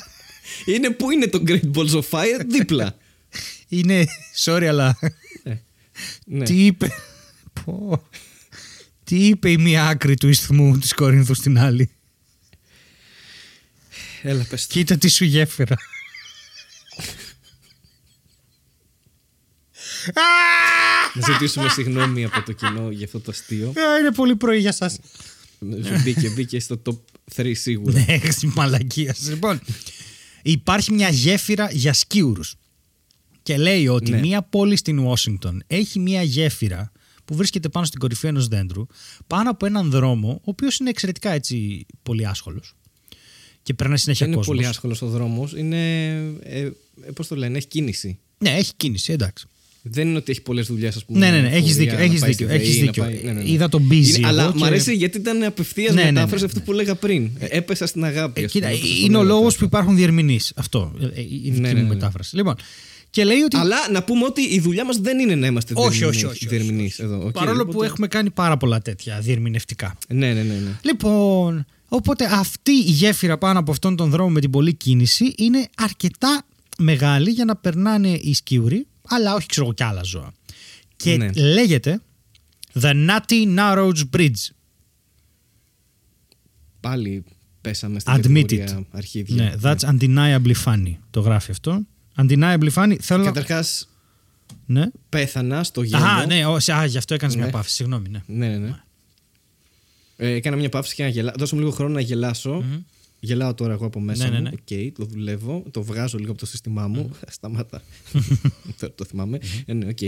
[0.65, 2.97] Είναι που είναι το Great Balls of Fire, δίπλα.
[3.67, 4.05] Είναι.
[4.45, 4.99] Sorry, αλλά.
[6.25, 6.43] ναι.
[6.45, 6.91] Τι είπε.
[7.65, 8.07] Πω.
[9.03, 11.89] Τι είπε η μία άκρη του ισθμού της Κορίνθου στην άλλη;
[14.21, 14.73] Έλα, πες το.
[14.73, 15.75] Κοίτα τι σου γέφυρα.
[21.13, 23.67] Να ζητήσουμε συγγνώμη από το κοινό για αυτό το αστείο.
[23.67, 24.99] Α, Είναι πολύ πρωί για σας.
[25.59, 26.97] Σου μπήκε, μπήκε στο top
[27.35, 28.05] 3 σίγουρα.
[28.07, 29.29] Ναι, στη μαλακία σας.
[29.29, 29.59] Λοιπόν,
[30.43, 32.55] υπάρχει μια γέφυρα για σκίουρους.
[33.43, 34.19] Και λέει ότι Ναι.
[34.19, 36.91] μια πόλη στην Ουάσιγκτον έχει μια γέφυρα
[37.25, 38.85] που βρίσκεται πάνω στην κορυφή ενός δέντρου,
[39.27, 42.73] πάνω από έναν δρόμο, ο οποίος είναι εξαιρετικά έτσι πολύ άσχολος.
[43.63, 44.57] Και περνάει συνέχεια Δεν είναι κόσμος.
[44.57, 45.53] πολύ άσχολος ο δρόμος.
[45.55, 46.13] Είναι.
[46.43, 46.69] Ε,
[47.13, 48.19] Πώς το λένε, έχει κίνηση.
[48.37, 49.47] Ναι, έχει κίνηση, εντάξει.
[49.91, 51.19] Δεν είναι ότι έχει πολλές δουλειές, ας πούμε.
[51.19, 53.03] Ναι, ναι, ναι, φορεία, έχεις δίκιο, να έχεις πάει δίκιο, στη ΔΕΗ, έχεις να δίκιο.
[53.03, 53.49] πάει- ναι, ναι, ναι.
[53.49, 56.11] Είδα τον busy Είναι- Αλλά εγώ μου και- αρέσει γιατί ήταν απευθείας Ναι, ναι, ναι,
[56.11, 56.49] μετάφραση ναι.
[56.53, 57.29] αυτό που λέγα πριν.
[57.39, 58.41] Ε, Έπεσα στην αγάπη.
[58.41, 59.59] Ε, ας κοίτα, πούμε, όπως το είναι ο λέγατε λόγος αυτό.
[59.59, 60.51] που υπάρχουν διερμηνείς.
[60.55, 60.93] Αυτό.
[61.01, 61.87] ε, ε, Η δική Ναι, μου ναι, ναι.
[61.87, 62.35] μετάφραση.
[62.35, 62.55] Λοιπόν,
[63.09, 63.57] και λέει ότι.
[63.57, 66.33] Αλλά να πούμε ότι η δουλειά μας δεν είναι να είμαστε όχι, όχι, διερμηνείς- όχι.
[66.33, 67.25] όχι, διερμηνείς εδώ.
[67.25, 69.97] Οκ, Παρόλο που οπότε- έχουμε κάνει πάρα πολλά τέτοια διερμηνευτικά.
[70.07, 70.53] Ναι, ναι, ναι.
[70.53, 70.77] ναι.
[70.81, 75.67] Λοιπόν, οπότε αυτή η γέφυρα πάνω από αυτόν τον δρόμο με την πολλή κίνηση είναι
[75.77, 76.45] αρκετά
[76.77, 80.33] μεγάλη για να περνάνε οι σκιούροι, αλλά όχι ξέρω εγώ κι άλλα ζώα.
[80.95, 81.31] Και Ναι.
[81.33, 82.01] λέγεται
[82.79, 84.49] The Nutty Narrows Bridge.
[86.79, 87.23] Πάλι
[87.61, 88.21] πέσαμε στην Admitted.
[88.41, 89.43] κατηγορία αρχίδια.
[89.43, 90.93] Ναι, that's undeniably funny.
[91.09, 91.85] Το γράφει αυτό.
[92.15, 92.95] Undeniably funny.
[92.99, 93.31] Θέλω να...
[93.31, 93.89] Καταρχάς,
[94.65, 94.83] Ναι.
[95.09, 96.05] πέθανα στο γέλιο.
[96.05, 97.41] Α, ναι, ο, α, γι' αυτό έκανες Ναι.
[97.41, 97.75] μια παύση.
[97.75, 98.21] Συγγνώμη, ναι.
[98.27, 98.81] Ναι, ναι, ναι.
[100.17, 101.35] Ε, έκανα μια παύση και να γελάσω.
[101.39, 102.63] Δώσε μου λίγο χρόνο να γελάσω.
[103.27, 104.43] Γελάω τώρα εγώ από μέσα Ναι, ναι, μου.
[104.43, 104.49] ναι.
[104.89, 105.63] Οκ, το δουλεύω.
[105.71, 107.11] Το βγάζω λίγο από το σύστημά μου.
[107.35, 107.81] Σταμάτα.
[108.79, 109.39] το, το θυμάμαι.
[109.65, 110.01] Ε, ναι, οκ.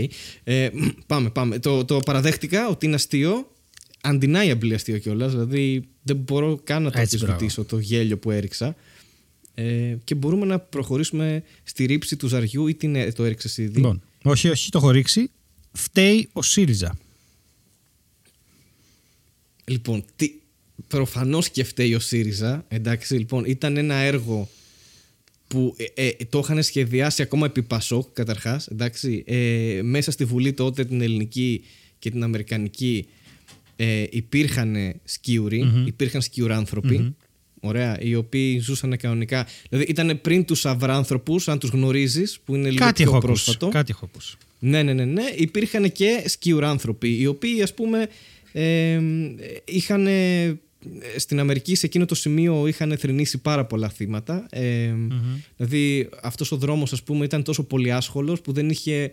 [0.44, 0.70] Ε,
[1.06, 1.58] πάμε, πάμε.
[1.58, 3.52] Το, το παραδέχτηκα ότι είναι αστείο.
[4.02, 5.30] Undeniably αστείο κιόλας.
[5.32, 8.76] Δηλαδή δεν μπορώ καν να το Έτσι, αμφισβητήσω το γέλιο που έριξα.
[9.54, 13.74] Ε, και μπορούμε να προχωρήσουμε στη ρίψη του ζαριού ή την, ε, το έριξες ήδη;
[13.76, 15.30] Λοιπόν, όχι, όχι, το έχω ρίξει.
[15.72, 16.98] Φταίει ο ΣΥΡΙΖΑ.
[19.64, 20.32] Λοιπόν, τι...
[20.88, 22.64] προφανώς και φταίει ο ΣΥΡΙΖΑ.
[22.68, 24.48] Εντάξει, λοιπόν, ήταν ένα έργο
[25.48, 28.66] που ε, ε, το είχαν σχεδιάσει ακόμα επί Πασόκ, καταρχάς.
[28.66, 31.62] Εντάξει, ε, μέσα στη Βουλή τότε την ελληνική
[31.98, 33.06] και την αμερικανική
[33.76, 37.14] ε, υπήρχαν σκιουροι, υπήρχαν σκιουράνθρωποι.
[37.60, 39.46] Ωραία, οι οποίοι ζούσαν κανονικά.
[39.68, 43.66] Δηλαδή ήταν πριν τους αυράνθρωπου, αν τους γνωρίζεις, που είναι λίγο Κάτι πιο έχω πρόσφατο.
[43.66, 43.78] ακούσει.
[43.78, 44.36] Κάτι έχω ακούσει.
[44.58, 45.22] Ναι, ναι, ναι, ναι.
[45.36, 48.08] Υπήρχαν και σκιουράνθρωποι, οι οποίοι ας πούμε
[48.52, 49.00] ε,
[49.64, 50.06] είχαν
[51.16, 54.46] στην Αμερική σε εκείνο το σημείο είχαν θρυνήσει πάρα πολλά θύματα.
[54.50, 54.94] Ε,
[55.56, 59.12] Δηλαδή αυτός ο δρόμος ας πούμε ήταν τόσο πολύ άσχολος που δεν είχε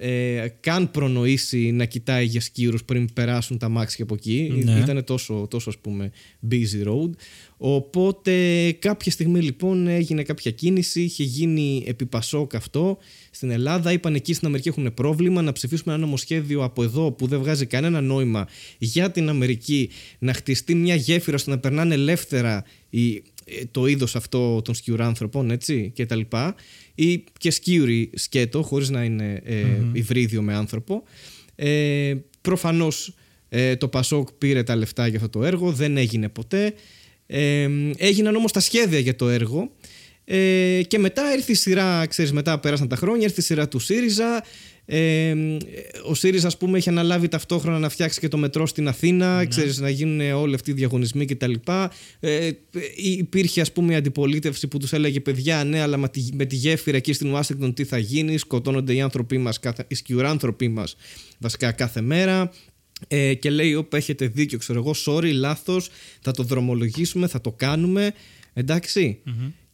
[0.00, 4.62] ε, καν προνοήσει να κοιτάει για σκύρους πριν περάσουν τα μάξια από εκεί.
[4.64, 4.78] Ναι.
[4.78, 6.10] Ήταν τόσο, τόσο ας πούμε
[6.50, 7.10] busy road.
[7.56, 12.98] Οπότε κάποια στιγμή λοιπόν έγινε κάποια κίνηση, είχε γίνει επί Πασόκ αυτό
[13.30, 13.92] στην Ελλάδα.
[13.92, 17.66] Είπαν εκεί στην Αμερική έχουν πρόβλημα να ψηφίσουμε ένα νομοσχέδιο από εδώ που δεν βγάζει
[17.66, 23.22] κανένα νόημα για την Αμερική να χτιστεί μια γέφυρα ώστε να περνάνε ελεύθερα οι,
[23.70, 26.54] το είδος αυτό των σκιουράνθρωπων έτσι και τα λοιπά
[26.98, 31.02] ή και σκιουρι σκέτο χωρίς να είναι ε, υβρίδιο με άνθρωπο.
[31.54, 33.14] Ε, προφανώς
[33.48, 36.74] ε, το Πασόκ πήρε τα λεφτά για αυτό το έργο, δεν έγινε ποτέ.
[37.26, 39.70] Ε, έγιναν όμως τα σχέδια για το έργο
[40.24, 43.78] ε, και μετά ήρθε η σειρά, ξέρεις, μετά πέρασαν τα χρόνια, ήρθε η σειρά του
[43.78, 44.44] ΣΥΡΙΖΑ.
[44.90, 45.34] Ε,
[46.06, 49.78] ο ΣΥΡΙΖΑ, ας πούμε, είχε αναλάβει ταυτόχρονα να φτιάξει και το μετρό στην Αθήνα, ξέρεις,
[49.78, 51.52] να γίνουν όλοι αυτοί οι διαγωνισμοί κτλ.
[52.20, 52.50] Ε,
[52.96, 56.56] υπήρχε, ας πούμε, η αντιπολίτευση που τους έλεγε παιδιά, ναι, αλλά με τη, με τη
[56.56, 60.96] γέφυρα εκεί στην Ουάσιγκτον τι θα γίνει, σκοτώνονται οι άνθρωποι μας, κάθε, οι σκιουράνθρωποι μας
[61.38, 62.52] βασικά κάθε μέρα.
[63.08, 65.88] Ε, και λέει: Όπα, έχετε δίκιο, ξέρω εγώ, sorry, λάθος,
[66.20, 68.12] θα το δρομολογήσουμε, θα το κάνουμε.
[68.52, 69.20] Εντάξει.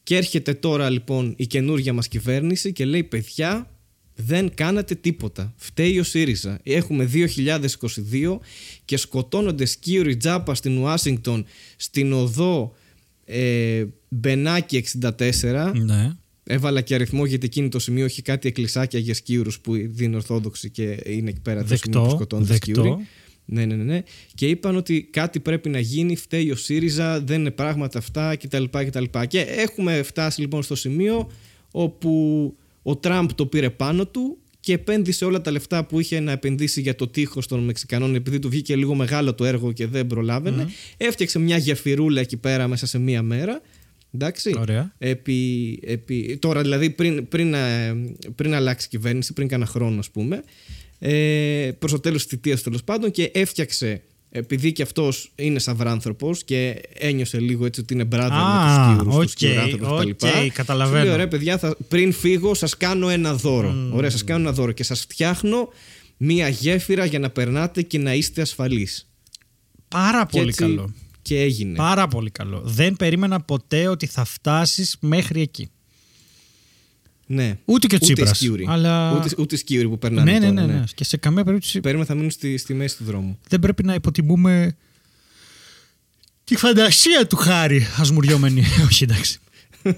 [0.03, 3.74] Και έρχεται τώρα λοιπόν η καινούργια μας κυβέρνηση και λέει: Παιδιά,
[4.15, 5.55] δεν κάνατε τίποτα.
[5.57, 6.59] Φταίει ο ΣΥΡΙΖΑ.
[6.63, 8.39] Έχουμε 2022
[8.85, 11.45] και σκοτώνονται σκύουροι τζάπα στην Ουάσιγκτον
[11.77, 12.75] στην οδό
[13.25, 15.73] ε, Μπενάκη 64.
[15.75, 16.13] Ναι.
[16.45, 20.71] Έβαλα και αριθμό γιατί εκείνη το σημείο έχει κάτι εκκλησάκια για σκύουρους που είναι ορθόδοξοι
[20.71, 22.11] και είναι εκεί πέρα το σημείο που Δεκτό.
[22.17, 22.71] σκοτώνονται δεκτό.
[22.71, 23.07] σκύουροι.
[23.45, 24.03] Ναι, ναι, ναι, ναι.
[24.35, 28.65] Και είπαν ότι κάτι πρέπει να γίνει, φταίει ο ΣΥΡΙΖΑ, δεν είναι πράγματα αυτά κτλ.
[28.71, 29.05] κτλ.
[29.29, 31.31] Και έχουμε φτάσει λοιπόν στο σημείο
[31.71, 32.57] όπου
[32.87, 36.81] ο Τραμπ το πήρε πάνω του και επένδυσε όλα τα λεφτά που είχε να επενδύσει
[36.81, 40.69] για το τείχος των Μεξικανών, επειδή του βγήκε λίγο μεγάλο το έργο και δεν προλάβαινε.
[40.97, 43.61] Έφτιαξε μια γεφυρούλα εκεί πέρα μέσα σε μία μέρα.
[44.15, 44.55] Εντάξει.
[44.59, 44.95] Ωραία.
[44.99, 47.95] Επί, επί, τώρα δηλαδή πριν, πριν, ε,
[48.35, 50.43] πριν αλλάξει η κυβέρνηση, πριν κάνα χρόνο ας πούμε,
[50.99, 54.03] ε, προς το τέλος της θητείας τέλος πάντων και έφτιαξε
[54.37, 59.03] επειδή και αυτός είναι σαυράνθρωπος και ένιωσε λίγο έτσι ότι είναι brother Α, με τους
[59.03, 60.47] σκίουρους, οκ, τους σκιουράνθρωπους οκ, κτλ.
[60.53, 60.99] καταλαβαίνω.
[60.99, 63.75] Σου λέει, ωραία παιδιά, θα, πριν φύγω σας κάνω ένα δώρο.
[63.93, 65.69] Ωραία, σας κάνω ένα δώρο και σας φτιάχνω
[66.17, 69.09] μία γέφυρα για να περνάτε και να είστε ασφαλείς.
[69.89, 70.93] Πάρα Και πολύ έτσι καλό.
[71.23, 71.77] Και έγινε.
[71.77, 72.63] Πάρα πολύ καλό.
[72.65, 75.69] Δεν περίμενα ποτέ ότι θα φτάσεις μέχρι εκεί.
[77.27, 77.59] Ναι.
[77.65, 78.37] Ούτε και ο Ούτε Τσίπρας.
[78.37, 78.67] σκιούρι.
[78.69, 79.17] Αλλά...
[79.17, 80.85] Ούτε, ούτε σκιούρι που περνάνε ναι, ναι, τώρα, ναι, ναι.
[80.95, 83.39] Και σε καμία περίπτωση Παίρνουμε θα μείνουν στη, στη μέση του δρόμου.
[83.49, 84.77] δεν πρέπει να υποτιμούμε
[86.45, 88.63] τη φαντασία του Χάρη Ασμουριόμενη.
[88.89, 89.39] Όχι, εντάξει.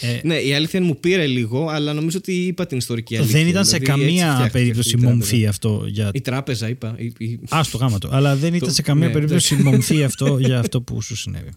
[0.00, 3.38] Ε, Ναι, η αλήθεια είναι μου πήρε λίγο, αλλά νομίζω ότι είπα την ιστορική αλήθεια.
[3.38, 5.16] δεν ήταν σε Δηλαδή, έτσι καμία φτιάχτηκε περίπτωση αυτή η τράπεζα.
[5.16, 6.10] μομφή αυτό για.
[6.14, 6.94] Η τράπεζα, είπα.
[6.98, 7.40] Η, η...
[7.48, 8.08] Α το γάμα του.
[8.12, 11.50] Αλλά δεν ήταν Το- σε καμία ναι, περίπτωση μομφή αυτό για αυτό που σου συνέβη.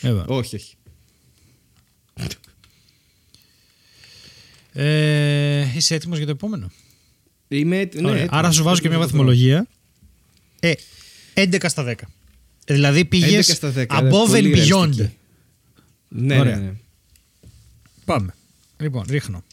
[0.00, 0.24] Βέβαια.
[0.26, 0.74] Όχι, όχι.
[4.72, 6.70] Ε, είσαι έτοιμος για το επόμενο;
[7.48, 8.20] Είμαι, έτοι- ναι, Ωραία.
[8.22, 8.38] έτοιμος.
[8.38, 9.12] Άρα σου βάζω και μια Έτοιμος.
[9.12, 9.66] βαθμολογία.
[10.60, 10.72] Ε,
[11.34, 12.08] 11 στα 10.
[12.64, 14.68] Ε, Δηλαδή πήγες 11 στα 10, above πολύ and beyond.
[14.78, 15.16] ρεαλιστική.
[16.08, 16.56] Ναι, Ωραία.
[16.56, 16.72] ναι, ναι.
[18.04, 18.34] Πάμε.
[18.78, 19.44] Λοιπόν, ρίχνω.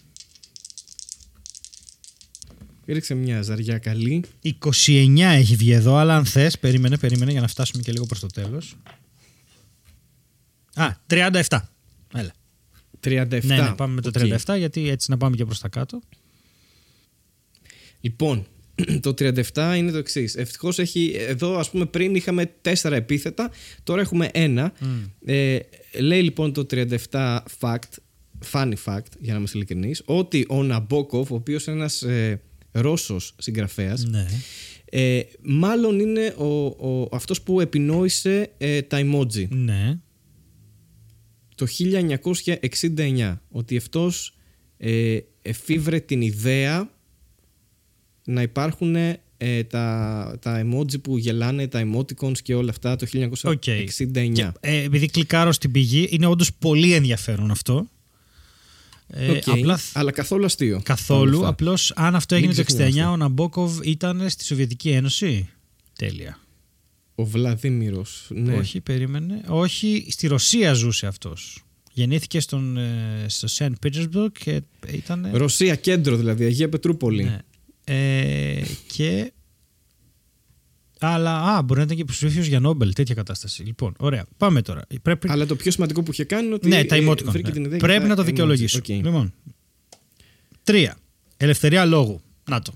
[2.85, 4.23] Ρίξε μια ζαριά καλή.
[4.41, 8.19] 29 έχει βγει εδώ, αλλά αν θες, περίμενε, περίμενε για να φτάσουμε και λίγο προς
[8.19, 8.77] το τέλος.
[10.73, 11.59] Α, 37.
[12.13, 12.31] Έλα.
[13.03, 13.43] 37.
[13.43, 14.39] Ναι, ναι, πάμε με το Οκ.
[14.45, 16.01] 37, γιατί έτσι να πάμε και προς τα κάτω.
[18.01, 18.45] Λοιπόν,
[19.01, 20.35] το 37 είναι το εξής.
[20.35, 21.15] Ευτυχώς έχει.
[21.17, 23.51] Εδώ, ας πούμε, πριν είχαμε τέσσερα επίθετα,
[23.83, 24.73] τώρα έχουμε ένα.
[25.25, 25.59] Ε,
[25.99, 26.87] λέει λοιπόν το 37
[27.59, 27.79] fact,
[28.51, 32.41] funny fact, για να είμαστε ειλικρινείς, ότι ο Ναμπόκοφ, ο οποίος είναι ένας ε,
[32.71, 34.25] Ρώσος συγγραφέας, Ναι.
[34.85, 39.99] ε, μάλλον είναι ο, ο, αυτός που επινόησε ε, τα emoji Ναι.
[41.59, 41.67] Το
[42.95, 44.33] 1969 ότι αυτός
[44.77, 46.89] ε, εφηύρε την ιδέα
[48.25, 53.27] να υπάρχουν ε, τα, τα emoji που γελάνε, τα emoticons και όλα αυτά το 1969.
[53.43, 53.59] Οκ.
[53.59, 57.87] Και, ε, επειδή κλικάρω στην πηγή, είναι όντως πολύ ενδιαφέρον αυτό.
[59.07, 60.81] Ε, Οκ, Απλά θ- αλλά καθόλου αστείο.
[60.83, 61.21] καθόλου.
[61.27, 61.47] Όλα αυτά.
[61.49, 63.03] Απλώς αν αυτό έγινε το 69, ξεχνιόμαστε.
[63.11, 65.49] ο Ναμπόκοφ ήταν στη Σοβιετική Ένωση.
[65.97, 66.39] Τέλεια.
[67.19, 68.27] Ο Βλαδίμηρος.
[68.29, 68.53] Ναι.
[68.53, 69.41] Όχι, περίμενε.
[69.47, 71.63] Όχι, στη Ρωσία ζούσε αυτός.
[71.93, 74.61] Γεννήθηκε στον, ε, στο Σεντ Πίτερσμπουργκ και
[74.93, 75.29] ήταν.
[75.33, 77.23] Ρωσία κέντρο δηλαδή, Αγία Πετρούπολη.
[77.23, 77.37] Ναι.
[77.83, 79.31] Ε, και
[80.99, 83.63] Αλλά α, μπορεί να ήταν και υποψήφιος για Νόμπελ, τέτοια κατάσταση.
[83.63, 84.25] Λοιπόν, ωραία.
[84.37, 84.81] Πάμε τώρα.
[85.01, 85.29] Πρέπει...
[85.29, 86.67] Αλλά το πιο σημαντικό που είχε κάνει είναι ότι.
[86.67, 87.23] Ναι, τα ε, emoticon.
[87.23, 87.53] βρήκε ναι.
[87.53, 88.77] την ιδέα Πρέπει για να το τα δικαιολογήσω.
[88.77, 88.97] emojis.
[88.97, 89.05] Οκ.
[89.05, 89.33] Λοιπόν.
[90.63, 90.97] Τρία.
[91.37, 92.21] Ελευθερία λόγου.
[92.49, 92.73] Να το.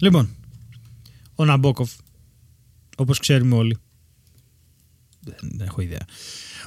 [0.00, 0.28] Λοιπόν.
[1.34, 1.90] Ο Ναμπόκοφ.
[3.02, 3.76] Όπως ξέρουμε όλοι.
[5.20, 6.04] Δεν, δεν έχω ιδέα.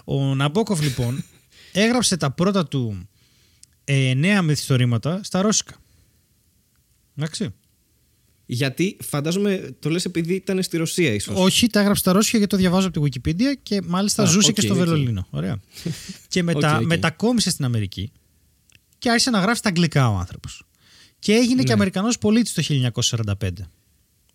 [0.04, 1.24] Ο Ναμπόκοφ λοιπόν
[1.72, 3.08] έγραψε τα πρώτα του
[3.84, 5.76] ε, νέα μυθιστορήματα στα ρώσικα.
[7.18, 7.54] Εντάξει.
[8.46, 11.36] Γιατί φαντάζομαι το λες επειδή ήταν στη Ρωσία, ίσως.
[11.40, 14.50] Όχι, τα έγραψε στα ρώσικα γιατί το διαβάζω από τη Wikipedia και μάλιστα Α, ζούσε
[14.50, 14.80] οκ, και στο οκ.
[14.80, 15.28] Βερολίνο.
[15.30, 15.60] Ωραία.
[16.28, 16.88] και μετά Οκ, οκ.
[16.88, 18.12] μετακόμισε στην Αμερική
[18.98, 20.64] και άρχισε να γράφει στα αγγλικά ο άνθρωπος.
[21.20, 21.74] Και έγινε και Ναι.
[21.74, 22.64] Αμερικανός πολίτης το
[23.42, 23.50] 1945.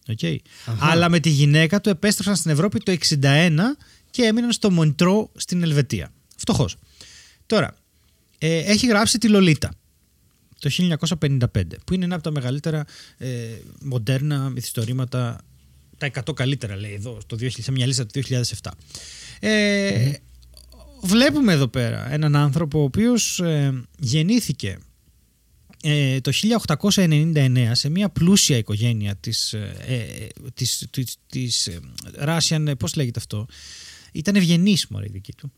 [0.08, 0.40] Οκ.
[0.78, 3.58] Αλλά με τη γυναίκα του επέστρεψαν στην Ευρώπη το 1961
[4.10, 6.12] και έμειναν στο Μοντρό στην Ελβετία.
[6.36, 6.76] Φτωχός.
[7.46, 7.76] Τώρα,
[8.38, 9.70] ε, έχει γράψει τη Λολίτα
[10.58, 12.84] το 1955, που είναι ένα από τα μεγαλύτερα
[13.18, 13.28] ε,
[13.80, 15.40] μοντέρνα μυθιστορήματα,
[15.98, 18.22] τα 100 καλύτερα λέει εδώ, στο 2000, σε μια λίστα του
[18.62, 18.70] 2007.
[19.40, 20.12] Ε,
[21.02, 24.78] Βλέπουμε εδώ πέρα έναν άνθρωπο ο οποίος ε, γεννήθηκε
[25.82, 26.32] ε, το
[26.84, 31.80] 1899 σε μια πλούσια οικογένεια της, ε, ε, της, της, της ε,
[32.20, 33.46] Russian, ε, πώς λέγεται αυτό,
[34.12, 35.52] ήταν ευγενής μωρέ η δική του.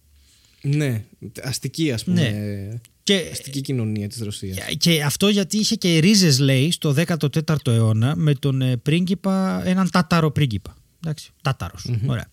[0.62, 1.04] Ναι,
[1.42, 2.80] αστική ας πούμε.
[3.02, 4.58] Και Αστική κοινωνία της Ρωσίας.
[4.78, 9.90] Και αυτό γιατί είχε και ρίζες λέει στο 14ο αιώνα με τον ε, πρίγκιπα, έναν
[9.90, 10.76] τάταρο πρίγκιπα.
[11.04, 11.90] Εντάξει, τάταρος.
[12.06, 12.28] Ωραία.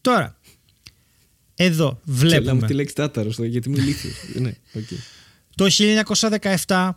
[0.00, 0.38] Τώρα,
[1.54, 4.10] εδώ Λέμε βλέπουμε τη λέξη τάταρος, γιατί είμαι ηλίθιο.
[4.42, 4.88] ναι, οκ.
[5.54, 5.66] το
[6.66, 6.90] 1917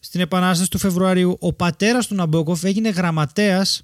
[0.00, 3.82] στην Επανάσταση του Φεβρουαρίου ο πατέρας του Ναμπόκοφ έγινε γραμματέας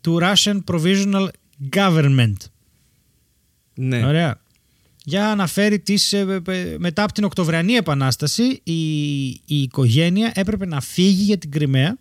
[0.00, 1.28] του Russian Provisional
[1.76, 2.36] Government.
[3.74, 4.06] Ναι.
[4.06, 4.40] Ωραία.
[5.04, 10.66] Για να φέρει τις, ε, ε, μετά από την Οκτωβριανή Επανάσταση η, η οικογένεια έπρεπε
[10.66, 11.98] να φύγει για την Κρυμαία.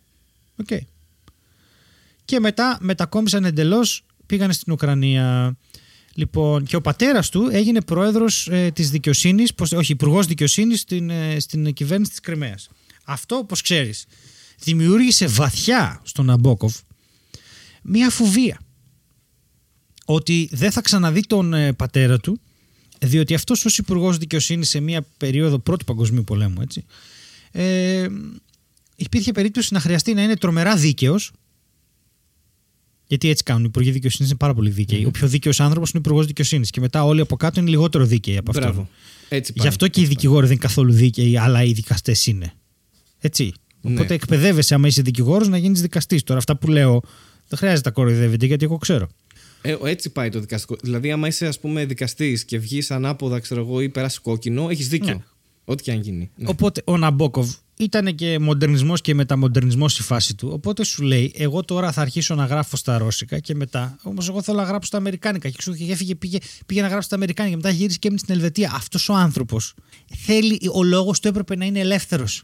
[0.56, 0.68] Οκ.
[2.26, 5.58] Και μετά μετακόμισαν εντελώς, πήγαν στην Ουκρανία.
[6.14, 11.10] Λοιπόν, και ο πατέρας του έγινε πρόεδρος ε, της δικαιοσύνης, πως- όχι, υπουργός δικαιοσύνης στην,
[11.10, 12.70] ε, στην κυβέρνηση της Κρυμαίας.
[13.06, 14.06] Αυτό, όπως ξέρεις,
[14.60, 16.76] δημιούργησε βαθιά στον Ναμπόκοφ
[17.82, 18.60] μία φοβία
[20.06, 22.40] ότι δεν θα ξαναδεί τον ε, πατέρα του
[23.00, 26.86] διότι αυτός ως υπουργός δικαιοσύνης σε μια περίοδο πρώτου παγκοσμίου πολέμου έτσι,
[27.52, 28.08] ε,
[28.96, 31.32] υπήρχε περίπτωση να χρειαστεί να είναι τρομερά δίκαιος
[33.08, 35.06] γιατί έτσι κάνουν οι υπουργοί δικαιοσύνης, είναι πάρα πολύ δίκαιοι.
[35.06, 36.70] Ο πιο δίκαιος άνθρωπος είναι ο υπουργός δικαιοσύνης.
[36.70, 38.66] Και μετά όλοι από κάτω είναι λιγότερο δίκαιοι από αυτόν.
[38.66, 38.90] Μπράβο.
[39.30, 39.66] Έτσι πάει.
[39.66, 42.54] Γι' αυτό και οι δικηγόροι δεν είναι καθόλου δίκαιοι, αλλά οι δικαστές είναι.
[43.20, 43.54] Έτσι.
[43.82, 43.94] Ναι.
[43.94, 46.24] Οπότε εκπαιδεύεσαι, άμα είσαι δικηγόρος, να γίνεις δικαστής.
[46.24, 47.02] Τώρα, αυτά που λέω
[47.48, 49.08] δεν χρειάζεται να κοροϊδεύετε, γιατί εγώ ξέρω.
[49.62, 50.76] Ε, έτσι πάει το δικαστικό.
[50.82, 54.88] Δηλαδή, άμα είσαι ας πούμε δικαστής και βγεις ανάποδα, ξέρω εγώ, ή περάσεις κόκκινο, έχεις
[54.88, 55.14] δίκιο.
[55.14, 55.24] Ναι.
[55.66, 56.32] Ό,τι και αν γίνει.
[56.36, 56.50] Ναι.
[56.50, 60.50] Οπότε ο Ναμπόκοβ ήταν και μοντερνισμός και μεταμοντερνισμός η φάση του.
[60.52, 63.98] Οπότε σου λέει, Εγώ τώρα θα αρχίσω να γράφω στα ρώσικα και μετά.
[64.04, 65.50] Όμως, εγώ θέλω να γράψω στα αμερικάνικα.
[65.50, 67.56] Και ξέρω και έφυγε, πήγε, πήγε να γράψει στα αμερικάνικα.
[67.56, 68.72] Και μετά γύρισε και έμεινε στην Ελβετία.
[68.76, 69.74] Αυτός ο άνθρωπος
[70.16, 72.44] θέλει, ο λόγος του έπρεπε να είναι ελεύθερος.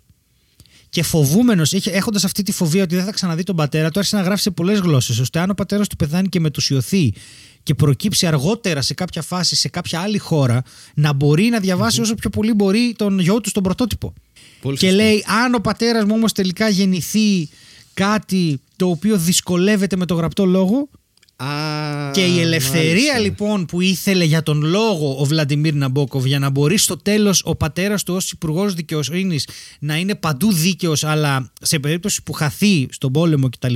[0.91, 4.21] Και φοβούμενος, έχοντας αυτή τη φοβία ότι δεν θα ξαναδεί τον πατέρα του, άρχισε να
[4.21, 5.19] γράφει σε πολλές γλώσσες.
[5.19, 7.13] ώστε αν ο πατέρας του πεθάνει και μετουσιωθεί
[7.63, 10.61] και προκύψει αργότερα σε κάποια φάση, σε κάποια άλλη χώρα,
[10.93, 14.13] να μπορεί να διαβάσει όσο πιο πολύ μπορεί τον γιο του στον πρωτότυπο.
[14.61, 15.03] Πολύ και σωστό.
[15.03, 17.49] λέει, αν ο πατέρας μου όμως τελικά γεννηθεί
[17.93, 20.89] κάτι το οποίο δυσκολεύεται με το γραπτό λόγο,
[21.43, 23.19] Α, και η ελευθερία μάλιστα.
[23.19, 27.55] λοιπόν που ήθελε για τον λόγο ο Βλαντιμίρ Ναμπόκοβ για να μπορείς στο τέλος ο
[27.55, 29.47] πατέρας του ως υπουργός δικαιοσύνης
[29.79, 33.73] να είναι παντού δίκαιος αλλά σε περίπτωση που χαθεί στον πόλεμο κτλ.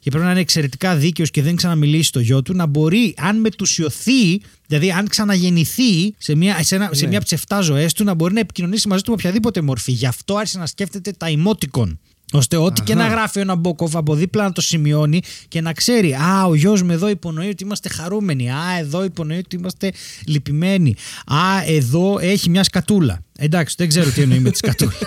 [0.00, 3.40] Και, πρέπει να είναι εξαιρετικά δίκαιος και δεν ξαναμιλήσει στο γιο του να μπορεί αν
[3.40, 7.08] μετουσιωθεί Δηλαδή, αν ξαναγεννηθεί σε μια, σε, ένα, σε Ναι.
[7.08, 9.92] μια από τι 7 ζωές του, να μπορεί να επικοινωνήσει μαζί του με οποιαδήποτε μορφή.
[9.92, 11.96] Γι' αυτό άρχισε να σκέφτεται τα emoticon.
[12.32, 13.12] Ώστε ό,τι και να Αχα.
[13.14, 16.92] γράφει ο Ναμπόκοβ από δίπλα να το σημειώνει και να ξέρει, Α, ο γιος μου
[16.92, 18.50] εδώ υπονοεί ότι είμαστε χαρούμενοι.
[18.50, 19.92] Α, εδώ υπονοεί ότι είμαστε
[20.26, 20.94] λυπημένοι.
[21.26, 23.24] Α, εδώ έχει μια σκατούλα.
[23.38, 24.92] Εντάξει, δεν ξέρω τι εννοεί με τη σκατούλα.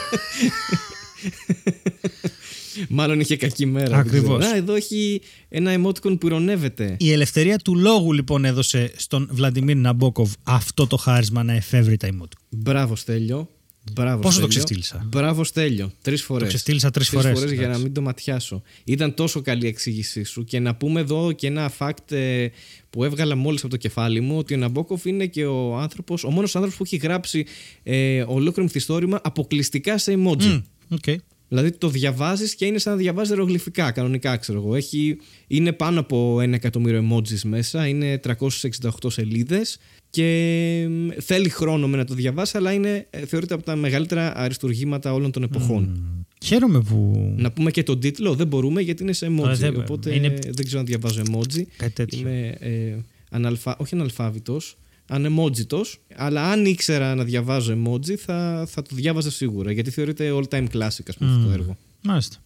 [2.89, 3.89] Μάλλον είχε κακή μέρα.
[3.89, 4.39] δεν Ακριβώς.
[4.39, 4.53] ξέρω.
[4.53, 6.95] Α, εδώ έχει ένα emoticon που ηρωνεύεται.
[6.99, 12.07] Η ελευθερία του λόγου λοιπόν έδωσε στον Βλαντιμίρ Ναμπόκοβ αυτό το χάρισμα να εφεύρει τα
[12.11, 12.37] emoticon.
[12.49, 13.49] Μπράβο, Στέλιο.
[13.91, 14.47] Μπράβο, Πόσο το Στέλιο.
[14.47, 15.91] ξεστήλισα; Μπράβο, Στέλιο.
[16.01, 16.47] Τρεις φορές.
[16.47, 17.83] ξεστήλισα τρεις φορές, για να εντάξει.
[17.83, 18.61] μην το ματιάσω.
[18.83, 20.43] Ήταν τόσο καλή η εξήγησή σου.
[20.43, 22.47] Και να πούμε εδώ και ένα fact ε,
[22.89, 26.29] που έβγαλα μόλις από το κεφάλι μου: ότι ο Ναμπόκοφ είναι και ο άνθρωπος, ο
[26.29, 27.45] μόνος άνθρωπος που έχει γράψει
[27.83, 30.43] ε, ολόκληρο μυθιστόρημα αποκλειστικά σε emoji.
[30.43, 30.59] Μμ,
[30.89, 31.15] οκ.
[31.47, 34.75] Δηλαδή το διαβάζεις και είναι σαν να διαβάζεις ιερογλυφικά, κανονικά ξέρω εγώ.
[34.75, 35.17] Έχει,
[35.47, 39.77] είναι πάνω από ένα εκατομμύριο emojis μέσα, είναι 368 σελίδες
[40.13, 44.37] και μ, θέλει χρόνο με να το διαβάσει, αλλά είναι, ε, θεωρείται από τα μεγαλύτερα
[44.37, 46.03] αριστουργήματα όλων των εποχών.
[46.45, 47.33] Χαίρομαι που.
[47.37, 49.47] Να πούμε και τον τίτλο, δεν μπορούμε γιατί είναι σε emoji.
[49.47, 51.61] Α, δεν- οπότε είναι- δεν ξέρω να διαβάζω emoji.
[51.77, 52.19] Κάτι τέτοιο.
[52.19, 52.95] Είμαι ε,
[53.29, 53.75] αναλφα...
[53.77, 59.89] όχι αναλφάβητος, ανεμότζητος, αλλά αν ήξερα να διαβάζω emoji θα, θα το διάβαζα σίγουρα, γιατί
[59.91, 61.77] θεωρείται all time classic ας πούμε αυτό το έργο.
[62.03, 62.37] Μάλιστα.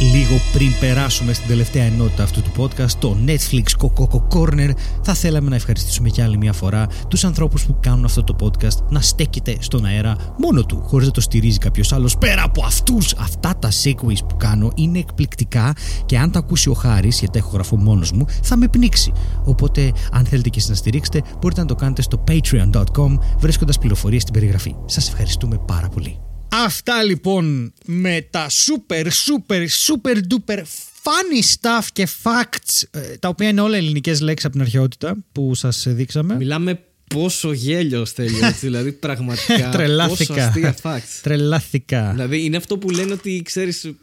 [0.00, 4.70] Λίγο πριν περάσουμε στην τελευταία ενότητα αυτού του podcast, το Netflix Coco Corner,
[5.02, 8.82] θα θέλαμε να ευχαριστήσουμε για άλλη μια φορά τους ανθρώπους που κάνουν αυτό το podcast
[8.88, 12.18] να στέκεται στον αέρα μόνο του, χωρίς να το στηρίζει κάποιος άλλος.
[12.18, 15.74] Πέρα από αυτούς, αυτά τα segues που κάνω είναι εκπληκτικά
[16.06, 19.12] και αν τα ακούσει ο Χάρης, γιατί έχω γραφώ μόνος μου, θα με πνίξει.
[19.44, 24.22] Οπότε, αν θέλετε και εσείς να στηρίξετε, μπορείτε να το κάνετε στο patreon.com βρίσκοντας πληροφορίες
[24.22, 24.74] στην περιγραφή.
[24.86, 26.18] Σας ευχαριστούμε πάρα πολύ.
[26.52, 30.58] Αυτά λοιπόν με τα super super super duper
[31.02, 35.54] funny stuff και facts ε, τα οποία είναι όλα ελληνικές λέξεις από την αρχαιότητα που
[35.54, 36.36] σας ε, δείξαμε.
[36.36, 36.80] Μιλάμε
[37.14, 40.46] πόσο γέλιος Στέλιο, έτσι, δηλαδή πραγματικά πόσο Τρελάθηκα.
[40.46, 41.18] αστεία facts.
[41.22, 42.10] Τρελάθηκα.
[42.10, 43.94] Δηλαδή είναι αυτό που λένε ότι ξέρεις, ε,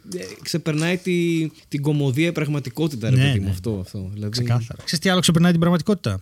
[0.42, 3.44] ξεπερνάει τη, την κομμωδία η πραγματικότητα, ρε Ναι, παιδί ναι.
[3.44, 3.50] μου.
[3.50, 4.10] Αυτό, αυτό.
[4.12, 4.82] Δηλαδή, Ξεκάθαρα.
[4.84, 6.20] Ξέρεις τι άλλο ξεπερνάει την πραγματικότητα;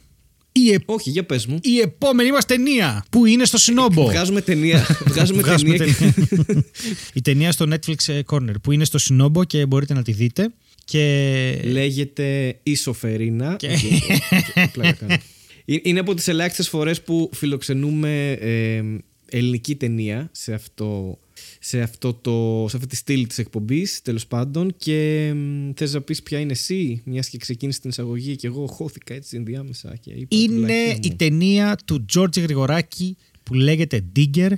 [0.56, 1.58] Η, ε- Όχι, για πες μου.
[1.62, 4.04] η επόμενη μας ταινία που είναι στο Σινόμπο.
[4.04, 4.86] Βγάζουμε ταινία.
[5.08, 5.94] βγάζουμε Βγάζουμε ταινία.
[5.94, 6.12] και-
[6.44, 6.64] ταινία.
[7.14, 10.52] η ταινία στο Netflix ε, Corner που είναι στο Cinobo και μπορείτε να τη δείτε.
[10.84, 13.56] Και Λέγεται Ισοφερίνα.
[13.58, 15.14] Και- Οκ, οκ, πλάκα κάνω.
[15.64, 18.82] Ε- Είναι από τις ελάχιστες φορές που φιλοξενούμε ε,
[19.30, 21.18] ελληνική ταινία σε αυτό,
[21.66, 26.00] σε, αυτό το, σε αυτή τη στήλη της εκπομπής τέλος πάντων και μ, θες να
[26.00, 30.10] πεις ποια είναι εσύ μιας και ξεκίνησε την εισαγωγή και εγώ χώθηκα έτσι ενδιάμεσα και
[30.10, 31.16] είπα την είναι βλακεία η μου.
[31.16, 34.50] ταινία του Τζώρτζη Γρηγοράκη που λέγεται Digger.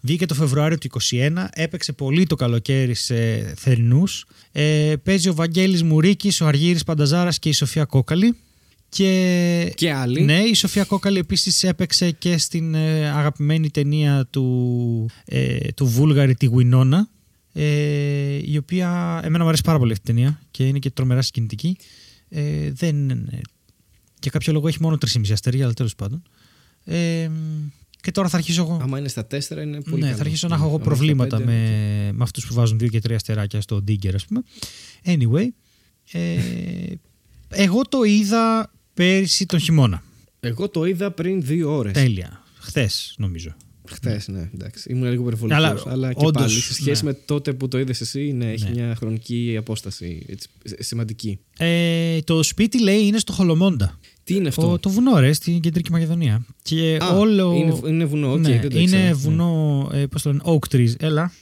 [0.00, 4.26] Βγήκε το Φεβρουάριο του 2021, έπαιξε πολύ το καλοκαίρι σε θερινούς.
[4.52, 8.36] Ε, παίζει ο Βαγγέλης Μουρίκης, ο Αργύρης Πανταζάρας και η Σοφία Κόκαλη.
[8.94, 10.22] Και, Και άλλοι.
[10.22, 16.34] Ναι, η Σοφία Κόκαλη επίσης έπαιξε και στην ε, αγαπημένη ταινία του, ε, του Βούλγαρη
[16.34, 17.08] τη Γουινόνα
[17.52, 21.22] ε, η οποία εμένα μου αρέσει πάρα πολύ αυτή η ταινία και είναι και τρομερά
[21.22, 21.76] συγκινητική.
[22.28, 23.08] Ε, δεν,
[24.20, 26.22] για κάποιο λόγο έχει μόνο 3,5 αστέρια, αλλά τέλος πάντων.
[26.84, 27.30] Ε,
[28.00, 28.78] και τώρα θα αρχίσω εγώ.
[28.82, 30.16] Άμα είναι στα τέσσερα είναι πολύ ναι, καλό.
[30.16, 32.78] θα αρχίσω να Ναι, έχω εγώ άμα στα προβλήματα πέντε, με, με αυτούς που βάζουν
[32.82, 34.42] 2 και 3 αστεράκια στο Digger, ας πούμε.
[35.04, 35.46] Anyway,
[36.12, 36.40] ε,
[37.48, 40.02] εγώ το είδα πέρυσι τον χειμώνα.
[40.40, 41.92] Εγώ το είδα πριν δύο ώρες.
[41.92, 42.42] Τέλεια.
[42.58, 43.54] Χθες, νομίζω.
[43.90, 44.90] Χθες, ναι, εντάξει.
[44.92, 45.64] Ήμουν λίγο υπερβολικός.
[45.64, 47.10] Αλλά, Αλλά, και όντως, πάλι σε σχέση ναι.
[47.10, 48.70] με τότε που το είδες εσύ, ναι, έχει Ναι.
[48.84, 51.38] μια χρονική απόσταση έτσι, ε, σημαντική.
[51.58, 53.98] Ε, το σπίτι λέει είναι στο Χολομώντα.
[54.24, 56.46] Τι είναι αυτό; Ο, το βουνό, ρε, στην κεντρική Μακεδονία.
[56.62, 57.52] Και Α, όλο.
[57.52, 59.14] είναι, είναι βουνό, οκ, ναι, δεν το είναι ήξερα.
[59.14, 60.92] βουνό, ε, πώς το λένε, oak trees.
[60.98, 61.32] Έλα.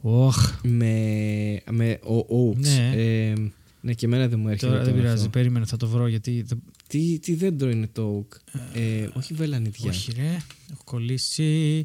[0.00, 0.70] Οχ, Ναι.
[0.70, 2.56] Με, με ο Oaks.
[2.56, 2.92] Ναι.
[2.96, 3.32] Ε,
[3.80, 4.66] ναι, και εμένα δεν μου έρχεται.
[4.66, 5.16] τώρα δεν τώρα πειράζει.
[5.18, 5.30] αυτό.
[5.30, 6.44] Περίμενε, θα το βρω γιατί.
[6.90, 8.36] Δεν- Τι, τι δέντρο είναι το Oak.
[8.74, 9.90] Ε, όχι βελανιδιά.
[9.90, 10.36] Όχι, ρε.
[10.72, 11.84] Έχω κολλήσει.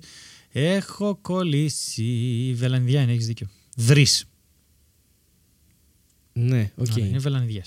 [0.52, 2.54] Έχω κολλήσει.
[2.56, 3.48] Βελανιδιά είναι, έχεις δίκιο.
[3.76, 4.26] Δρύς.
[6.34, 6.96] Ναι, οκ.
[6.96, 7.62] Είναι βελανιδιές.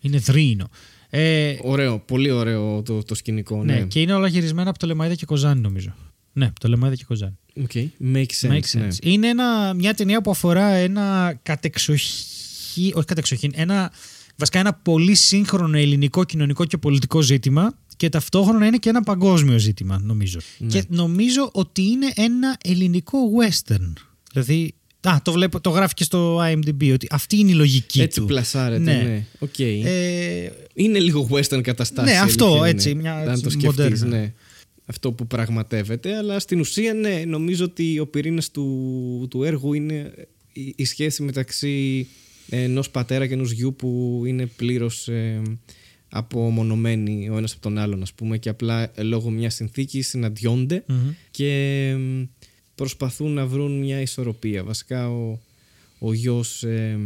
[0.00, 0.68] Είναι δρύινο.
[1.10, 3.64] Ε, Ωραίο, πολύ ωραίο το, το σκηνικό.
[3.64, 3.74] ναι.
[3.74, 5.94] Ναι, και είναι όλα γυρισμένα Πτολεμαΐδα και Κοζάνη, νομίζω.
[6.32, 7.36] Ναι, Πτολεμαΐδα και Κοζάνη.
[7.62, 7.70] Οκ.
[8.00, 8.50] Makes sense.
[8.50, 8.78] Makes sense.
[8.78, 8.88] Ναι.
[9.02, 13.92] Είναι ένα, μια ταινία που αφορά ένα κατεξοχή, όχι κατεξοχήν, ένα,
[14.36, 19.58] βασικά ένα πολύ σύγχρονο ελληνικό κοινωνικό και πολιτικό ζήτημα και ταυτόχρονα είναι και ένα παγκόσμιο
[19.58, 20.38] ζήτημα, νομίζω.
[20.58, 20.68] Ναι.
[20.68, 23.92] Και νομίζω ότι είναι ένα ελληνικό western.
[24.32, 28.20] Δηλαδή, α, το, βλέπω, το γράφει και στο IMDb ότι αυτή είναι η λογική Έτσι
[28.20, 28.26] του.
[28.26, 28.92] πλασάρεται, Ναι.
[29.02, 29.26] ναι.
[29.38, 29.58] Οκ.
[29.58, 32.12] Ε, Είναι λίγο western καταστάση.
[32.12, 33.00] Ναι, αυτό, αλήθεια έτσι, είναι.
[33.00, 34.06] μια Αν το έτσι, σκεφτείς, μοντέρνα.
[34.06, 34.32] ναι.
[34.86, 40.12] Αυτό που πραγματεύεται, αλλά στην ουσία, ναι, νομίζω ότι ο πυρήνας του, του έργου είναι
[40.52, 42.06] η, η σχέση μεταξύ
[42.50, 45.42] ενός πατέρα και ενός γιου που είναι πλήρως ε,
[46.08, 50.84] απομονωμένοι ο ένας από τον άλλον, ας πούμε, και απλά ε, λόγω μιας συνθήκης συναντιόνται
[50.88, 51.10] μμμ.
[51.30, 51.48] και
[51.88, 52.28] ε,
[52.74, 54.64] προσπαθούν να βρουν μια ισορροπία.
[54.64, 55.38] Βασικά ο,
[55.98, 56.98] ο γιος ε,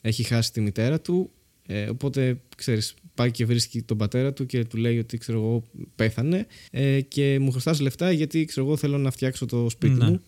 [0.00, 1.30] έχει χάσει τη μητέρα του,
[1.66, 5.62] ε, οπότε ξέρεις, πάει και βρίσκει τον πατέρα του και του λέει ότι ξέρω εγώ
[5.96, 10.04] πέθανε ε, και μου χρωστάς λεφτά γιατί ξέρω εγώ θέλω να φτιάξω το σπίτι Ναι.
[10.04, 10.20] μου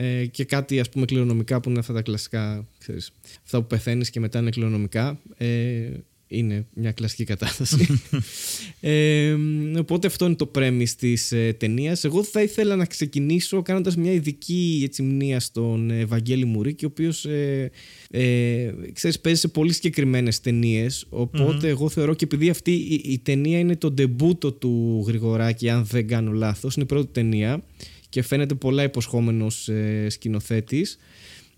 [0.00, 3.12] ε, και κάτι ας πούμε κληρονομικά που είναι αυτά τα κλασικά ξέρεις,
[3.44, 5.90] αυτά που πεθαίνεις και μετά είναι κληρονομικά ε,
[6.28, 7.86] είναι μια κλασική κατάσταση.
[8.80, 9.36] Ε,
[9.78, 12.04] οπότε αυτό είναι το premise της ε, ταινίας.
[12.04, 16.88] Εγώ θα ήθελα να ξεκινήσω κάνοντας μια ειδική έτσι, μνήα στον ε, Βαγγέλη Μουρίκη ο
[16.90, 17.70] οποίος ε,
[18.10, 21.06] ε, ξέρεις, παίζει σε πολύ συγκεκριμένες ταινίες.
[21.08, 25.84] Οπότε εγώ θεωρώ και επειδή αυτή η, η ταινία είναι το ντεμπούτο του Γρηγοράκη, αν
[25.84, 27.62] δεν κάνω λάθος, είναι η πρώτη ταινία
[28.08, 30.98] και φαίνεται πολλά υποσχόμενος ε, σκηνοθέτης.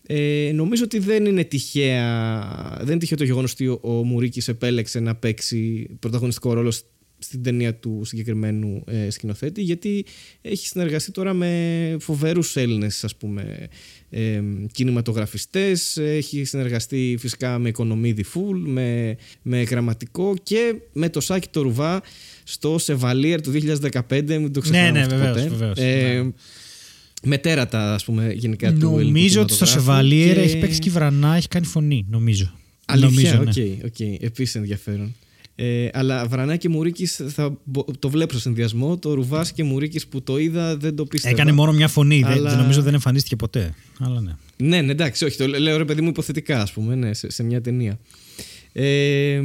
[0.07, 4.48] Ε, νομίζω ότι δεν είναι τυχαία δεν είναι τυχαίο το γεγονός ότι ο, ο Μουρίκης
[4.48, 6.72] επέλεξε να παίξει πρωταγωνιστικό ρόλο
[7.22, 10.04] στην ταινία του συγκεκριμένου ε, σκηνοθέτη γιατί
[10.42, 13.68] έχει συνεργαστεί τώρα με φοβερούς Έλληνες ας πούμε
[14.10, 14.40] ε,
[14.72, 21.60] κινηματογραφιστές έχει συνεργαστεί φυσικά με Οικονομίδη Φουλ με, με γραμματικό και με το Σάκη το
[21.62, 22.02] Ρουβά
[22.44, 23.52] στο Σεβαλίερ του
[24.08, 25.48] 2015 μην το ξεχνάμε Ναι, ναι, αυτό βεβαίως, ποτέ.
[25.48, 26.30] βεβαίως, Ε, ναι.
[27.22, 30.78] με τέρατα ας πούμε γενικά του ελληνικού Νομίζω ότι στο κινηματογράφου Σεβαλίερ και- έχει παίξει
[30.78, 32.52] και η Βρανά, έχει κάνει φωνή, νομίζω.
[32.86, 33.72] Αλήθεια, νομίζω, ναι.
[33.74, 34.00] οκ, οκ.
[34.22, 35.14] Επίσης ενδιαφέρον.
[35.62, 38.98] Ε, αλλά Βρανά και Μουρίκης θα μπο- το βλέπω στο συνδυασμό.
[38.98, 41.34] Το Ρουβάς και Μουρίκης που το είδα δεν το πίστευα.
[41.34, 42.20] Έκανε μόνο μια φωνή.
[42.22, 43.74] δεν- Αλλά- δεν, νομίζω δεν εμφανίστηκε ποτέ.
[43.98, 44.32] Αλλά ναι.
[44.56, 45.36] Ναι, ναι, εντάξει, όχι.
[45.36, 47.98] Το λέω ρε παιδί μου υποθετικά, ας πούμε, ναι, σε, σε μια ταινία.
[48.72, 49.40] Ε,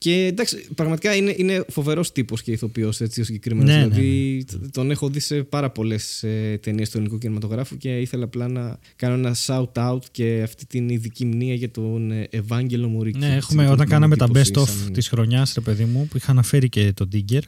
[0.00, 3.74] και εντάξει, πραγματικά είναι, είναι φοβερός τύπος και ηθοποιός έτσι ο συγκεκριμένος.
[3.74, 8.00] Ναι, ναι, δηλαδή, τον έχω δει σε πάρα πολλές ε, ταινίες του ελληνικού κινηματογράφου και
[8.00, 12.26] ήθελα απλά να κάνω ένα shout out και αυτή την ειδική μνεία για τον ε,
[12.30, 13.18] Ευάγγελο Μουρίκη.
[13.18, 15.84] Ναι, Έτσι, έχουμε, τον όταν κάναμε τα εντύπωση best of σαν- της χρονιάς, ρε παιδί
[15.84, 17.40] μου, που είχα αναφέρει και τον Digger,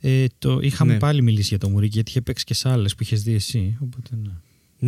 [0.00, 0.98] ε, το, είχαμε Ναι.
[0.98, 3.76] πάλι μιλήσει για το Μουρίκη, γιατί είχε παίξει και σε άλλες που είχες δει εσύ.
[3.82, 4.32] Οπότε, ναι.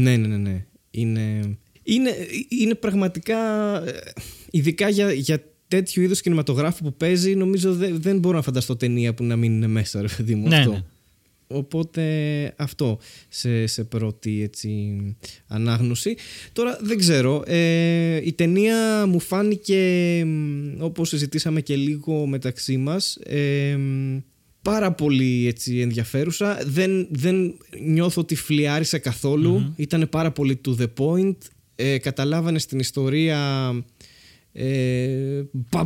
[0.02, 0.64] Ναι, ναι, ναι, ναι.
[0.90, 1.40] Είναι,
[1.82, 2.10] είναι,
[2.48, 3.38] είναι πραγματικά,
[3.86, 3.92] ε,
[4.50, 9.14] ειδικά για, για τέτοιου είδους κινηματογράφου που παίζει, νομίζω δεν, δεν μπορώ να φανταστώ ταινία
[9.14, 10.48] που να μην είναι μέσα, ρε παιδί μου.
[10.48, 10.70] Ναι, αυτό.
[10.70, 10.82] ναι.
[11.48, 12.02] Οπότε
[12.56, 12.98] αυτό
[13.28, 14.98] σε, σε πρώτη έτσι,
[15.46, 16.16] ανάγνωση.
[16.52, 17.42] Τώρα δεν ξέρω.
[17.46, 24.18] Ε, η ταινία μου φάνηκε, μ, όπως συζητήσαμε και λίγο μεταξύ μας, ε, μ,
[24.62, 26.58] πάρα πολύ έτσι, ενδιαφέρουσα.
[26.66, 29.72] Δεν, δεν νιώθω ότι φλιάρισε καθόλου.
[29.76, 31.36] Ήταν πάρα πολύ to the point.
[31.78, 33.70] Ε, καταλάβανε στην ιστορία
[34.58, 35.42] ε,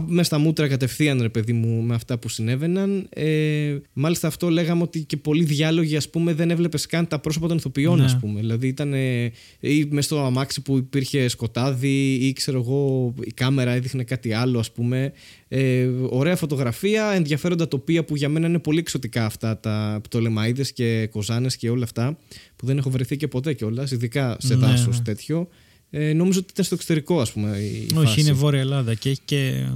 [0.06, 4.82] μες στα μούτρα κατευθείαν ρε παιδί μου με αυτά που συνέβαιναν ε, μάλιστα αυτό λέγαμε
[4.82, 8.04] ότι και πολλοί διάλογοι ας πούμε δεν έβλεπες καν τα πρόσωπα των ηθοποιών Ναι.
[8.04, 13.14] ας πούμε δηλαδή ήταν ε, ή μες στο αμάξι που υπήρχε σκοτάδι ή ξέρω εγώ
[13.20, 15.12] η κάμερα έδειχνε κάτι άλλο ας πούμε
[15.48, 21.08] ε, ωραία φωτογραφία ενδιαφέροντα τοπία που για μένα είναι πολύ εξωτικά αυτά τα πτολεμαίδες και
[21.10, 22.18] κοζάνες και όλα αυτά
[22.56, 25.04] που δεν έχω βρεθεί και ποτέ κιόλας, ειδικά σε Ναι, δάσος ναι.
[25.04, 25.48] τέτοιο
[25.90, 28.20] ε, νομίζω ότι ήταν στο εξωτερικό ας πούμε η Όχι, φάση.
[28.20, 29.66] είναι Βόρεια Ελλάδα και έχει και.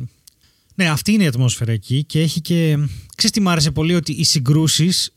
[0.74, 2.78] Ναι, αυτή είναι η ατμόσφαιρα εκεί και έχει και.
[3.14, 5.10] Ξέρεις τι μ' άρεσε πολύ, ότι οι συγκρούσεις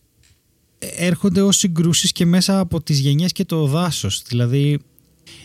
[0.80, 4.22] έρχονται ως συγκρούσεις και μέσα από τις γενιές και το δάσος.
[4.28, 4.80] Δηλαδή,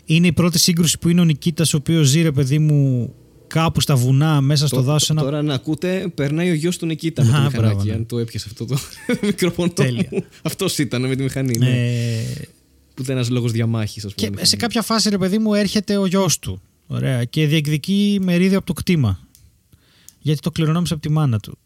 [0.05, 3.15] είναι η πρώτη σύγκρουση που είναι ο Νικήτας ο οποίος ζει, ρε παιδί μου,
[3.47, 5.11] κάπου στα βουνά, μέσα στο Το- δάσος.
[5.11, 5.23] Ένα...
[5.23, 7.59] Τώρα να ακούτε, περνάει ο γιος του Νικήτα με το Α, μηχανάκι.
[7.75, 7.93] μπράβο, ναι.
[7.93, 8.79] Αν το έπιασε αυτό το
[9.27, 9.69] μικρόφωνο.
[9.73, 10.09] Τέλεια.
[10.43, 11.59] Αυτός ήταν με τη μηχανή.
[11.59, 11.69] Ναι.
[11.71, 12.23] Ε,
[12.95, 14.29] Που ήταν ένα λόγος διαμάχης, ας πούμε.
[14.41, 16.61] και σε κάποια φάση, ρε παιδί μου, έρχεται ο γιος του.
[16.87, 17.25] Ωραία.
[17.25, 19.19] Και διεκδικεί μερίδιο από το κτήμα.
[20.21, 21.59] Γιατί το κληρονόμησε από τη μάνα του.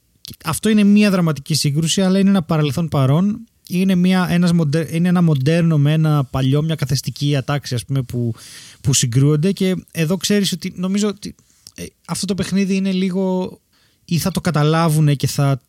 [0.44, 3.38] Αυτό είναι μια δραματική σύγκρουση, αλλά είναι ένα παρελθόν παρόν.
[3.68, 8.02] Είναι, μια, ένας μοντε- είναι ένα μοντέρνο με ένα παλιό, μια καθεστική ατάξη ας πούμε,
[8.02, 8.34] που,
[8.80, 9.52] που συγκρούονται.
[9.52, 11.34] Και εδώ ξέρεις ότι νομίζω ότι
[11.74, 13.58] ε, αυτό το παιχνίδι είναι λίγο
[14.04, 15.60] ή θα το καταλάβουν και θα,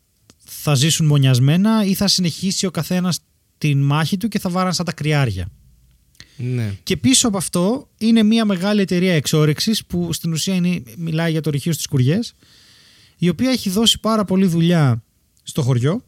[0.44, 3.18] θα ζήσουν μονιασμένα ή θα συνεχίσει ο καθένας
[3.58, 5.48] την μάχη του και θα βάραν σαν τα κρυάρια.
[6.36, 6.74] Ναι.
[6.82, 11.40] Και πίσω από αυτό είναι μια μεγάλη εταιρεία εξόρυξης που στην ουσία είναι, μιλάει για
[11.40, 12.34] το ρηχείο στις Κουριές
[13.18, 15.02] η οποία έχει δώσει πάρα πολύ δουλειά
[15.42, 16.04] στο χωριό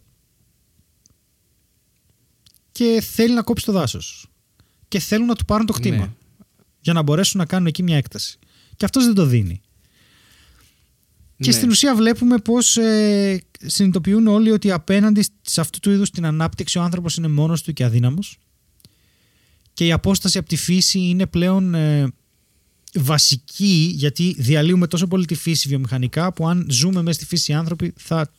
[2.73, 4.27] και θέλει να κόψει το δάσος.
[4.89, 6.13] Και θέλουν να του πάρουν το κτήμα Ναι.
[6.81, 8.39] για να μπορέσουν να κάνουν εκεί μια έκταση.
[8.77, 9.61] Και αυτός δεν το δίνει.
[11.41, 11.57] Και Ναι.
[11.57, 16.79] στην ουσία βλέπουμε πως ε, συνειδητοποιούν όλοι ότι απέναντι σε αυτού του είδους την ανάπτυξη
[16.79, 18.39] ο άνθρωπος είναι μόνος του και αδύναμος
[19.75, 22.13] και η απόσταση από τη φύση είναι πλέον ε,
[22.95, 27.55] βασική γιατί διαλύουμε τόσο πολύ τη φύση βιομηχανικά που αν ζούμε μέσα στη φύση οι
[27.55, 28.33] άνθρωποι θα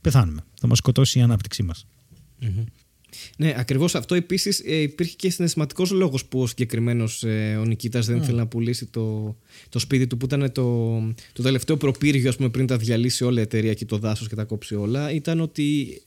[0.00, 0.40] πεθάνουμε.
[0.60, 1.86] Θα μας σκοτώσει η ανάπτυξή μας.
[3.36, 8.06] Ναι, ακριβώς αυτό επίσης ε, υπήρχε και συναισθηματικός λόγος που ο συγκεκριμένος ε, ο Νικήτας
[8.06, 9.36] δεν ήθελε να πουλήσει το,
[9.68, 10.98] το σπίτι του, που ήταν το,
[11.32, 14.34] το τελευταίο προπύργιο ας πούμε, πριν τα διαλύσει όλα η εταιρεία και το δάσος και
[14.34, 15.12] τα κόψει όλα.
[15.12, 16.00] Ήταν ότι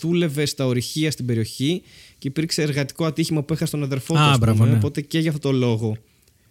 [0.00, 1.82] δούλευε στα ορυχεία στην περιοχή
[2.18, 4.20] και υπήρξε εργατικό ατύχημα που έχασε τον αδερφό του.
[4.20, 4.76] Α, ας μπράβο, πούμε, ναι.
[4.76, 5.96] Οπότε και για αυτό το λόγο,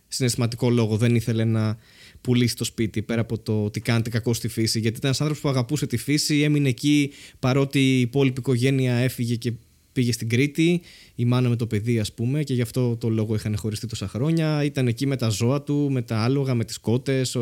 [0.08, 1.78] συναισθηματικό λόγο, δεν ήθελε να
[2.22, 4.80] πουλήσει το σπίτι πέρα από το ότι κάνετε κακό στη φύση.
[4.80, 9.36] Γιατί ήταν ένας άνθρωπος που αγαπούσε τη φύση, έμεινε εκεί παρότι η υπόλοιπη οικογένεια έφυγε
[9.36, 9.54] και
[9.94, 10.82] πήγε στην Κρήτη,
[11.16, 14.08] η μάνα με το παιδί, ας πούμε, και γι' αυτό το λόγο είχαν χωριστεί τόσα
[14.08, 14.64] χρόνια.
[14.64, 17.38] Ήταν εκεί με τα ζώα του, με τα άλογα, με τις κότες.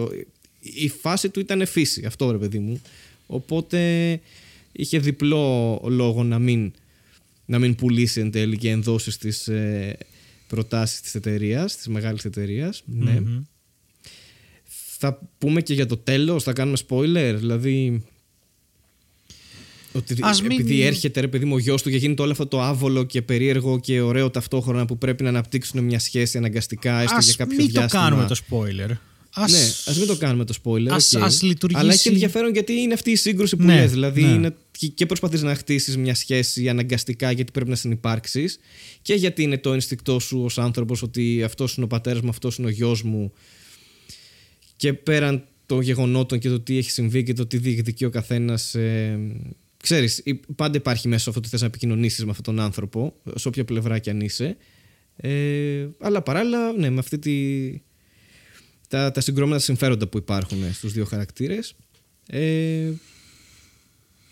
[0.60, 2.82] Η φάση του ήταν φύση, αυτό ρε παιδί μου.
[3.28, 4.20] Οπότε
[4.72, 6.72] είχε διπλό λόγο να μην,
[7.46, 9.98] να μην πουλήσει εν τέλει και ενδώσει στις ε,
[10.48, 12.84] προτάσεις της εταιρείας, της μεγάλης εταιρείας.
[12.86, 13.20] Ναι.
[13.20, 13.42] Μμμ.
[15.02, 18.04] Θα πούμε και για το τέλος, θα κάνουμε spoiler, δηλαδή...
[19.91, 22.45] Ότι Ας μην- επειδή έρχεται ρε παιδί μου ο γιος του και γίνεται όλο αυτό
[22.48, 27.18] το άβολο και περίεργο και ωραίο ταυτόχρονα που πρέπει να αναπτύξουν μια σχέση αναγκαστικά έστω
[27.20, 28.02] για Ας κάποιο μην το διάστημα.
[28.03, 28.91] κάνουμε το spoiler.
[29.34, 29.52] Ας...
[29.52, 30.88] Ναι, ας μην το κάνουμε το spoiler.
[30.90, 31.22] Ας- οκ.
[31.24, 33.91] ας λειτουργήσει- Αλλά έχει ενδιαφέρον γιατί είναι αυτή η σύγκρουση που Ναι, λες.
[33.91, 34.30] Δηλαδή ναι.
[34.32, 38.60] είναι και- και προσπαθείς να χτίσεις μια σχέση αναγκαστικά γιατί πρέπει να συνυπάρξεις.
[39.02, 42.57] Και γιατί είναι το ενστικτό σου ως άνθρωπος ότι αυτός είναι ο πατέρας μου, αυτός
[42.57, 43.32] είναι ο γιος μου.
[44.76, 48.76] Και πέραν των γεγονότων και το τι έχει συμβεί και το τι διεκδικεί ο καθένας.
[48.76, 49.20] Ε,
[49.84, 53.48] ξέρεις, υ- πάντα υπάρχει μέσα αυτό ότι θες να επικοινωνήσεις με αυτόν τον άνθρωπο, σε
[53.48, 54.58] όποια πλευρά κι αν είσαι.
[55.16, 57.34] Ε, αλλά παράλληλα, ναι, με αυτή τη,
[58.88, 61.76] τα, τα συγκρόμενα συμφέροντα που υπάρχουν ε, στους δύο χαρακτήρες.
[62.28, 62.92] Ε,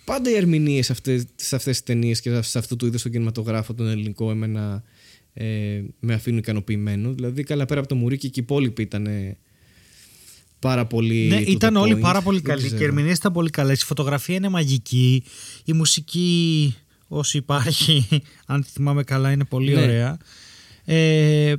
[0.05, 3.11] πάντα οι ερμηνείες σε αυτές, σε αυτές τις ταινίες και σε αυτού του είδους τον
[3.11, 4.83] κινηματογράφο τον ελληνικό εμένα
[5.33, 7.13] ε, με αφήνουν ικανοποιημένο.
[7.13, 9.37] Δηλαδή καλά πέρα από το Μουρίκι και οι υπόλοιποι ήταν ε,
[10.59, 11.99] πάρα πολύ Ναι, to ήταν the όλοι point.
[12.01, 12.81] πάρα πολύ Δεν καλοί και ξέρω.
[12.83, 13.71] οι ερμηνείε ήταν πολύ καλέ.
[13.71, 15.23] Η φωτογραφία είναι μαγική.
[15.65, 16.75] Η μουσική,
[17.07, 18.07] όσο υπάρχει,
[18.45, 19.81] αν θυμάμαι καλά, είναι πολύ Ναι.
[19.81, 20.17] ωραία.
[20.85, 21.53] Ε,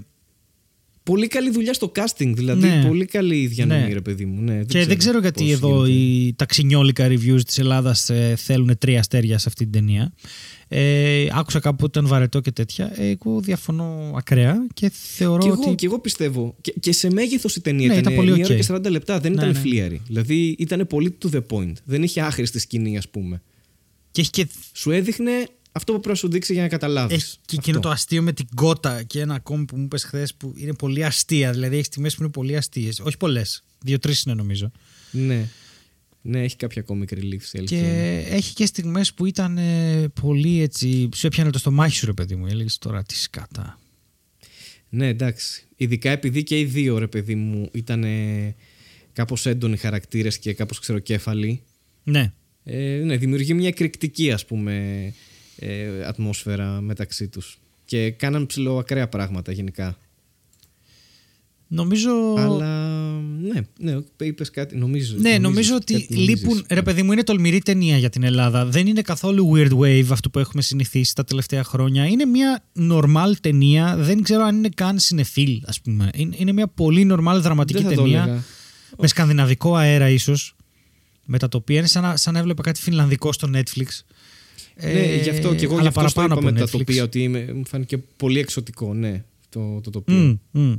[1.03, 2.69] Πολύ καλή δουλειά στο casting, δηλαδή.
[2.69, 2.85] Ναι.
[2.87, 3.93] Πολύ καλή διανομή, Ναι.
[3.93, 4.41] ρε παιδί μου.
[4.43, 5.93] Ναι, και δεν ξέρω γιατί πώς εδώ γίνεται.
[5.93, 10.13] οι ταξινιόλικα reviews της Ελλάδας ε, θέλουν τρία αστέρια σε αυτή την ταινία.
[10.71, 12.93] Ε, άκουσα κάπου ότι ήταν βαρετό και τέτοια.
[13.01, 15.75] Ε, εγώ διαφωνώ ακραία και θεωρώ Και εγώ, ότι.
[15.75, 16.57] και εγώ πιστεύω.
[16.61, 18.61] Και, και σε μέγεθος η ταινία Ναι, ήταν, ήταν πολύ μία ώρα οκ.
[18.61, 19.21] και 40 λεπτά.
[19.21, 19.59] Δεν Ναι, ήταν ναι.
[19.59, 20.03] φλύαρη.
[20.07, 21.73] Δηλαδή ήταν πολύ to the point.
[21.85, 23.43] Δεν είχε άχρηστη σκηνή, ας πούμε.
[24.11, 25.33] Και έχει και, Σου έδειχνε
[25.73, 27.17] αυτό που πρέπει να σου δείξει για να καταλάβεις.
[27.17, 30.35] έχει και εκείνο το αστείο με την κότα και ένα ακόμη που μου είπες χθες
[30.35, 31.51] που είναι πολύ αστεία.
[31.53, 33.01] Δηλαδή έχεις στιγμές που είναι πολύ αστείες.
[33.01, 33.63] Όχι πολλές.
[33.85, 34.71] Δύο-τρεις είναι νομίζω.
[35.11, 35.49] Ναι.
[36.29, 37.81] Ναι, έχει κάποια comic relief σε αλήθεια.
[37.81, 41.09] Και έχει και στιγμές που ήταν ε, πολύ έτσι.
[41.15, 42.47] Σου έπιανε το στομάχι σου, ρε παιδί μου.
[42.47, 43.79] Έλεγες τώρα τι σκάτα.
[44.89, 45.67] Ναι, εντάξει.
[45.77, 48.05] Ειδικά επειδή και οι δύο, ρε παιδί μου, ήταν
[49.13, 51.63] κάπως έντονοι χαρακτήρες και κάπως ξεροκέφαλοι.
[52.05, 52.33] Ναι.
[52.65, 54.75] Ε, ναι, δημιουργεί μια εκρηκτική ας πούμε
[55.59, 59.99] ε, ατμόσφαιρα μεταξύ τους και κάναν ψηλό ακραία πράγματα γενικά
[61.69, 62.35] Νομίζω.
[62.39, 63.11] αλλά
[63.53, 63.61] ναι,
[63.93, 66.41] ναι είπες κάτι νομίζω Ναι, νομίζω νομίζεις, ότι κάτι νομίζεις.
[66.41, 66.65] λείπουν.
[66.69, 68.67] Ρε παιδί μου, είναι τολμηρή ταινία για την Ελλάδα.
[68.67, 72.07] Δεν είναι καθόλου weird wave αυτό που έχουμε συνηθίσει τα τελευταία χρόνια.
[72.07, 73.97] Είναι μια normal ταινία.
[73.97, 76.11] Δεν ξέρω αν είναι καν συνεφίλ, ας πούμε.
[76.15, 78.23] Είναι, είναι μια πολύ normal δραματική Δεν θα το ταινία.
[78.23, 78.43] έλεγα.
[78.99, 80.57] Με σκανδιναβικό αέρα, ίσως.
[81.25, 81.79] Με τα τοπία.
[81.79, 83.87] Είναι σαν να, σαν να έβλεπα κάτι φινλανδικό στο Netflix.
[84.83, 86.79] ναι, γι' αυτό και εγώ αλλά γι' αυτό στο παραπάνω είπα με από τα Netflix.
[86.79, 90.75] τοπία ότι είμαι, μου φάνηκε πολύ εξωτικό ναι, το, το τοπίο Μμ, μμ.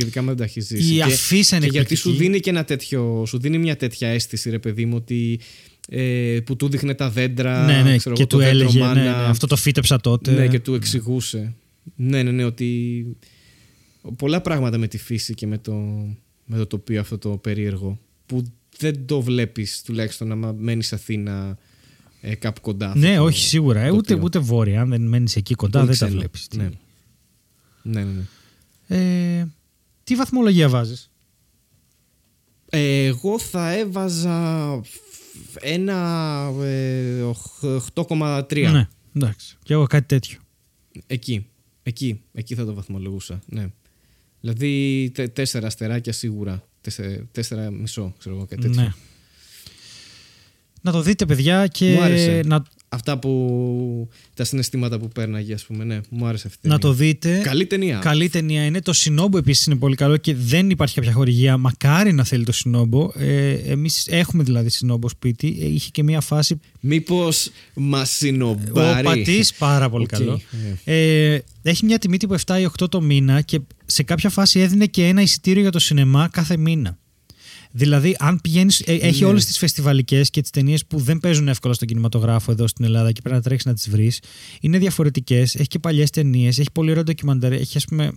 [0.00, 0.92] Ειδικά με δεν τα έχει ζήσει.
[0.92, 2.24] Η Και- αφίσα είναι και γιατί σου εκπληκτική.
[2.30, 5.40] δίνει και ένα τέτοιο, σου δίνει μια τέτοια αίσθηση, ρε παιδί μου, ότι
[5.88, 7.64] ε, που του δείχνε τα δέντρα.
[7.64, 8.78] ναι, ναι, ξέρω και εγώ, του το δέντρο έλεγε.
[8.78, 9.02] Ναι, μάνα.
[9.02, 10.30] ναι, αυτό το φύτεψα τότε.
[10.32, 11.54] Ναι, και του εξηγούσε.
[11.96, 13.06] Ναι, ναι, ναι, ότι
[14.16, 15.72] πολλά πράγματα με τη φύση και με το,
[16.44, 18.42] με το τοπίο αυτό το περίεργο που
[18.78, 21.58] δεν το βλέπεις τουλάχιστον άμα μένεις Αθήνα
[22.20, 22.86] ε, κάπου κοντά.
[22.86, 23.80] αυτό Ναι, το όχι σίγουρα.
[23.80, 24.22] Ε, ούτε, τοπίο.
[24.24, 24.80] ούτε βόρεια.
[24.80, 26.20] Αν δεν μένεις εκεί κοντά, Πολύ δεν τα ξένο.
[26.20, 26.46] βλέπεις.
[26.56, 26.68] Ναι.
[27.82, 28.22] Ναι, ναι, ναι.
[29.40, 29.46] Ε,
[30.08, 31.10] τι βαθμολογία βάζεις;
[32.70, 34.80] Ε, εγώ θα έβαζα
[35.60, 37.64] ένα ε, οχ-
[37.94, 38.70] 8,3.
[38.72, 39.56] Ναι, εντάξει.
[39.62, 40.38] Και εγώ κάτι τέτοιο.
[41.06, 41.46] Εκεί.
[41.82, 42.20] Εκεί.
[42.32, 43.40] Εκεί θα το βαθμολογούσα.
[43.46, 43.66] Ναι.
[44.40, 46.62] Δηλαδή τε- τέσσερα αστεράκια σίγουρα.
[46.80, 48.82] Τέσσερα, τέσσερα μισό, ξέρω εγώ κάτι τέτοιο.
[48.82, 48.92] Ναι.
[50.82, 52.42] Να το δείτε, παιδιά, και Μου άρεσε.
[52.44, 54.08] να, Αυτά που.
[54.34, 55.84] τα συναισθήματα που πέρναγε, ας πούμε.
[55.84, 56.66] Ναι, μου άρεσε αυτή.
[56.66, 56.94] η να ταινία.
[56.96, 57.40] το δείτε.
[57.44, 57.98] Καλή ταινία.
[57.98, 58.80] Καλή ταινία είναι.
[58.80, 61.56] Το Σινόμπο επίσης είναι πολύ καλό και δεν υπάρχει κάποια χορηγία.
[61.56, 63.10] Μακάρι να θέλει το Σινόμπο.
[63.14, 65.58] Ε, Εμείς έχουμε δηλαδή Σινόμπο σπίτι.
[65.60, 66.60] Ε, είχε και μία φάση.
[66.80, 69.02] Μήπως μας Ο συνομπάρει.
[69.04, 70.40] πατής πάρα πολύ Οκ, καλό.
[70.84, 71.32] ε.
[71.34, 74.86] Ε, έχει μια τιμή τύπου 7 ή 8 το μήνα και σε κάποια φάση έδινε
[74.86, 76.98] και ένα εισιτήριο για το σινεμά κάθε μήνα.
[77.78, 78.80] Δηλαδή, αν πηγαίνεις.
[78.86, 79.28] έχει Ναι.
[79.28, 83.12] όλες τις φεστιβαλικές και τις ταινίες που δεν παίζουν εύκολα στον κινηματογράφο εδώ στην Ελλάδα
[83.12, 84.20] και πρέπει να τρέξεις να τις βρεις.
[84.60, 85.54] Είναι διαφορετικές.
[85.54, 86.58] Έχει και παλιές ταινίες.
[86.58, 87.52] Έχει πολύ ωραίο ντοκιμαντέρ.
[87.52, 88.10] Έχει, ας πούμε.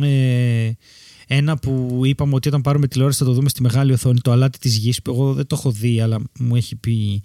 [0.00, 0.70] Ε,
[1.26, 4.58] ένα που είπαμε ότι όταν πάρουμε τηλεόραση θα το δούμε στη μεγάλη οθόνη, το αλάτι
[4.58, 7.22] της γης, που εγώ δεν το έχω δει, αλλά μου έχει πει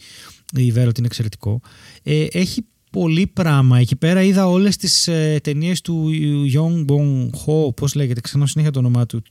[0.54, 1.62] η Βέρα ότι είναι εξαιρετικό.
[2.04, 3.80] Ε, έχει πολύ πράγμα.
[3.80, 6.10] Εκεί πέρα είδα όλες τις ε, ταινίες του
[6.54, 9.22] Yong Bong Ho, πώς λέγεται, ξεχνάω συνέχεια το όνομά του.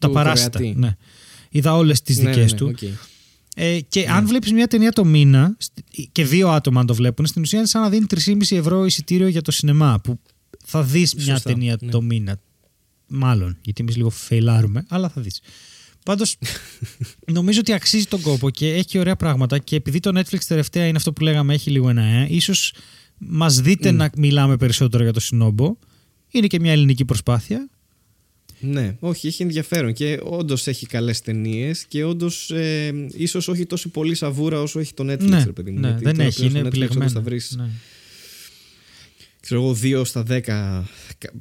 [0.00, 0.58] Τα παράσιτα.
[0.58, 0.78] Κορεάτη.
[0.78, 0.96] Ναι.
[1.56, 2.88] Είδα όλες τις Ναι, δικές ναι, ναι, του.
[2.88, 2.88] οκ.
[3.58, 5.72] Ε, και αν βλέπεις μια ταινία το μήνα, σ-
[6.12, 9.28] και δύο άτομα αν το βλέπουν, στην ουσία είναι σαν να δίνει 3,5 ευρώ εισιτήριο
[9.28, 10.00] για το σινεμά.
[10.00, 10.18] Που
[10.64, 11.90] θα δεις μια Σωστά, ταινία ναι.
[11.90, 12.40] το μήνα.
[13.06, 15.40] Μάλλον, γιατί εμείς λίγο φεϊλάρουμε, αλλά θα δεις.
[16.04, 16.36] Πάντως,
[17.32, 19.58] νομίζω ότι αξίζει τον κόπο και έχει και ωραία πράγματα.
[19.58, 22.72] Και επειδή το Netflix τελευταία είναι αυτό που λέγαμε, έχει λίγο ένα ε, ίσως
[23.18, 23.96] μας δείτε Μμ.
[23.96, 25.76] να μιλάμε περισσότερο για το Cinobo.
[26.30, 27.68] Είναι και μια ελληνική προσπάθεια.
[28.60, 33.88] Ναι, όχι, έχει ενδιαφέρον και όντως έχει καλές ταινίες και όντως ε, ίσως όχι τόσο
[33.88, 35.78] πολύ σαβούρα όσο έχει το Netflix, ναι, ρε παιδί μου.
[35.80, 37.10] ναι, Γιατί δεν τώρα έχει, πλέον είναι στο Netflix όντως επιλεγμένο.
[37.10, 37.68] Θα βρεις, Ναι.
[39.40, 40.84] ξέρω εγώ, 2 στα 10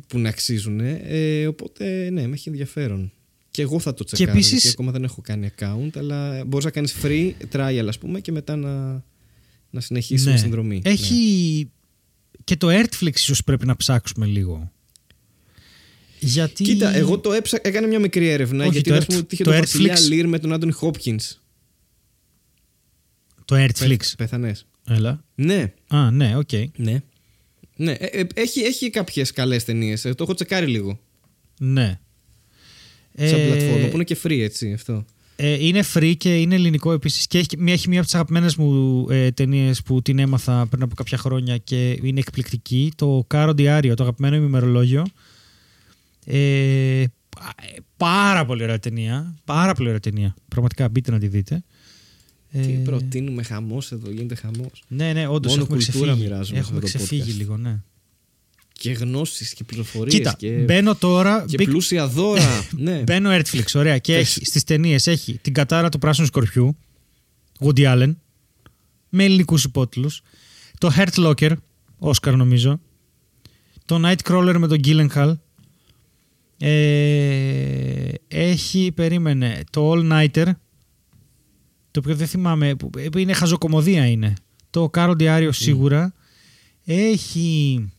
[0.08, 0.80] που να αξίζουν.
[0.80, 3.12] Ε, οπότε, ναι, με έχει ενδιαφέρον.
[3.52, 4.32] Και εγώ θα το τσεκάρω.
[4.32, 8.20] επίσης- Γιατί ακόμα δεν έχω κάνει account, αλλά μπορείς να κάνεις free trial, ας πούμε,
[8.20, 9.04] και μετά να,
[9.70, 10.82] να συνεχίσεις με συνδρομή.
[10.84, 10.92] Ναι.
[10.92, 11.70] Έχει
[12.44, 14.72] και το ERTFLIX ίσως πρέπει να ψάξουμε λίγο.
[16.26, 16.64] Γιατί...
[16.64, 16.70] Ναι.
[16.70, 19.34] Κοίτα, εγώ το έψα, έκανα μια μικρή έρευνα Όχι, γιατί το ας πούμε, ERT- ότι
[19.34, 21.40] είχε το το Βασιλιά ERTFLIX- Ληρ με τον Άντονι Χόπκινς.
[23.46, 23.98] Το ERTFLIX.
[24.18, 24.66] Πεθανές.
[24.88, 25.24] Έλα.
[25.36, 26.50] Ναι, Α, ναι, οκ.
[26.78, 27.02] ναι.
[27.76, 30.06] Ναι, ε, ε, έχει, έχει κάποιες καλές ταινίες.
[30.06, 31.00] Ε, το έχω τσεκάρει λίγο.
[31.60, 32.00] Ναι.
[33.18, 35.06] Σαν Ε, πλατφόρμα που είναι και free, έτσι, αυτό.
[35.36, 37.28] Ε, είναι free και είναι ελληνικό επίσης.
[37.28, 40.84] Και έχει, μια- έχει μία από τις αγαπημένες μου ε, ταινίες που την έμαθα πριν
[40.84, 42.92] από κάποια χρόνια και είναι εκπληκτική.
[42.96, 45.06] Το Caro Diario, το αγαπημένο μου ημερολόγιο.
[46.26, 49.36] Ε, πα- ε, πάρα πολύ ωραία ταινία.
[49.46, 50.36] Πάρα πολύ ωραία ταινία.
[50.48, 51.64] Πραγματικά μπείτε να τη δείτε.
[52.52, 54.84] Τι Ε, προτείνουμε χαμός εδώ, γίνεται χαμός.
[54.88, 56.28] Ναι, ναι, όντως Μόνο έχουμε κουλτούρα ξεφύγει.
[56.30, 57.38] μοιράζουμε Έχουμε σε αυτό το ξεφύγει podcast.
[57.38, 57.80] λίγο, ναι.
[58.72, 61.46] Και γνώσεις και πληροφορίες Κοίτα, και, μπαίνω τώρα.
[61.48, 62.68] και μπήκα- πλούσια δώρα.
[62.78, 63.02] ναι.
[63.06, 63.98] Μπαίνω Netflix, ωραία.
[63.98, 64.22] Και Πες.
[64.22, 66.78] έχει, στις ταινίες έχει την κατάρα του πράσινου σκορπιού,
[67.60, 68.16] Woody Allen,
[69.10, 70.22] με ελληνικούς υπότιτλους,
[70.78, 71.52] το Hurt Locker,
[72.00, 72.80] Oscar νομίζω,
[73.86, 75.36] το Nightcrawler με τον Gyllenhaal,
[76.60, 80.46] ε, έχει, περίμενε, το All Nighter,
[81.92, 84.34] το οποίο δεν θυμάμαι, που- που είναι χαζοκομωδία είναι.
[84.70, 86.14] Το Caro Diario σίγουρα.
[86.86, 87.90] Έχει...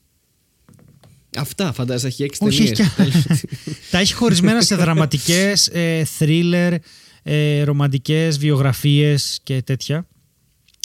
[1.39, 3.25] Αυτά φαντάζεσαι, έχει έξι Όχι, έχει ταινίες.
[3.25, 3.49] και
[3.91, 6.77] Τα έχει χωρισμένα σε δραματικές, ε, thriller,
[7.23, 10.07] ε, ρομαντικές, βιογραφίες και τέτοια.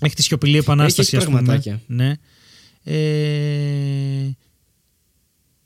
[0.01, 1.37] Έχει τη σιωπηλή επανάσταση, έχει ας πούμε.
[1.41, 1.81] πραγματάκια.
[1.87, 2.13] Ναι.
[2.83, 4.29] Ε,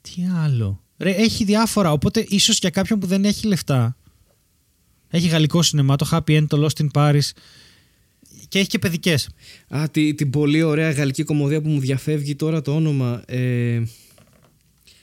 [0.02, 0.14] τι
[0.44, 3.98] άλλο; Ρε, έχει διάφορα, οπότε ίσως για κάποιον που δεν έχει λεφτά.
[5.10, 7.30] Έχει γαλλικό σινεμά, το Happy End, το Lost in Paris
[8.48, 9.30] και έχει και παιδικές.
[9.70, 13.22] Α, τη, την πολύ ωραία γαλλική κομμωδία που μου διαφεύγει τώρα το όνομα.
[13.26, 13.82] Ε,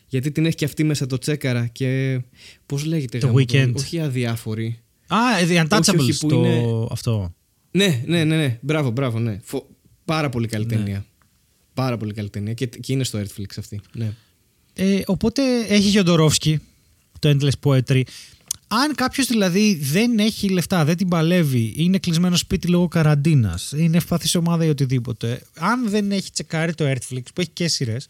[0.06, 2.20] γιατί την έχει και αυτή μέσα το τσέκαρα και
[2.66, 3.72] πώς λέγεται Το γάμο Weekend.
[3.76, 4.78] όχι αδιάφορη.
[5.06, 5.16] Α,
[5.48, 7.34] The Untouchables όχι, που το είναι- αυτό.
[7.70, 8.58] Ναι, ναι, ναι, ναι.
[8.62, 9.40] Μπράβο, μπράβο, ναι.
[9.42, 9.66] Φο-
[10.04, 10.76] Πάρα πολύ καλή Ναι.
[10.76, 11.06] ταινία.
[11.74, 13.80] Πάρα πολύ καλή ταινία και, και είναι στο Netflix αυτή.
[13.94, 14.12] Ναι.
[14.74, 16.60] Ε, οπότε έχει Γιοντορόφσκι,
[17.18, 18.02] το Endless Poetry.
[18.68, 23.96] Αν κάποιος δηλαδή δεν έχει λεφτά, δεν την παλεύει, είναι κλεισμένο σπίτι λόγω καραντίνας, είναι
[23.96, 28.04] ευπαθής ομάδα ή οτιδήποτε, αν δεν έχει τσεκάρει το Earthflix που έχει και σειρές,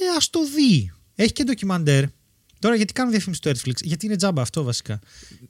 [0.00, 0.92] ε, ας το δει.
[1.14, 2.04] Έχει και ντοκιμαντέρ.
[2.58, 5.00] Τώρα γιατί κάνω διαφήμιση στο ERTFLIX, γιατί είναι τζάμπα αυτό βασικά.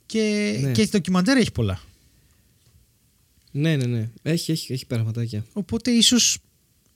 [0.05, 0.71] Και, Ναι.
[0.71, 1.79] και ντοκιμαντέρ έχει πολλά.
[3.51, 4.09] ναι, ναι, ναι.
[4.21, 5.45] Έχει, έχει, έχει πραγματάκια.
[5.53, 6.37] Οπότε ίσως.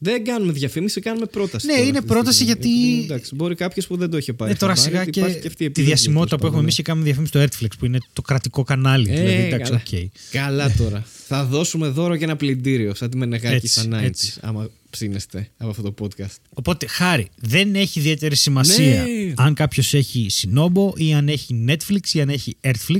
[0.04, 1.66] Δεν κάνουμε διαφήμιση, κάνουμε πρόταση.
[1.66, 2.54] Ναι, τώρα είναι αυτή τη πρόταση στιγμή.
[2.54, 4.52] γιατί- Επειδή, εντάξει, μπορεί κάποιος που δεν το είχε πάρει.
[4.52, 6.62] Ναι, τώρα χαμπάρι, σιγά ότι και υπάρχει αυτή η τη επιλογή, διασημότητα που τέλος έχουμε
[6.62, 9.10] εμείς πάντων, και κάνουμε διαφήμιση στο ERTFLIX που είναι το κρατικό κανάλι.
[9.12, 9.84] Ε, δηλαδή, εντάξει, καλά.
[9.94, 10.10] οκ.
[10.32, 11.06] Καλά τώρα.
[11.28, 14.34] Θα δώσουμε δώρο και ένα πλυντήριο, σαν τη Μενεγάκη Έτσι, στα 90s, έτσι.
[14.42, 16.36] άμα ψήνεστε από αυτό το podcast.
[16.54, 19.34] Οπότε, χάρη, δεν έχει ιδιαίτερη σημασία Ναι.
[19.36, 23.00] αν κάποιος έχει Sinobo ή αν έχει Netflix ή αν έχει Earthflix.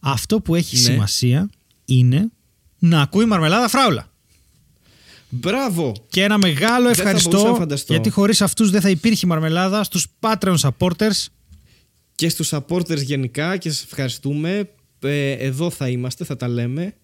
[0.00, 0.82] Αυτό που έχει Ναι.
[0.82, 1.50] σημασία
[1.84, 2.28] είναι
[2.78, 4.10] να ακούει μαρμελάδα φράουλα.
[5.40, 5.92] Μπράβο!
[6.08, 7.92] Και ένα μεγάλο Δεν θα μπορούσα ευχαριστώ να φανταστώ.
[7.92, 11.26] γιατί χωρίς αυτούς δεν θα υπήρχε μαρμελάδα στους Patreon supporters.
[12.14, 14.68] Και στους supporters γενικά και σας ευχαριστούμε.
[15.00, 16.94] Ε, εδώ θα είμαστε, θα τα λέμε.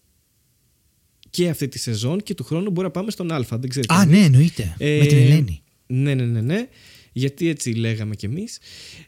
[1.30, 3.44] Και αυτή τη σεζόν και του χρόνου μπορεί να πάμε στον Α.
[3.50, 3.94] Δεν ξέρετε.
[3.94, 4.74] Α, ναι, εννοείται.
[4.78, 5.62] Ε, Με την Ελένη.
[5.86, 6.68] Ναι, ναι, ναι, ναι.
[7.12, 8.58] Γιατί έτσι λέγαμε κι εμείς.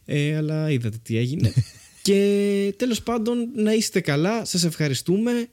[0.04, 1.52] Ε, αλλά είδατε τι έγινε.
[2.02, 4.44] και τέλος πάντων να είστε καλά.
[4.44, 5.48] Σας ευχαριστούμε.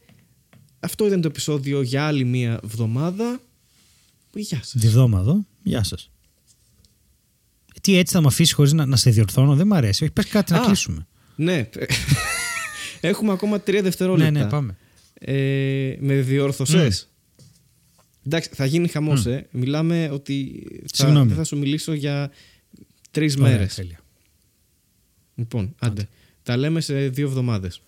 [0.80, 3.40] Αυτό ήταν το επεισόδιο για άλλη μία εβδομάδα.
[4.34, 4.74] Γεια σας.
[4.76, 5.46] Διβδόμαδο.
[5.64, 6.12] Γεια σας.
[7.76, 10.04] Ε, Τι έτσι θα με αφήσεις χωρίς να, να σε διορθώνω, δεν μ' αρέσει.
[10.04, 11.08] Όχι, πες κάτι να Α, κλείσουμε.
[11.36, 11.70] Ναι.
[13.02, 14.32] Έχουμε ακόμα τρία δευτερόλεπτα.
[14.32, 14.78] Ναι, ναι, πάμε.
[15.14, 17.10] Ε, με διόρθωσες;
[18.26, 19.48] Εντάξει, θα γίνει χαμός, ε.
[19.52, 21.28] Μιλάμε ότι θα, Συγγνώμη.
[21.28, 22.32] δεν θα σου μιλήσω για
[23.12, 23.76] τρεις Ωραία, μέρες.
[23.76, 24.00] τέλεια.
[25.36, 26.08] Λοιπόν, άντε.
[26.44, 27.82] Τα λέμε σε δύο εβδομάδες.